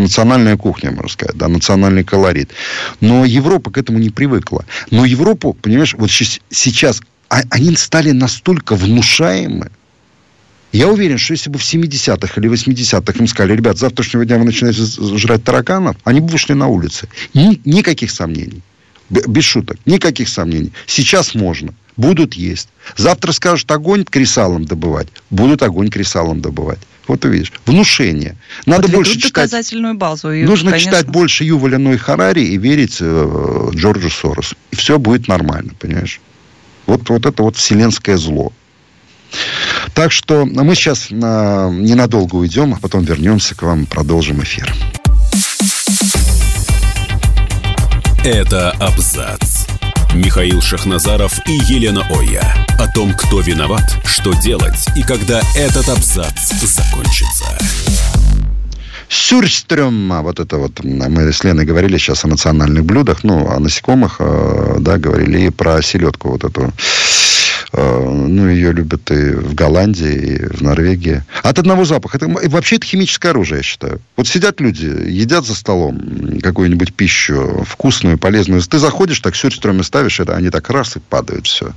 национальная 0.00 0.56
кухня, 0.56 0.92
можно 0.92 1.08
сказать, 1.08 1.36
да, 1.36 1.48
национальный 1.48 2.04
колорит. 2.04 2.50
Но 3.00 3.24
Европа 3.24 3.72
к 3.72 3.78
этому 3.78 3.98
не 3.98 4.10
привыкла. 4.10 4.64
Но 4.92 5.04
Европу, 5.04 5.56
понимаешь, 5.60 5.94
вот 5.98 6.10
сейчас 6.10 7.00
а, 7.28 7.42
они 7.50 7.74
стали 7.74 8.12
настолько 8.12 8.76
внушаемы, 8.76 9.70
я 10.72 10.88
уверен, 10.88 11.18
что 11.18 11.32
если 11.32 11.50
бы 11.50 11.58
в 11.58 11.62
70-х 11.62 12.40
или 12.40 12.50
80-х 12.50 13.18
им 13.18 13.26
сказали, 13.26 13.56
ребят, 13.56 13.76
с 13.78 13.80
завтрашнего 13.80 14.24
дня 14.24 14.38
вы 14.38 14.44
начинаете 14.44 14.82
жрать 15.16 15.42
тараканов, 15.42 15.96
они 16.04 16.20
бы 16.20 16.28
вышли 16.28 16.52
на 16.52 16.66
улицы. 16.68 17.08
Ни, 17.34 17.60
никаких 17.64 18.10
сомнений. 18.10 18.62
Без 19.08 19.44
шуток. 19.44 19.78
Никаких 19.86 20.28
сомнений. 20.28 20.72
Сейчас 20.86 21.34
можно 21.34 21.72
будут 21.96 22.34
есть. 22.34 22.68
Завтра 22.96 23.32
скажут 23.32 23.70
огонь 23.70 24.04
кресалом 24.04 24.64
добывать, 24.64 25.08
будут 25.30 25.62
огонь 25.62 25.90
кресалом 25.90 26.40
добывать. 26.40 26.78
Вот 27.06 27.24
увидишь. 27.24 27.52
Внушение. 27.64 28.36
Надо 28.66 28.88
больше 28.88 29.14
читать. 29.14 29.32
доказательную 29.32 29.94
базу. 29.94 30.32
И, 30.32 30.42
Нужно 30.42 30.72
конечно... 30.72 30.90
читать 30.90 31.06
больше 31.06 31.44
Юваля 31.44 31.78
Ной 31.78 31.98
Харари 31.98 32.40
и 32.40 32.58
верить 32.58 32.96
э, 33.00 33.70
Джорджу 33.74 34.10
Соросу. 34.10 34.56
И 34.72 34.76
все 34.76 34.98
будет 34.98 35.28
нормально, 35.28 35.72
понимаешь? 35.78 36.20
Вот, 36.86 37.08
вот 37.08 37.24
это 37.24 37.42
вот 37.44 37.56
вселенское 37.56 38.16
зло. 38.16 38.52
Так 39.94 40.12
что 40.12 40.44
мы 40.46 40.74
сейчас 40.74 41.10
на, 41.10 41.70
ненадолго 41.70 42.36
уйдем, 42.36 42.74
а 42.74 42.78
потом 42.80 43.04
вернемся 43.04 43.54
к 43.54 43.62
вам 43.62 43.84
и 43.84 43.86
продолжим 43.86 44.42
эфир. 44.42 44.72
Это 48.24 48.72
абзац. 48.72 49.55
Михаил 50.16 50.62
Шахназаров 50.62 51.38
и 51.46 51.52
Елена 51.52 52.02
Оя. 52.08 52.66
О 52.78 52.88
том, 52.88 53.12
кто 53.12 53.40
виноват, 53.40 53.84
что 54.04 54.32
делать 54.32 54.86
и 54.96 55.02
когда 55.02 55.42
этот 55.54 55.88
абзац 55.90 56.52
закончится. 56.62 57.44
Сюрстрём, 59.08 60.22
вот 60.22 60.40
это 60.40 60.56
вот, 60.56 60.82
мы 60.82 61.32
с 61.32 61.44
Леной 61.44 61.66
говорили 61.66 61.98
сейчас 61.98 62.24
о 62.24 62.28
национальных 62.28 62.84
блюдах, 62.84 63.24
ну, 63.24 63.46
о 63.46 63.60
насекомых, 63.60 64.16
э, 64.18 64.76
да, 64.80 64.96
говорили 64.96 65.42
и 65.42 65.50
про 65.50 65.80
селедку 65.82 66.30
вот 66.30 66.44
эту. 66.44 66.72
Э, 67.76 68.08
ну, 68.10 68.48
ее 68.48 68.72
любят 68.72 69.10
и 69.10 69.32
в 69.32 69.54
Голландии, 69.54 70.14
и 70.14 70.46
в 70.46 70.62
Норвегии. 70.62 71.22
От 71.42 71.58
одного 71.58 71.84
запаха. 71.84 72.16
Это, 72.16 72.26
вообще 72.26 72.76
это 72.76 72.86
химическое 72.86 73.30
оружие, 73.30 73.58
я 73.58 73.62
считаю. 73.62 74.00
Вот 74.16 74.26
сидят 74.26 74.60
люди, 74.60 74.86
едят 74.86 75.44
за 75.44 75.54
столом 75.54 76.40
какую-нибудь 76.42 76.94
пищу 76.94 77.64
вкусную, 77.68 78.16
полезную. 78.16 78.62
Ты 78.62 78.78
заходишь, 78.78 79.20
так 79.20 79.36
сюрстроме 79.36 79.82
ставишь, 79.82 80.20
это 80.20 80.34
они 80.34 80.48
так 80.48 80.70
раз 80.70 80.96
и 80.96 81.00
падают, 81.00 81.46
все 81.46 81.72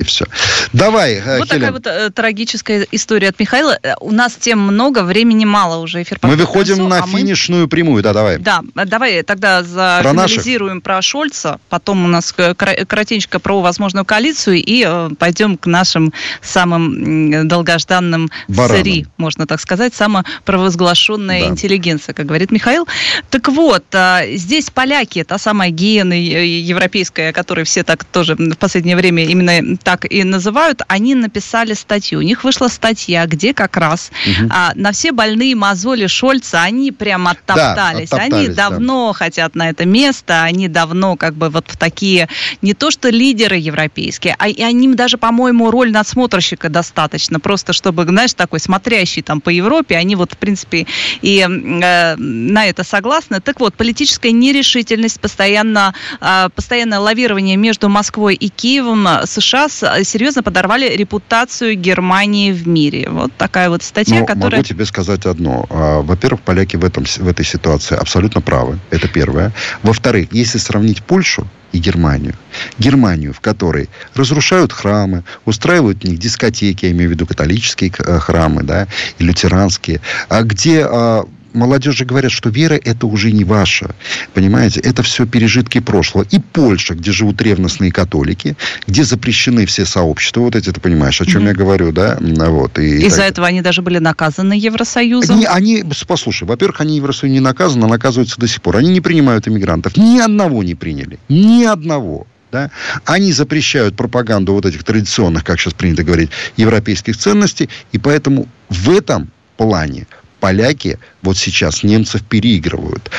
и 0.00 0.04
все. 0.04 0.24
Давай, 0.72 1.14
э, 1.14 1.38
Вот 1.38 1.48
Хелен. 1.48 1.60
такая 1.60 1.72
вот 1.72 1.86
э, 1.86 2.10
трагическая 2.10 2.86
история 2.90 3.28
от 3.28 3.38
Михаила. 3.38 3.78
Э, 3.82 3.94
у 4.00 4.12
нас 4.12 4.34
тем 4.34 4.60
много, 4.60 5.02
времени 5.02 5.44
мало 5.44 5.76
уже 5.76 6.02
эфир 6.02 6.18
Мы 6.22 6.36
выходим 6.36 6.76
концу, 6.76 6.88
на 6.88 6.98
а 6.98 7.06
финишную 7.06 7.62
мы... 7.62 7.68
прямую, 7.68 8.02
да, 8.02 8.12
давай. 8.12 8.38
Да, 8.38 8.62
давай 8.74 9.22
тогда 9.22 9.62
зафинализируем 9.62 10.80
про, 10.80 10.94
про 10.94 11.02
Шольца, 11.02 11.60
потом 11.68 12.04
у 12.04 12.08
нас 12.08 12.32
коротенько 12.32 13.38
про 13.38 13.60
возможную 13.60 14.04
коалицию 14.04 14.56
и 14.56 14.84
э, 14.86 15.10
пойдем 15.18 15.58
к 15.58 15.66
нашим 15.66 16.12
самым 16.40 17.46
долгожданным 17.46 18.30
Баранам. 18.48 18.82
СРИ, 18.82 19.06
можно 19.18 19.46
так 19.46 19.60
сказать, 19.60 19.94
самопровозглашенная 19.94 21.42
да. 21.42 21.48
интеллигенция, 21.48 22.14
как 22.14 22.26
говорит 22.26 22.50
Михаил. 22.50 22.88
Так 23.28 23.48
вот, 23.48 23.84
э, 23.92 24.36
здесь 24.36 24.70
поляки, 24.70 25.24
та 25.24 25.36
самая 25.36 25.70
гиена 25.70 26.14
европейская, 26.14 27.32
которой 27.32 27.64
все 27.64 27.82
так 27.82 28.04
тоже 28.04 28.34
в 28.34 28.56
последнее 28.56 28.96
время 28.96 29.24
именно 29.24 29.76
так 29.90 30.06
и 30.08 30.22
называют, 30.22 30.82
они 30.86 31.16
написали 31.16 31.72
статью. 31.74 32.20
У 32.20 32.22
них 32.22 32.44
вышла 32.44 32.68
статья, 32.68 33.26
где 33.26 33.52
как 33.52 33.76
раз 33.76 34.12
угу. 34.24 34.48
а, 34.48 34.70
на 34.76 34.92
все 34.92 35.10
больные 35.10 35.56
мозоли 35.56 36.06
Шольца 36.06 36.62
они 36.62 36.92
прям 36.92 37.26
оттоптались. 37.26 38.08
Да, 38.10 38.16
оттоптались 38.18 38.46
они 38.46 38.54
давно 38.54 39.08
да. 39.08 39.14
хотят 39.14 39.56
на 39.56 39.68
это 39.68 39.86
место, 39.86 40.44
они 40.44 40.68
давно 40.68 41.16
как 41.16 41.34
бы 41.34 41.48
вот 41.48 41.64
в 41.66 41.76
такие, 41.76 42.28
не 42.62 42.72
то 42.72 42.92
что 42.92 43.08
лидеры 43.08 43.56
европейские, 43.56 44.36
а 44.38 44.48
и 44.48 44.62
они 44.62 44.94
даже, 44.94 45.18
по-моему, 45.18 45.72
роль 45.72 45.90
надсмотрщика 45.90 46.68
достаточно, 46.68 47.40
просто 47.40 47.72
чтобы, 47.72 48.04
знаешь, 48.04 48.34
такой 48.34 48.60
смотрящий 48.60 49.22
там 49.22 49.40
по 49.40 49.50
Европе, 49.50 49.96
они 49.96 50.14
вот, 50.14 50.34
в 50.34 50.36
принципе, 50.36 50.86
и 51.20 51.40
э, 51.40 52.16
на 52.16 52.66
это 52.66 52.84
согласны. 52.84 53.40
Так 53.40 53.58
вот, 53.58 53.74
политическая 53.74 54.30
нерешительность, 54.30 55.20
постоянно, 55.20 55.94
э, 56.20 56.48
постоянное 56.54 57.00
лавирование 57.00 57.56
между 57.56 57.88
Москвой 57.88 58.36
и 58.36 58.50
Киевом, 58.50 59.08
США 59.24 59.60
Э, 59.79 59.79
серьезно 60.04 60.42
подорвали 60.42 60.96
репутацию 60.96 61.76
Германии 61.76 62.52
в 62.52 62.66
мире. 62.66 63.08
Вот 63.10 63.32
такая 63.36 63.68
вот 63.68 63.82
статья, 63.82 64.20
ну, 64.20 64.26
которая... 64.26 64.58
Могу 64.58 64.62
тебе 64.64 64.84
сказать 64.84 65.26
одно. 65.26 65.66
А, 65.70 66.00
во-первых, 66.00 66.40
поляки 66.42 66.76
в, 66.76 66.84
этом, 66.84 67.04
в 67.04 67.28
этой 67.28 67.44
ситуации 67.44 67.96
абсолютно 67.96 68.40
правы. 68.40 68.78
Это 68.90 69.08
первое. 69.08 69.52
Во-вторых, 69.82 70.28
если 70.32 70.58
сравнить 70.58 71.02
Польшу, 71.02 71.46
и 71.72 71.78
Германию. 71.78 72.34
Германию, 72.78 73.32
в 73.32 73.40
которой 73.40 73.88
разрушают 74.14 74.72
храмы, 74.72 75.22
устраивают 75.44 76.02
в 76.02 76.04
них 76.04 76.18
дискотеки, 76.18 76.86
я 76.86 76.90
имею 76.90 77.10
в 77.10 77.12
виду 77.12 77.26
католические 77.26 77.92
э, 77.96 78.18
храмы, 78.18 78.62
да, 78.62 78.88
и 79.18 79.24
лютеранские, 79.24 80.00
а 80.28 80.42
где 80.42 80.84
а, 80.84 81.24
молодежи 81.52 82.04
говорят, 82.04 82.32
что 82.32 82.50
вера 82.50 82.74
это 82.74 83.06
уже 83.06 83.32
не 83.32 83.44
ваша. 83.44 83.94
Понимаете, 84.34 84.80
это 84.80 85.02
все 85.02 85.26
пережитки 85.26 85.80
прошлого. 85.80 86.26
И 86.30 86.38
Польша, 86.38 86.94
где 86.94 87.12
живут 87.12 87.40
ревностные 87.42 87.92
католики, 87.92 88.56
где 88.86 89.04
запрещены 89.04 89.66
все 89.66 89.84
сообщества. 89.84 90.40
Вот 90.40 90.56
эти, 90.56 90.70
ты 90.72 90.80
понимаешь, 90.80 91.20
о 91.20 91.26
чем 91.26 91.42
mm-hmm. 91.42 91.48
я 91.48 91.54
говорю, 91.54 91.92
да? 91.92 92.18
Вот, 92.20 92.78
и 92.78 93.06
Из-за 93.06 93.22
этого 93.22 93.46
они 93.46 93.62
даже 93.62 93.82
были 93.82 93.98
наказаны 93.98 94.54
Евросоюзом? 94.54 95.36
Они, 95.36 95.46
они, 95.46 95.84
послушай, 96.06 96.44
во-первых, 96.44 96.80
они 96.80 96.96
Евросоюзом 96.96 97.34
не 97.34 97.40
наказаны, 97.40 97.84
а 97.84 97.88
наказываются 97.88 98.40
до 98.40 98.48
сих 98.48 98.62
пор. 98.62 98.76
Они 98.76 98.90
не 98.90 99.00
принимают 99.00 99.48
иммигрантов. 99.48 99.96
Ни 99.96 100.18
одного 100.18 100.62
не 100.62 100.74
приняли. 100.74 101.18
Ни 101.28 101.64
одного. 101.64 102.26
Да? 102.52 102.70
Они 103.04 103.32
запрещают 103.32 103.96
пропаганду 103.96 104.52
вот 104.54 104.66
этих 104.66 104.82
традиционных, 104.82 105.44
как 105.44 105.60
сейчас 105.60 105.72
принято 105.72 106.02
говорить, 106.02 106.30
европейских 106.56 107.16
ценностей. 107.16 107.68
И 107.92 107.98
поэтому 107.98 108.48
в 108.68 108.90
этом 108.90 109.30
плане 109.56 110.06
поляки 110.40 110.98
вот 111.22 111.36
сейчас 111.36 111.82
немцев 111.82 112.22
переигрывают 112.24 113.10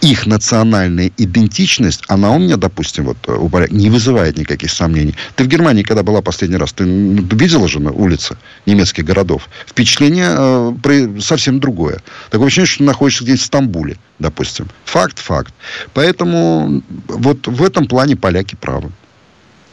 их 0.00 0.26
национальная 0.26 1.10
идентичность, 1.16 2.02
она 2.08 2.30
у 2.30 2.38
меня, 2.38 2.56
допустим, 2.56 3.04
вот 3.04 3.28
у 3.28 3.48
поляк, 3.48 3.70
не 3.70 3.90
вызывает 3.90 4.38
никаких 4.38 4.70
сомнений. 4.70 5.14
Ты 5.36 5.44
в 5.44 5.46
Германии, 5.46 5.82
когда 5.82 6.02
была 6.02 6.22
последний 6.22 6.56
раз, 6.56 6.72
ты 6.72 6.84
видела 6.84 7.68
же 7.68 7.80
на 7.80 7.92
улице 7.92 8.36
немецких 8.66 9.04
городов? 9.04 9.48
Впечатление 9.66 10.34
э, 10.36 11.20
совсем 11.20 11.60
другое. 11.60 12.00
Такое 12.30 12.46
ощущение, 12.46 12.66
что 12.66 12.78
ты 12.78 12.84
находишься 12.84 13.24
где-то 13.24 13.42
в 13.42 13.44
Стамбуле, 13.44 13.96
допустим. 14.18 14.68
Факт, 14.84 15.18
факт. 15.18 15.52
Поэтому 15.92 16.82
вот 17.08 17.46
в 17.46 17.62
этом 17.62 17.86
плане 17.86 18.16
поляки 18.16 18.54
правы. 18.54 18.90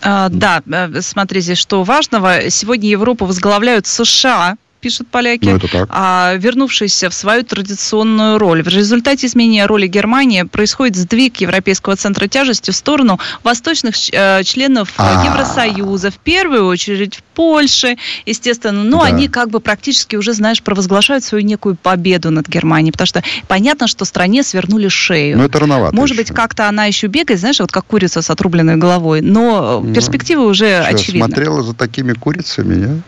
А, 0.02 0.30
да, 0.30 0.62
э, 0.68 1.02
смотрите, 1.02 1.56
что 1.56 1.84
важного. 1.84 2.50
Сегодня 2.50 2.90
Европу 2.90 3.26
возглавляют 3.26 3.88
США, 3.88 4.58
пишут 4.80 5.08
поляки, 5.08 5.46
ну. 5.46 5.60
А, 5.90 6.36
вернувшись 6.38 7.04
в 7.04 7.12
свою 7.12 7.44
традиционную 7.44 8.38
роль. 8.38 8.64
В 8.64 8.68
результате 8.68 9.28
изменения 9.28 9.66
роли 9.66 9.88
Германии 9.88 10.44
происходит 10.44 10.96
сдвиг 10.96 11.38
Европейского 11.38 11.96
центра 11.96 12.28
тяжести 12.28 12.72
в 12.72 12.76
сторону 12.76 13.20
восточных 13.44 13.96
э, 14.12 14.44
членов 14.44 14.94
А-а-а. 14.98 15.26
Евросоюза, 15.26 16.12
в 16.12 16.18
первую 16.18 16.66
очередь 16.66 17.16
в 17.16 17.24
Польше, 17.38 17.98
естественно. 18.26 18.84
Но 18.84 19.02
да. 19.02 19.08
они 19.08 19.28
как 19.28 19.50
бы 19.50 19.60
практически 19.60 20.16
уже, 20.16 20.34
знаешь, 20.34 20.62
провозглашают 20.62 21.24
свою 21.24 21.44
некую 21.46 21.76
победу 21.76 22.32
над 22.32 22.48
Германией, 22.48 22.92
потому 22.92 23.08
что 23.08 23.24
понятно, 23.48 23.88
что 23.88 24.06
стране 24.06 24.44
свернули 24.44 24.88
шею. 24.88 25.38
Ну, 25.38 25.44
это 25.46 25.60
рановато 25.60 25.96
Может 25.96 26.18
еще. 26.18 26.24
быть, 26.24 26.36
как-то 26.36 26.68
она 26.68 26.86
еще 26.86 27.08
бегает, 27.08 27.40
знаешь, 27.40 27.60
вот 27.60 27.72
как 27.72 27.86
курица 27.86 28.22
с 28.22 28.30
отрубленной 28.30 28.78
головой, 28.78 29.22
но 29.22 29.82
ну, 29.84 29.94
перспективы 29.94 30.46
уже 30.46 30.82
что, 30.82 30.96
очевидны. 30.96 31.28
смотрела 31.28 31.64
за 31.64 31.74
такими 31.74 32.14
курицами, 32.14 32.76
нет? 32.76 33.02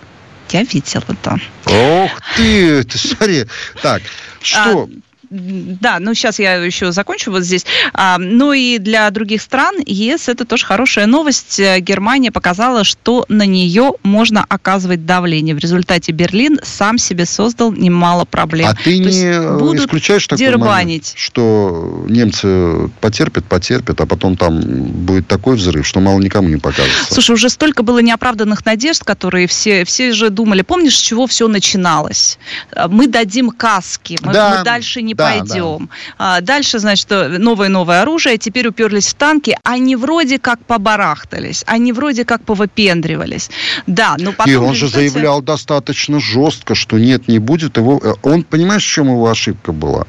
Я 0.52 0.64
видела 0.64 1.04
это. 1.08 1.40
Ох 1.66 2.22
ты, 2.36 2.84
ты 2.84 2.98
смотри. 2.98 3.46
Так, 3.82 4.02
что? 4.42 4.84
А, 4.84 4.88
да, 5.30 5.98
ну 6.00 6.14
сейчас 6.16 6.40
я 6.40 6.56
еще 6.56 6.92
закончу 6.92 7.32
вот 7.32 7.44
здесь. 7.44 7.66
А, 7.94 8.18
ну 8.18 8.52
и 8.52 8.80
для 8.80 9.10
других 9.12 9.42
стран 9.42 9.76
ЕС 9.86 10.28
это 10.28 10.44
тоже 10.44 10.66
хорошая 10.66 11.06
новость. 11.06 11.60
Германия 11.80 12.32
показала, 12.32 12.84
что 12.84 13.26
на 13.30 13.46
нее 13.46 13.94
можно 14.02 14.44
оказывать 14.48 15.06
давление. 15.06 15.54
В 15.54 15.60
результате 15.60 16.12
Берлин 16.12 16.60
сам 16.64 16.98
себе 16.98 17.26
создал 17.26 17.72
немало 17.72 18.26
проблем. 18.26 18.70
А 18.70 18.74
ты 18.74 18.98
То 18.98 19.04
не 19.04 19.78
исключаешь 19.78 20.26
такой 20.26 20.46
дербанить. 20.46 20.88
момент, 20.88 21.14
что 21.16 22.06
немцы 22.10 22.90
потерпят, 23.00 23.46
потерпят, 23.46 24.02
а 24.02 24.08
потом 24.08 24.36
там 24.36 24.60
будет 24.60 25.28
такой 25.28 25.58
взрыв, 25.58 25.86
что 25.86 26.00
мало 26.00 26.20
никому 26.20 26.50
не 26.50 26.58
покажется. 26.58 27.14
Слушай, 27.14 27.32
уже 27.32 27.50
столько 27.50 27.84
было 27.84 28.00
неоправданных 28.00 28.66
надежд, 28.66 29.04
которые 29.04 29.48
все, 29.48 29.86
все 29.86 30.12
же 30.12 30.32
думали. 30.32 30.64
Помнишь, 30.64 30.98
с 30.98 31.02
чего 31.02 31.28
все 31.28 31.48
начиналось? 31.48 32.40
Мы 32.88 33.08
дадим 33.08 33.52
каски, 33.52 34.18
мы, 34.24 34.34
да, 34.34 34.58
мы 34.58 34.64
дальше 34.64 35.04
не 35.04 35.19
да, 35.20 35.38
пойдем. 35.40 35.90
Да. 36.18 36.38
А, 36.38 36.42
дальше, 36.42 36.80
значит, 36.80 37.10
новое-новое 37.10 38.02
оружие, 38.02 38.38
теперь 38.38 38.68
уперлись 38.68 39.08
в 39.08 39.14
танки, 39.16 39.58
они 39.64 39.96
вроде 39.96 40.40
как 40.40 40.60
побарахтались, 40.66 41.64
они 41.68 41.92
вроде 41.94 42.26
как 42.26 42.44
повыпендривались. 42.44 43.50
Да, 43.86 44.16
но 44.18 44.32
потом... 44.32 44.54
И 44.54 44.56
он 44.56 44.74
же 44.74 44.88
заявлял 44.88 45.42
достаточно 45.42 46.20
жестко, 46.20 46.74
что 46.76 46.98
нет, 46.98 47.28
не 47.28 47.40
будет 47.40 47.78
его... 47.78 48.00
Э, 48.04 48.14
он, 48.24 48.44
понимаешь, 48.44 48.84
в 48.84 48.90
чем 48.90 49.08
его 49.08 49.30
ошибка 49.30 49.72
была? 49.72 50.06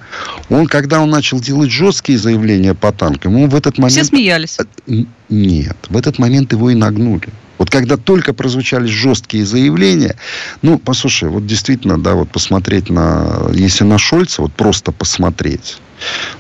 Он, 0.48 0.66
когда 0.66 1.00
он 1.00 1.10
начал 1.10 1.40
делать 1.40 1.70
жесткие 1.70 2.18
заявления 2.18 2.74
по 2.74 2.92
танкам, 2.92 3.36
он 3.36 3.48
в 3.48 3.54
этот 3.56 3.78
момент... 3.78 3.92
Все 3.92 4.04
смеялись. 4.04 4.58
Э, 4.58 4.92
нет, 5.28 5.76
в 5.88 5.96
этот 5.96 6.18
момент 6.18 6.52
его 6.52 6.70
и 6.70 6.74
нагнули. 6.74 7.28
Вот 7.60 7.68
когда 7.68 7.98
только 7.98 8.32
прозвучали 8.32 8.86
жесткие 8.86 9.44
заявления, 9.44 10.16
ну, 10.62 10.78
послушай, 10.78 11.28
вот 11.28 11.46
действительно, 11.46 11.98
да, 11.98 12.14
вот 12.14 12.30
посмотреть 12.30 12.88
на, 12.88 13.50
если 13.52 13.84
на 13.84 13.98
Шольца, 13.98 14.40
вот 14.40 14.54
просто 14.54 14.92
посмотреть, 14.92 15.76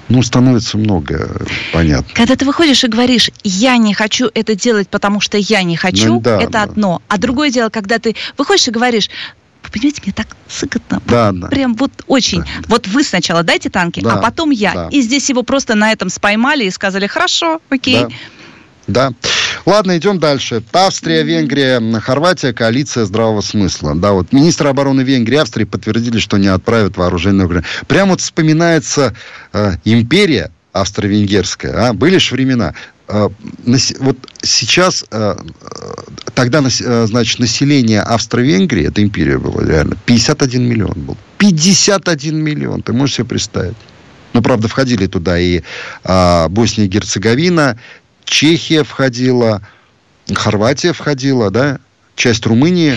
ну, 0.08 0.22
становится 0.22 0.78
много 0.78 1.42
понятно. 1.74 2.08
Когда 2.14 2.36
ты 2.36 2.46
выходишь 2.46 2.84
и 2.84 2.86
говоришь, 2.86 3.30
я 3.44 3.76
не 3.76 3.92
хочу 3.92 4.30
это 4.32 4.54
делать, 4.54 4.88
потому 4.88 5.20
что 5.20 5.36
я 5.36 5.62
не 5.62 5.76
хочу, 5.76 6.14
ну, 6.14 6.20
да, 6.22 6.40
это 6.40 6.52
да. 6.52 6.62
одно. 6.62 7.02
А 7.08 7.18
другое 7.18 7.50
дело, 7.50 7.68
когда 7.68 7.98
ты 7.98 8.16
выходишь 8.38 8.68
и 8.68 8.70
говоришь, 8.70 9.10
Вы 9.62 9.70
понимаете, 9.70 10.00
мне 10.04 10.12
так 10.14 10.28
сыкотно. 10.48 11.02
Да, 11.06 11.32
вот, 11.32 11.40
да. 11.40 11.48
Прям 11.48 11.74
вот 11.74 11.92
очень. 12.06 12.40
Да. 12.40 12.46
Вот 12.68 12.86
вы 12.88 13.04
сначала 13.04 13.42
дайте 13.42 13.68
танки, 13.68 14.00
да, 14.00 14.14
а 14.14 14.16
потом 14.16 14.50
я. 14.50 14.72
Да. 14.72 14.88
И 14.90 15.02
здесь 15.02 15.28
его 15.28 15.42
просто 15.42 15.74
на 15.74 15.92
этом 15.92 16.08
споймали 16.08 16.64
и 16.64 16.70
сказали, 16.70 17.06
хорошо, 17.06 17.60
окей. 17.68 18.04
Да. 18.04 18.08
Да. 18.92 19.12
Ладно, 19.66 19.98
идем 19.98 20.18
дальше. 20.18 20.62
Австрия, 20.72 21.22
Венгрия, 21.22 21.80
Хорватия, 22.00 22.52
коалиция 22.52 23.04
здравого 23.04 23.40
смысла. 23.40 23.94
Да, 23.94 24.12
вот 24.12 24.32
министр 24.32 24.68
обороны 24.68 25.02
Венгрии 25.02 25.36
и 25.36 25.38
Австрии 25.38 25.64
подтвердили, 25.64 26.18
что 26.18 26.38
не 26.38 26.48
отправят 26.48 26.96
вооруженные 26.96 27.46
Украину. 27.46 27.66
Прямо 27.86 28.12
вот 28.12 28.20
вспоминается 28.20 29.14
э, 29.52 29.72
империя 29.84 30.50
австро-венгерская. 30.72 31.88
А? 31.88 31.92
Были 31.92 32.18
же 32.18 32.34
времена. 32.34 32.74
Э, 33.08 33.28
вот 34.00 34.16
сейчас, 34.42 35.04
э, 35.10 35.36
тогда, 36.34 36.60
э, 36.60 37.06
значит, 37.06 37.40
население 37.40 38.02
Австро-Венгрии, 38.02 38.86
это 38.86 39.02
империя 39.02 39.38
была 39.38 39.64
реально, 39.64 39.96
51 40.06 40.62
миллион 40.62 40.94
был. 40.94 41.16
51 41.38 42.36
миллион, 42.36 42.82
ты 42.82 42.92
можешь 42.92 43.16
себе 43.16 43.26
представить? 43.26 43.76
Ну, 44.32 44.42
правда, 44.42 44.68
входили 44.68 45.06
туда 45.06 45.38
и 45.38 45.62
а, 46.04 46.48
Босния 46.48 46.84
и 46.84 46.88
Герцеговина, 46.88 47.78
Чехия 48.30 48.84
входила, 48.84 49.60
Хорватия 50.32 50.92
входила, 50.92 51.50
да, 51.50 51.80
часть 52.14 52.46
Румынии. 52.46 52.96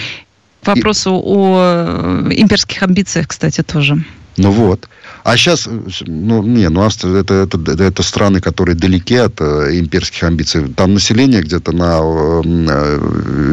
К 0.61 0.67
вопросу 0.67 1.15
и... 1.15 1.23
о 1.25 2.27
имперских 2.31 2.83
амбициях, 2.83 3.27
кстати, 3.27 3.63
тоже. 3.63 3.97
Ну 4.37 4.51
вот. 4.51 4.87
А 5.23 5.37
сейчас, 5.37 5.69
ну, 6.05 6.43
не, 6.43 6.69
ну, 6.69 6.81
Австрия, 6.81 7.21
это, 7.21 7.33
это, 7.33 7.57
это, 7.57 7.83
это 7.83 8.03
страны, 8.03 8.41
которые 8.41 8.75
далеки 8.75 9.15
от 9.15 9.39
э, 9.39 9.79
имперских 9.79 10.23
амбиций. 10.23 10.67
Там 10.73 10.93
население 10.93 11.41
где-то 11.41 11.71
на 11.71 11.99
э, 12.01 12.99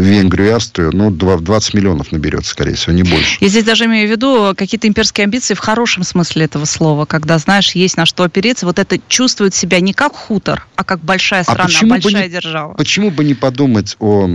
Венгрию 0.01 0.49
и 0.49 0.51
Австрию, 0.51 0.91
ну, 0.93 1.11
20 1.11 1.75
миллионов 1.75 2.11
наберется, 2.11 2.51
скорее 2.51 2.75
всего, 2.75 2.93
не 2.93 3.05
больше. 3.05 3.39
Я 3.41 3.49
здесь 3.49 3.65
даже 3.65 3.85
имею 3.85 4.09
в 4.09 4.11
виду 4.11 4.53
какие-то 4.57 4.89
имперские 4.89 5.25
амбиции 5.25 5.55
в 5.55 5.61
хорошем 5.61 6.03
смысле 6.03 6.47
этого 6.47 6.65
слова, 6.65 7.05
когда, 7.05 7.39
знаешь, 7.39 7.71
есть 7.73 7.97
на 7.97 8.05
что 8.05 8.25
опереться, 8.25 8.67
вот 8.67 8.79
это 8.81 8.99
чувствует 9.09 9.55
себя 9.55 9.81
не 9.81 9.93
как 9.93 10.15
хутор, 10.15 10.67
а 10.75 10.83
как 10.83 11.01
большая 11.01 11.43
а 11.43 11.45
страна, 11.45 11.71
а 11.81 11.87
большая 11.87 12.25
не, 12.25 12.31
держава. 12.31 12.75
Почему 12.75 13.11
бы 13.11 13.25
не 13.25 13.35
подумать 13.35 13.97
о 14.01 14.29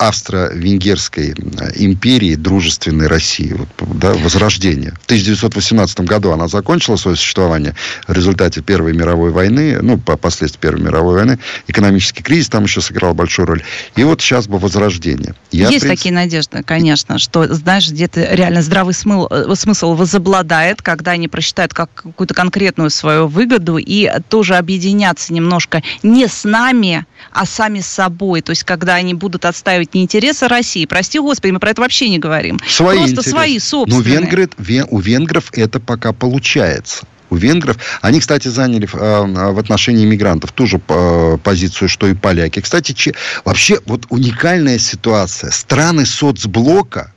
австро-венгерской 0.00 1.34
э, 1.34 1.70
империи, 1.76 2.34
дружественной 2.34 3.06
России, 3.06 3.52
вот, 3.52 3.68
да, 3.98 4.14
возрождения. 4.14 4.94
В 5.02 5.04
1918 5.04 6.00
году 6.00 6.32
она 6.32 6.48
закончила 6.48 6.96
свое 6.96 7.18
существование 7.18 7.74
в 8.08 8.12
результате 8.12 8.62
Первой 8.62 8.94
мировой 8.94 9.30
войны, 9.30 9.78
ну, 9.82 9.98
по 9.98 10.16
последствиям 10.16 10.62
Первой 10.62 10.80
мировой 10.86 11.14
войны. 11.16 11.38
Экономический 11.68 12.22
кризис 12.22 12.48
там 12.48 12.64
еще 12.64 12.80
сыграл 12.80 13.12
большую 13.12 13.44
роль. 13.46 13.62
И 13.94 14.02
вот 14.02 14.22
сейчас 14.22 14.48
бы 14.48 14.58
возрождение. 14.58 15.34
Я, 15.50 15.68
Есть 15.68 15.82
принципе... 15.82 15.90
такие 15.90 16.14
надежды, 16.14 16.62
конечно, 16.62 17.18
что, 17.18 17.52
знаешь, 17.52 17.90
где-то 17.90 18.34
реально 18.34 18.62
здравый 18.62 18.94
смысл, 18.94 19.28
э, 19.30 19.54
смысл 19.54 19.92
возобладает, 19.92 20.80
когда 20.80 21.10
они 21.10 21.28
просчитают 21.28 21.74
как 21.74 21.92
какую-то 21.92 22.32
конкретную 22.32 22.88
свою 22.88 23.26
выгоду 23.26 23.76
и 23.76 24.10
тоже 24.30 24.56
объединятся 24.56 25.34
немножко 25.34 25.82
не 26.02 26.26
с 26.26 26.44
нами, 26.44 27.04
а 27.32 27.44
сами 27.44 27.80
с 27.80 27.86
собой. 27.86 28.40
То 28.40 28.50
есть, 28.50 28.64
когда 28.64 28.94
они 28.94 29.12
будут 29.12 29.44
отстаивать 29.44 29.89
не 29.94 30.02
интересы 30.02 30.48
России, 30.48 30.84
прости 30.86 31.18
господи, 31.18 31.52
мы 31.52 31.60
про 31.60 31.70
это 31.70 31.82
вообще 31.82 32.08
не 32.08 32.18
говорим. 32.18 32.58
Свои 32.66 32.98
Просто 32.98 33.12
интересы. 33.12 33.30
свои 33.30 33.58
собственные. 33.58 34.04
Но 34.04 34.20
венгры, 34.20 34.48
у 34.88 34.98
венгров 34.98 35.50
это 35.52 35.80
пока 35.80 36.12
получается 36.12 37.04
у 37.30 37.36
венгров. 37.36 37.76
Они, 38.02 38.20
кстати, 38.20 38.48
заняли 38.48 38.88
э, 38.92 39.52
в 39.52 39.58
отношении 39.58 40.04
иммигрантов 40.04 40.52
ту 40.52 40.66
же 40.66 40.80
э, 40.88 41.38
позицию, 41.42 41.88
что 41.88 42.08
и 42.08 42.14
поляки. 42.14 42.60
Кстати, 42.60 42.92
че, 42.92 43.14
вообще 43.44 43.78
вот 43.86 44.06
уникальная 44.10 44.78
ситуация. 44.78 45.50
Страны 45.50 46.06
соцблока 46.06 47.12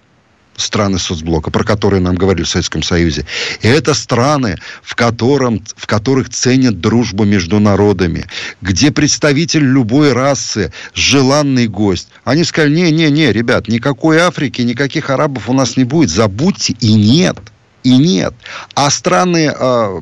страны 0.56 1.00
соцблока, 1.00 1.52
про 1.52 1.64
которые 1.64 2.02
нам 2.02 2.16
говорили 2.16 2.46
в 2.46 2.50
Советском 2.50 2.84
Союзе. 2.84 3.26
И 3.62 3.68
это 3.68 3.94
страны, 3.94 4.58
в, 4.82 4.96
котором, 4.96 5.64
в 5.76 5.88
которых 5.88 6.30
ценят 6.30 6.80
дружбу 6.80 7.24
между 7.24 7.60
народами, 7.60 8.26
где 8.62 8.92
представитель 8.92 9.64
любой 9.64 10.14
расы, 10.14 10.72
желанный 10.94 11.68
гость. 11.68 12.10
Они 12.24 12.44
сказали, 12.44 12.74
не-не-не, 12.76 13.32
ребят, 13.32 13.68
никакой 13.68 14.20
Африки, 14.20 14.62
никаких 14.62 15.10
арабов 15.10 15.50
у 15.50 15.54
нас 15.54 15.78
не 15.78 15.84
будет, 15.84 16.10
забудьте, 16.10 16.76
и 16.80 16.94
нет. 16.94 17.38
И 17.84 17.98
нет. 17.98 18.34
А 18.76 18.90
страны 18.90 19.54
э, 19.54 20.02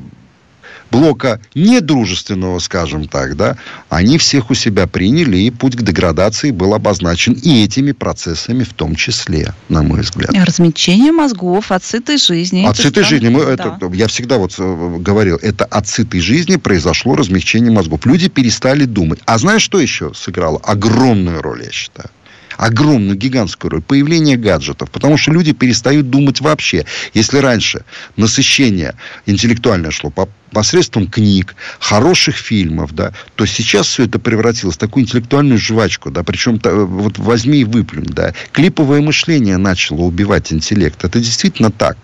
блока 0.92 1.40
недружественного, 1.54 2.58
скажем 2.58 3.08
так, 3.08 3.36
да, 3.36 3.56
они 3.88 4.18
всех 4.18 4.50
у 4.50 4.54
себя 4.54 4.86
приняли, 4.86 5.38
и 5.38 5.50
путь 5.50 5.74
к 5.74 5.82
деградации 5.82 6.50
был 6.50 6.74
обозначен 6.74 7.32
и 7.32 7.64
этими 7.64 7.92
процессами 7.92 8.62
в 8.62 8.74
том 8.74 8.94
числе, 8.94 9.54
на 9.68 9.82
мой 9.82 10.02
взгляд. 10.02 10.30
Размягчение 10.34 11.12
мозгов 11.12 11.72
от 11.72 11.82
сытой 11.82 12.18
жизни. 12.18 12.66
От 12.66 12.76
сытой 12.76 13.04
жизни. 13.04 13.30
Мы, 13.30 13.44
да. 13.44 13.52
это, 13.52 13.90
я 13.94 14.06
всегда 14.06 14.36
вот 14.36 14.54
э, 14.58 14.96
говорил, 14.98 15.38
это 15.40 15.64
от 15.64 15.88
сытой 15.88 16.20
жизни 16.20 16.56
произошло 16.56 17.16
размягчение 17.16 17.72
мозгов. 17.72 18.04
Люди 18.04 18.28
перестали 18.28 18.84
думать. 18.84 19.20
А 19.24 19.38
знаешь, 19.38 19.62
что 19.62 19.80
еще 19.80 20.12
сыграло 20.14 20.60
огромную 20.62 21.40
роль, 21.40 21.62
я 21.64 21.70
считаю? 21.70 22.10
Огромную, 22.56 23.16
гигантскую 23.16 23.70
роль. 23.70 23.82
Появление 23.82 24.36
гаджетов. 24.36 24.90
Потому 24.90 25.16
что 25.16 25.32
люди 25.32 25.52
перестают 25.52 26.10
думать 26.10 26.40
вообще. 26.40 26.84
Если 27.14 27.38
раньше 27.38 27.84
насыщение 28.16 28.94
интеллектуальное 29.26 29.90
шло 29.90 30.10
по 30.10 30.28
посредством 30.52 31.08
книг, 31.08 31.54
хороших 31.78 32.36
фильмов, 32.36 32.94
да, 32.94 33.12
то 33.36 33.46
сейчас 33.46 33.86
все 33.86 34.04
это 34.04 34.18
превратилось 34.18 34.76
в 34.76 34.78
такую 34.78 35.04
интеллектуальную 35.04 35.58
жвачку, 35.58 36.10
да, 36.10 36.22
причем 36.22 36.60
вот 36.62 37.18
возьми 37.18 37.60
и 37.60 37.64
выплюнь, 37.64 38.10
да. 38.10 38.34
Клиповое 38.52 39.00
мышление 39.00 39.56
начало 39.56 40.02
убивать 40.02 40.52
интеллект. 40.52 41.02
Это 41.04 41.18
действительно 41.18 41.70
так. 41.70 41.96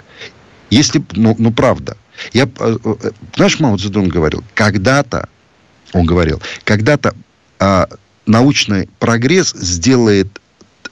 Если, 0.71 1.03
ну, 1.13 1.37
ну 1.39 1.53
правда. 1.53 1.97
Я, 2.33 2.49
э, 2.59 2.79
э, 2.85 3.11
знаешь, 3.37 3.61
Мао 3.61 3.77
Цзэдун 3.77 4.09
говорил, 4.09 4.43
когда-то, 4.55 5.29
он 5.93 6.05
говорил, 6.05 6.43
когда-то 6.65 7.15
а, 7.59 7.89
научный 8.29 8.89
прогресс 8.99 9.53
сделает 9.53 10.29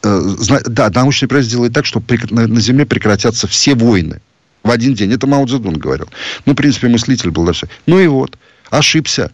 э, 0.03 0.21
да, 0.67 0.91
научный 0.91 1.29
прогресс 1.29 1.47
сделает 1.47 1.73
так, 1.73 1.87
что 1.87 2.03
на 2.31 2.61
Земле 2.61 2.87
прекратятся 2.87 3.47
все 3.47 3.75
войны 3.75 4.21
в 4.63 4.71
один 4.71 4.95
день. 4.95 5.13
Это 5.13 5.27
Мао 5.27 5.47
Цзэдун 5.47 5.75
говорил. 5.75 6.09
Ну, 6.45 6.53
в 6.53 6.57
принципе, 6.57 6.89
мыслитель 6.89 7.31
был. 7.31 7.45
Да, 7.45 7.53
все. 7.53 7.69
Ну 7.87 8.01
и 8.01 8.07
вот, 8.07 8.37
ошибся 8.71 9.31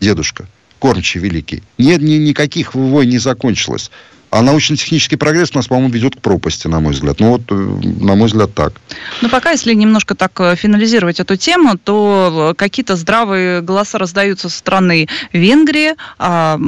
дедушка, 0.00 0.46
кормчий 0.78 1.20
великий. 1.20 1.62
Нет, 1.78 2.00
ни, 2.00 2.14
никаких 2.14 2.74
войн 2.74 3.10
не 3.10 3.18
закончилось. 3.18 3.90
А 4.32 4.40
научно-технический 4.40 5.16
прогресс 5.16 5.52
нас, 5.52 5.66
по-моему, 5.66 5.92
ведет 5.92 6.16
к 6.16 6.20
пропасти, 6.20 6.66
на 6.66 6.80
мой 6.80 6.94
взгляд. 6.94 7.20
Ну 7.20 7.32
вот, 7.32 7.42
э, 7.50 7.54
на 7.54 8.14
мой 8.14 8.28
взгляд, 8.28 8.54
так. 8.54 8.72
Но 9.20 9.28
пока, 9.28 9.50
если 9.50 9.74
немножко 9.74 10.14
так 10.14 10.32
э, 10.40 10.56
финализировать 10.56 11.20
эту 11.20 11.36
тему, 11.36 11.76
то 11.76 12.52
э, 12.52 12.54
какие-то 12.54 12.96
здравые 12.96 13.60
голоса 13.60 13.98
раздаются 13.98 14.48
со 14.48 14.56
стороны 14.56 15.06
Венгрии, 15.34 15.96
а, 16.18 16.58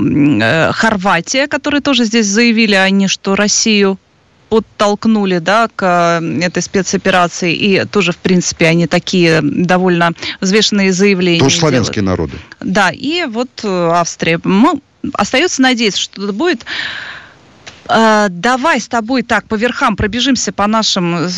Хорватия, 0.74 1.46
которые 1.46 1.80
тоже 1.80 2.04
здесь 2.04 2.26
заявили 2.26 2.74
они, 2.74 3.08
что 3.08 3.34
Россию 3.34 3.98
подтолкнули 4.50 5.38
да, 5.38 5.70
к 5.74 6.20
этой 6.20 6.62
спецоперации, 6.62 7.54
и 7.54 7.86
тоже, 7.86 8.12
в 8.12 8.18
принципе, 8.18 8.66
они 8.66 8.86
такие 8.86 9.40
довольно 9.42 10.12
взвешенные 10.42 10.92
заявления 10.92 11.40
Тоже 11.40 11.56
славянские 11.56 12.02
делают. 12.02 12.18
народы. 12.18 12.36
Да, 12.60 12.90
и 12.90 13.24
вот 13.24 13.48
Австрия. 13.64 14.38
Мы, 14.44 14.82
остается 15.14 15.62
надеяться, 15.62 16.02
что 16.02 16.24
это 16.24 16.32
будет 16.34 16.66
давай 17.86 18.80
с 18.80 18.88
тобой 18.88 19.22
так 19.22 19.46
по 19.46 19.54
верхам 19.54 19.96
пробежимся 19.96 20.52
по 20.52 20.66
нашим 20.66 21.28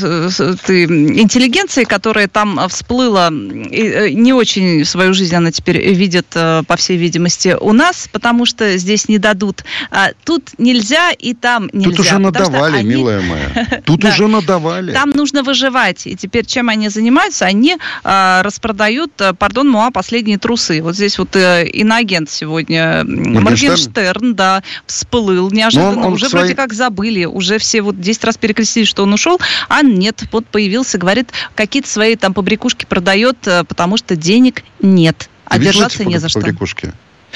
ты, 0.67 0.85
интеллигенции, 0.85 1.85
которая 1.85 2.29
там 2.29 2.69
всплыла. 2.69 3.29
И 3.29 3.83
э, 3.83 4.11
не 4.11 4.33
очень 4.33 4.85
свою 4.85 5.15
жизнь 5.15 5.35
она 5.35 5.51
теперь 5.51 5.79
видит, 5.95 6.27
э, 6.35 6.63
по 6.67 6.77
всей 6.77 6.97
видимости, 6.97 7.57
у 7.61 7.73
нас, 7.73 8.09
потому 8.11 8.47
что 8.47 8.77
здесь 8.77 9.09
не 9.09 9.19
дадут. 9.19 9.65
А 9.91 10.11
тут 10.25 10.51
нельзя 10.59 11.13
и 11.13 11.35
там 11.35 11.69
нельзя. 11.73 11.91
Тут 11.91 12.01
уже 12.01 12.19
надавали, 12.19 12.77
они... 12.77 12.89
милая 12.89 13.21
моя. 13.21 13.81
Тут 13.85 14.01
да. 14.01 14.09
уже 14.09 14.27
надавали. 14.27 14.93
Там 14.93 15.11
нужно 15.11 15.43
выживать. 15.43 16.07
И 16.07 16.17
теперь 16.17 16.45
чем 16.45 16.69
они 16.69 16.89
занимаются? 16.89 17.47
Они 17.47 17.77
а, 18.05 18.43
распродают, 18.43 19.13
э, 19.21 19.33
пардон, 19.35 19.69
Муа, 19.69 19.91
последние 19.91 20.39
трусы. 20.39 20.83
Вот 20.83 20.95
здесь 20.95 21.19
вот 21.19 21.37
иноагент 21.37 22.31
сегодня, 22.31 23.05
Моргенштерн, 23.05 23.45
Моргенштерн 23.45 24.35
да, 24.35 24.63
всплыл 24.87 25.51
неожиданно. 25.51 26.09
уже 26.09 26.29
вроде 26.39 26.55
как 26.55 26.73
забыли, 26.73 27.25
уже 27.25 27.59
все 27.59 27.83
вот 27.83 28.01
10 28.01 28.25
раз 28.25 28.37
перекрестились, 28.37 28.89
что 28.89 29.03
он 29.03 29.13
ушел, 29.13 29.41
а 29.69 29.83
нет, 29.83 30.25
вот 30.33 30.47
появился, 30.47 30.99
говорит, 30.99 31.31
какие-то 31.55 31.89
свои 31.89 32.17
там 32.17 32.35
побрякушки 32.35 32.85
продает, 32.85 33.47
э, 33.47 33.65
потому 33.65 33.97
что 33.97 34.17
денег 34.17 34.63
нет, 34.81 35.29
а 35.45 35.59
держаться 35.59 36.05
не 36.05 36.19
за 36.19 36.29
что. 36.29 36.41
Побрякушки? 36.41 36.93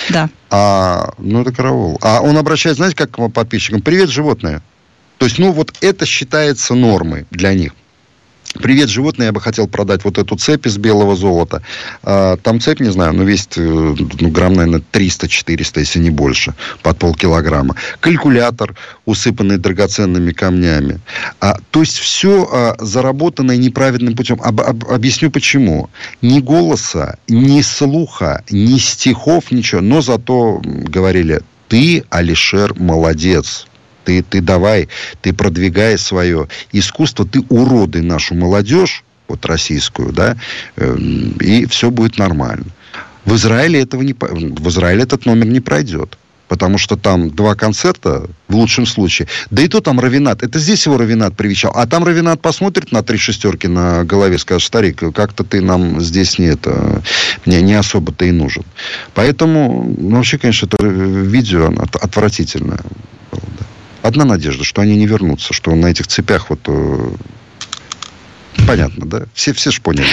Да. 0.08 0.30
А, 0.50 1.12
ну, 1.18 1.42
это 1.42 1.52
караул. 1.52 1.98
А 2.00 2.20
он 2.20 2.36
обращается, 2.38 2.78
знаете, 2.78 2.96
как 2.96 3.10
к 3.10 3.28
подписчикам? 3.28 3.82
Привет, 3.82 4.08
животное. 4.08 4.62
То 5.18 5.26
есть, 5.26 5.38
ну, 5.38 5.52
вот 5.52 5.74
это 5.80 6.06
считается 6.06 6.74
нормой 6.74 7.26
для 7.30 7.52
них. 7.54 7.72
Привет, 8.54 8.88
животные, 8.88 9.26
я 9.26 9.32
бы 9.32 9.40
хотел 9.40 9.68
продать 9.68 10.02
вот 10.02 10.18
эту 10.18 10.36
цепь 10.36 10.66
из 10.66 10.76
белого 10.76 11.14
золота. 11.14 11.62
А, 12.02 12.36
там 12.36 12.60
цепь, 12.60 12.80
не 12.80 12.90
знаю, 12.90 13.12
ну, 13.12 13.22
весит 13.22 13.56
э, 13.56 13.60
ну, 13.62 14.28
грамм, 14.28 14.54
наверное, 14.54 14.82
300-400, 14.92 15.78
если 15.78 16.00
не 16.00 16.10
больше, 16.10 16.54
под 16.82 16.98
полкилограмма. 16.98 17.76
Калькулятор, 18.00 18.74
усыпанный 19.04 19.56
драгоценными 19.56 20.32
камнями. 20.32 20.98
А, 21.40 21.58
то 21.70 21.80
есть 21.80 21.98
все 21.98 22.48
а, 22.50 22.76
заработанное 22.80 23.56
неправильным 23.56 24.16
путем. 24.16 24.40
Об, 24.42 24.60
об, 24.60 24.84
объясню 24.90 25.30
почему. 25.30 25.88
Ни 26.20 26.40
голоса, 26.40 27.18
ни 27.28 27.62
слуха, 27.62 28.42
ни 28.50 28.78
стихов, 28.78 29.52
ничего. 29.52 29.80
Но 29.80 30.00
зато 30.00 30.60
говорили, 30.64 31.42
ты, 31.68 32.02
Алишер, 32.10 32.74
молодец 32.76 33.68
ты, 34.04 34.22
ты 34.22 34.40
давай, 34.40 34.88
ты 35.22 35.32
продвигай 35.32 35.98
свое 35.98 36.48
искусство, 36.72 37.26
ты 37.26 37.40
уроды 37.48 38.02
нашу 38.02 38.34
молодежь, 38.34 39.04
вот 39.28 39.46
российскую, 39.46 40.12
да, 40.12 40.36
эм, 40.76 41.32
и 41.40 41.66
все 41.66 41.90
будет 41.90 42.18
нормально. 42.18 42.66
В 43.24 43.34
Израиле 43.36 43.80
этого 43.80 44.02
не, 44.02 44.12
в 44.12 44.68
Израиле 44.68 45.02
этот 45.02 45.26
номер 45.26 45.46
не 45.46 45.60
пройдет. 45.60 46.18
Потому 46.48 46.78
что 46.78 46.96
там 46.96 47.30
два 47.30 47.54
концерта, 47.54 48.28
в 48.48 48.56
лучшем 48.56 48.84
случае. 48.84 49.28
Да 49.52 49.62
и 49.62 49.68
то 49.68 49.80
там 49.80 50.00
Равинат. 50.00 50.42
Это 50.42 50.58
здесь 50.58 50.84
его 50.84 50.98
Равинат 50.98 51.36
привечал. 51.36 51.70
А 51.76 51.86
там 51.86 52.02
Равинат 52.02 52.42
посмотрит 52.42 52.90
на 52.90 53.04
три 53.04 53.18
шестерки 53.18 53.68
на 53.68 54.02
голове, 54.02 54.36
скажет, 54.36 54.66
старик, 54.66 55.00
как-то 55.14 55.44
ты 55.44 55.60
нам 55.60 56.00
здесь 56.00 56.40
не 56.40 56.46
это, 56.46 57.02
не, 57.46 57.62
не 57.62 57.74
особо-то 57.74 58.24
и 58.24 58.32
нужен. 58.32 58.64
Поэтому, 59.14 59.94
ну, 59.96 60.16
вообще, 60.16 60.38
конечно, 60.38 60.66
это 60.66 60.84
видео 60.84 61.72
отвратительное. 62.00 62.80
Одна 64.02 64.24
надежда, 64.24 64.64
что 64.64 64.82
они 64.82 64.96
не 64.96 65.06
вернутся, 65.06 65.52
что 65.52 65.74
на 65.74 65.86
этих 65.86 66.06
цепях 66.06 66.50
вот... 66.50 66.60
Э, 66.66 67.10
понятно, 68.66 69.06
да? 69.06 69.22
Все, 69.34 69.52
все 69.52 69.70
ж 69.70 69.80
поняли 69.80 70.08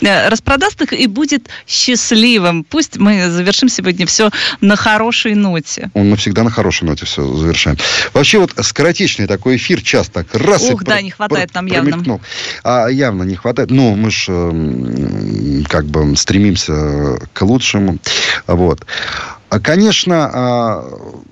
э, 0.00 0.28
распродаст 0.28 0.80
их 0.82 0.92
и 0.92 1.06
будет 1.06 1.48
счастливым. 1.66 2.62
Пусть 2.64 2.98
мы 2.98 3.30
завершим 3.30 3.68
сегодня 3.68 4.06
все 4.06 4.30
на 4.60 4.76
хорошей 4.76 5.34
ноте. 5.34 5.90
Он 5.94 6.10
навсегда 6.10 6.44
на 6.44 6.50
хорошей 6.50 6.84
ноте 6.84 7.06
все 7.06 7.26
завершаем. 7.34 7.78
Вообще 8.12 8.38
вот 8.38 8.54
скоротечный 8.60 9.26
такой 9.26 9.56
эфир, 9.56 9.82
час 9.82 10.08
так 10.08 10.32
раз 10.34 10.62
Ух, 10.62 10.82
и 10.82 10.84
да, 10.84 10.92
про- 10.92 11.02
не 11.02 11.10
хватает 11.10 11.52
про- 11.52 11.62
нам 11.62 11.66
явно. 11.66 12.20
А 12.62 12.88
явно 12.88 13.24
не 13.24 13.34
хватает. 13.34 13.70
Ну, 13.70 13.96
мы 13.96 14.10
же 14.10 14.32
э, 14.32 15.62
как 15.68 15.86
бы 15.86 16.16
стремимся 16.16 17.18
к 17.32 17.42
лучшему. 17.42 17.98
Вот. 18.46 18.86
А, 19.48 19.60
конечно, 19.60 20.30
а, 20.32 21.24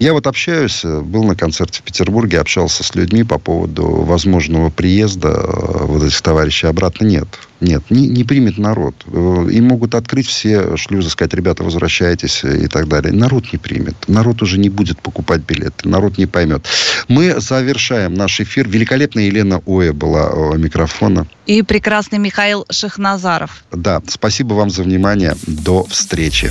я 0.00 0.14
вот 0.14 0.26
общаюсь, 0.26 0.80
э, 0.82 1.00
был 1.00 1.24
на 1.24 1.36
концерте 1.36 1.80
в 1.80 1.82
Петербурге, 1.82 2.40
общался 2.40 2.82
с 2.82 2.94
людьми 2.94 3.22
по 3.22 3.38
поводу 3.38 3.84
возможного 3.84 4.70
приезда 4.70 5.28
э, 5.28 5.84
вот 5.84 6.02
этих 6.02 6.22
товарищей 6.22 6.66
обратно. 6.68 7.04
Нет, 7.04 7.28
нет, 7.60 7.82
не, 7.90 8.08
не 8.08 8.24
примет 8.24 8.56
народ. 8.56 8.94
Э, 9.06 9.46
им 9.52 9.66
могут 9.66 9.94
открыть 9.94 10.26
все 10.26 10.74
шлюзы, 10.78 11.10
сказать, 11.10 11.34
ребята, 11.34 11.64
возвращайтесь 11.64 12.42
и 12.44 12.66
так 12.66 12.88
далее. 12.88 13.12
Народ 13.12 13.52
не 13.52 13.58
примет. 13.58 13.94
Народ 14.08 14.40
уже 14.40 14.58
не 14.58 14.70
будет 14.70 15.02
покупать 15.02 15.42
билеты. 15.42 15.86
Народ 15.86 16.16
не 16.16 16.24
поймет. 16.24 16.66
Мы 17.08 17.38
завершаем 17.38 18.14
наш 18.14 18.40
эфир. 18.40 18.66
Великолепная 18.66 19.24
Елена 19.24 19.60
Оя 19.66 19.92
была 19.92 20.30
у 20.30 20.56
микрофона. 20.56 21.26
И 21.44 21.60
прекрасный 21.60 22.18
Михаил 22.18 22.64
Шахназаров. 22.70 23.64
Да, 23.70 24.00
спасибо 24.08 24.54
вам 24.54 24.70
за 24.70 24.82
внимание. 24.82 25.36
До 25.46 25.84
встречи. 25.84 26.50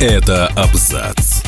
Это 0.00 0.48
абзац. 0.56 1.47